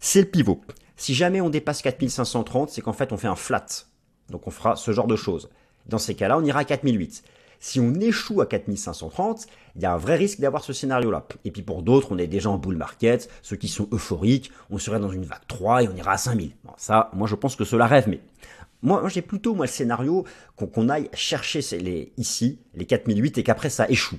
C'est 0.00 0.20
le 0.20 0.26
pivot. 0.26 0.60
Si 0.96 1.14
jamais 1.14 1.40
on 1.40 1.48
dépasse 1.48 1.82
4530, 1.82 2.70
c'est 2.70 2.80
qu'en 2.80 2.92
fait 2.92 3.12
on 3.12 3.16
fait 3.16 3.28
un 3.28 3.36
flat. 3.36 3.66
Donc 4.30 4.46
on 4.46 4.50
fera 4.50 4.76
ce 4.76 4.92
genre 4.92 5.06
de 5.06 5.16
choses. 5.16 5.48
Dans 5.86 5.98
ces 5.98 6.14
cas-là, 6.14 6.38
on 6.38 6.44
ira 6.44 6.60
à 6.60 6.64
4008. 6.64 7.24
Si 7.62 7.78
on 7.78 7.92
échoue 7.94 8.40
à 8.40 8.46
4530, 8.46 9.46
il 9.76 9.82
y 9.82 9.86
a 9.86 9.92
un 9.92 9.98
vrai 9.98 10.16
risque 10.16 10.40
d'avoir 10.40 10.64
ce 10.64 10.72
scénario-là. 10.72 11.26
Et 11.44 11.50
puis 11.50 11.62
pour 11.62 11.82
d'autres, 11.82 12.08
on 12.10 12.18
est 12.18 12.26
déjà 12.26 12.48
en 12.48 12.56
bull 12.56 12.76
market, 12.76 13.28
ceux 13.42 13.56
qui 13.56 13.68
sont 13.68 13.86
euphoriques, 13.92 14.50
on 14.70 14.78
serait 14.78 14.98
dans 14.98 15.10
une 15.10 15.24
vague 15.24 15.46
3 15.46 15.82
et 15.82 15.88
on 15.88 15.94
ira 15.94 16.12
à 16.12 16.16
5000. 16.16 16.52
Bon, 16.64 16.72
ça, 16.78 17.10
moi 17.12 17.28
je 17.28 17.34
pense 17.34 17.56
que 17.56 17.64
cela 17.64 17.86
rêve, 17.86 18.08
mais 18.08 18.20
moi, 18.82 19.08
j'ai 19.08 19.22
plutôt 19.22 19.54
moi 19.54 19.66
le 19.66 19.70
scénario 19.70 20.24
qu'on 20.56 20.88
aille 20.88 21.10
chercher 21.12 21.60
les, 21.78 22.12
ici 22.16 22.58
les 22.74 22.86
4008 22.86 23.38
et 23.38 23.42
qu'après 23.42 23.68
ça 23.68 23.88
échoue. 23.90 24.18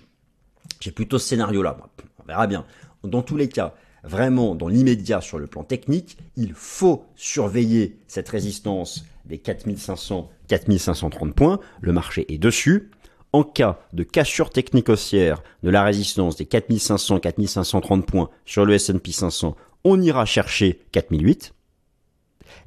J'ai 0.80 0.92
plutôt 0.92 1.18
ce 1.18 1.28
scénario-là. 1.30 1.78
On 2.20 2.28
verra 2.28 2.48
bien. 2.48 2.66
Dans 3.04 3.24
tous 3.24 3.38
les 3.38 3.50
cas, 3.50 3.74
vraiment 4.04 4.56
dans 4.56 4.68
l'immédiat 4.68 5.22
sur 5.22 5.40
le 5.40 5.48
plan 5.48 5.64
technique, 5.64 6.18
il 6.36 6.54
faut 6.54 7.06
surveiller 7.16 8.00
cette 8.08 8.30
résistance 8.30 9.06
des 9.26 9.40
4500, 9.40 10.30
4530 10.52 11.34
points. 11.34 11.60
Le 11.80 11.94
marché 11.94 12.26
est 12.34 12.38
dessus. 12.38 12.92
En 13.34 13.44
cas 13.44 13.80
de 13.94 14.04
cassure 14.04 14.50
technique 14.50 14.90
haussière 14.90 15.42
de 15.64 15.70
la 15.70 15.84
résistance 15.84 16.36
des 16.36 16.46
4500, 16.46 17.20
4530 17.20 18.06
points 18.06 18.30
sur 18.46 18.66
le 18.66 18.74
S&P 18.74 19.14
500, 19.14 19.56
on 19.86 20.02
ira 20.02 20.26
chercher 20.26 20.82
4008. 20.92 21.54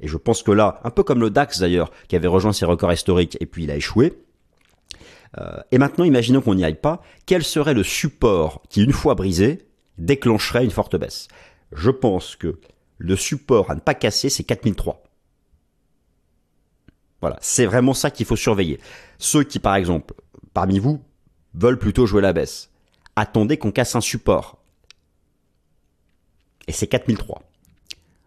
Et 0.01 0.07
je 0.07 0.17
pense 0.17 0.41
que 0.41 0.51
là, 0.51 0.79
un 0.83 0.89
peu 0.89 1.03
comme 1.03 1.21
le 1.21 1.29
DAX 1.29 1.59
d'ailleurs, 1.59 1.91
qui 2.07 2.15
avait 2.15 2.27
rejoint 2.27 2.53
ses 2.53 2.65
records 2.65 2.93
historiques 2.93 3.37
et 3.39 3.45
puis 3.45 3.63
il 3.65 3.71
a 3.71 3.75
échoué, 3.75 4.13
Euh, 5.37 5.57
et 5.69 5.77
maintenant, 5.77 6.05
imaginons 6.05 6.39
qu'on 6.39 6.55
n'y 6.55 6.63
aille 6.63 6.79
pas. 6.79 7.01
Quel 7.25 7.43
serait 7.43 7.73
le 7.73 7.83
support 7.83 8.61
qui, 8.69 8.81
une 8.81 8.93
fois 8.93 9.15
brisé, 9.15 9.67
déclencherait 9.97 10.63
une 10.63 10.71
forte 10.71 10.95
baisse? 10.95 11.27
Je 11.73 11.91
pense 11.91 12.37
que 12.37 12.57
le 12.97 13.17
support 13.17 13.69
à 13.69 13.75
ne 13.75 13.81
pas 13.81 13.95
casser, 13.95 14.29
c'est 14.29 14.45
4003. 14.45 15.03
Voilà, 17.25 17.39
c'est 17.41 17.65
vraiment 17.65 17.95
ça 17.95 18.11
qu'il 18.11 18.27
faut 18.27 18.35
surveiller. 18.35 18.79
Ceux 19.17 19.43
qui, 19.43 19.57
par 19.57 19.73
exemple, 19.73 20.13
parmi 20.53 20.77
vous, 20.77 21.01
veulent 21.55 21.79
plutôt 21.79 22.05
jouer 22.05 22.21
la 22.21 22.33
baisse, 22.33 22.69
attendez 23.15 23.57
qu'on 23.57 23.71
casse 23.71 23.95
un 23.95 24.01
support. 24.01 24.59
Et 26.67 26.71
c'est 26.71 26.85
4003. 26.85 27.41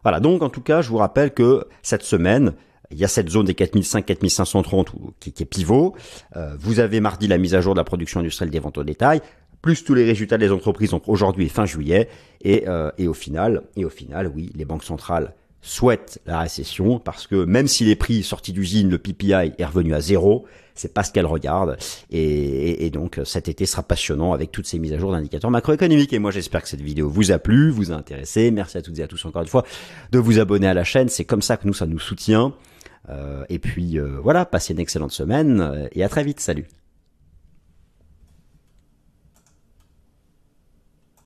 Voilà, 0.03 0.19
donc 0.19 0.43
en 0.43 0.49
tout 0.49 0.63
cas, 0.63 0.83
je 0.83 0.89
vous 0.89 0.97
rappelle 0.97 1.33
que 1.33 1.69
cette 1.81 2.03
semaine, 2.03 2.55
il 2.91 2.99
y 2.99 3.05
a 3.05 3.09
cette 3.09 3.29
zone 3.29 3.47
des 3.47 3.53
4500-4530 3.53 4.87
qui, 5.21 5.33
qui, 5.33 5.45
est 5.45 5.47
pivot. 5.47 5.95
Euh, 6.35 6.57
vous 6.59 6.81
avez 6.81 6.99
mardi 6.99 7.29
la 7.29 7.39
mise 7.39 7.55
à 7.55 7.61
jour 7.61 7.75
de 7.75 7.79
la 7.79 7.85
production 7.85 8.19
industrielle 8.19 8.51
des 8.51 8.59
ventes 8.59 8.79
au 8.79 8.83
détail, 8.83 9.21
plus 9.63 9.85
tous 9.85 9.95
les 9.95 10.05
résultats 10.05 10.39
des 10.39 10.51
entreprises 10.51 10.93
entre 10.93 11.09
aujourd'hui 11.09 11.47
et 11.47 11.49
fin 11.49 11.67
juillet. 11.67 12.09
Et, 12.41 12.67
euh, 12.67 12.91
et 12.99 13.07
au 13.07 13.15
final, 13.15 13.63
oui, 14.35 14.51
les 14.57 14.65
banques 14.65 14.83
centrales 14.83 15.35
souhaitent 15.61 16.21
la 16.27 16.41
récession 16.41 16.99
parce 16.99 17.27
que 17.27 17.45
même 17.45 17.69
si 17.69 17.85
les 17.85 17.97
prix 17.97 18.23
sortis 18.23 18.53
d'usine, 18.53 18.91
le 18.91 18.99
PPI 18.99 19.53
est 19.59 19.65
revenu 19.65 19.95
à 19.95 20.01
zéro, 20.01 20.47
c'est 20.75 20.95
pas 20.95 21.03
ce 21.03 21.13
qu'elles 21.13 21.27
regardent. 21.27 21.77
Et, 22.11 22.89
donc 22.91 23.21
cet 23.25 23.49
été 23.49 23.67
sera 23.67 23.83
passionnant 23.83 24.33
avec 24.33 24.53
toutes 24.53 24.67
ces 24.67 24.79
mises 24.79 24.93
à 24.93 24.99
jour 24.99 25.13
d'indicateurs 25.13 25.51
macroéconomiques. 25.51 26.13
Et 26.13 26.19
moi 26.19 26.31
j'espère 26.31 26.63
que 26.63 26.69
cette 26.69 26.81
vidéo 26.81 27.09
vous 27.09 27.33
a 27.33 27.39
plu, 27.39 27.71
vous 27.71 27.93
a 27.93 27.95
intéressé. 27.95 28.51
Merci 28.51 28.79
à 28.79 28.83
toutes 28.83 28.99
et 28.99 29.03
à 29.03 29.09
tous 29.09 29.25
encore 29.25 29.43
une 29.43 29.49
fois 29.49 29.65
de 30.13 30.19
vous 30.19 30.39
abonner 30.39 30.69
à 30.69 30.75
la 30.75 30.85
chaîne. 30.85 31.09
C'est 31.09 31.25
comme 31.25 31.43
ça 31.43 31.57
que 31.57 31.67
nous, 31.67 31.75
ça 31.75 31.87
nous 31.87 31.99
soutient. 31.99 32.55
Euh, 33.11 33.45
et 33.49 33.59
puis 33.59 33.99
euh, 33.99 34.19
voilà, 34.23 34.45
passez 34.45 34.73
une 34.73 34.81
excellente 34.81 35.13
semaine 35.13 35.61
euh, 35.61 35.89
et 35.93 36.05
à 36.05 36.09
très 36.09 36.25
vite. 36.25 36.41
Salut 36.41 36.67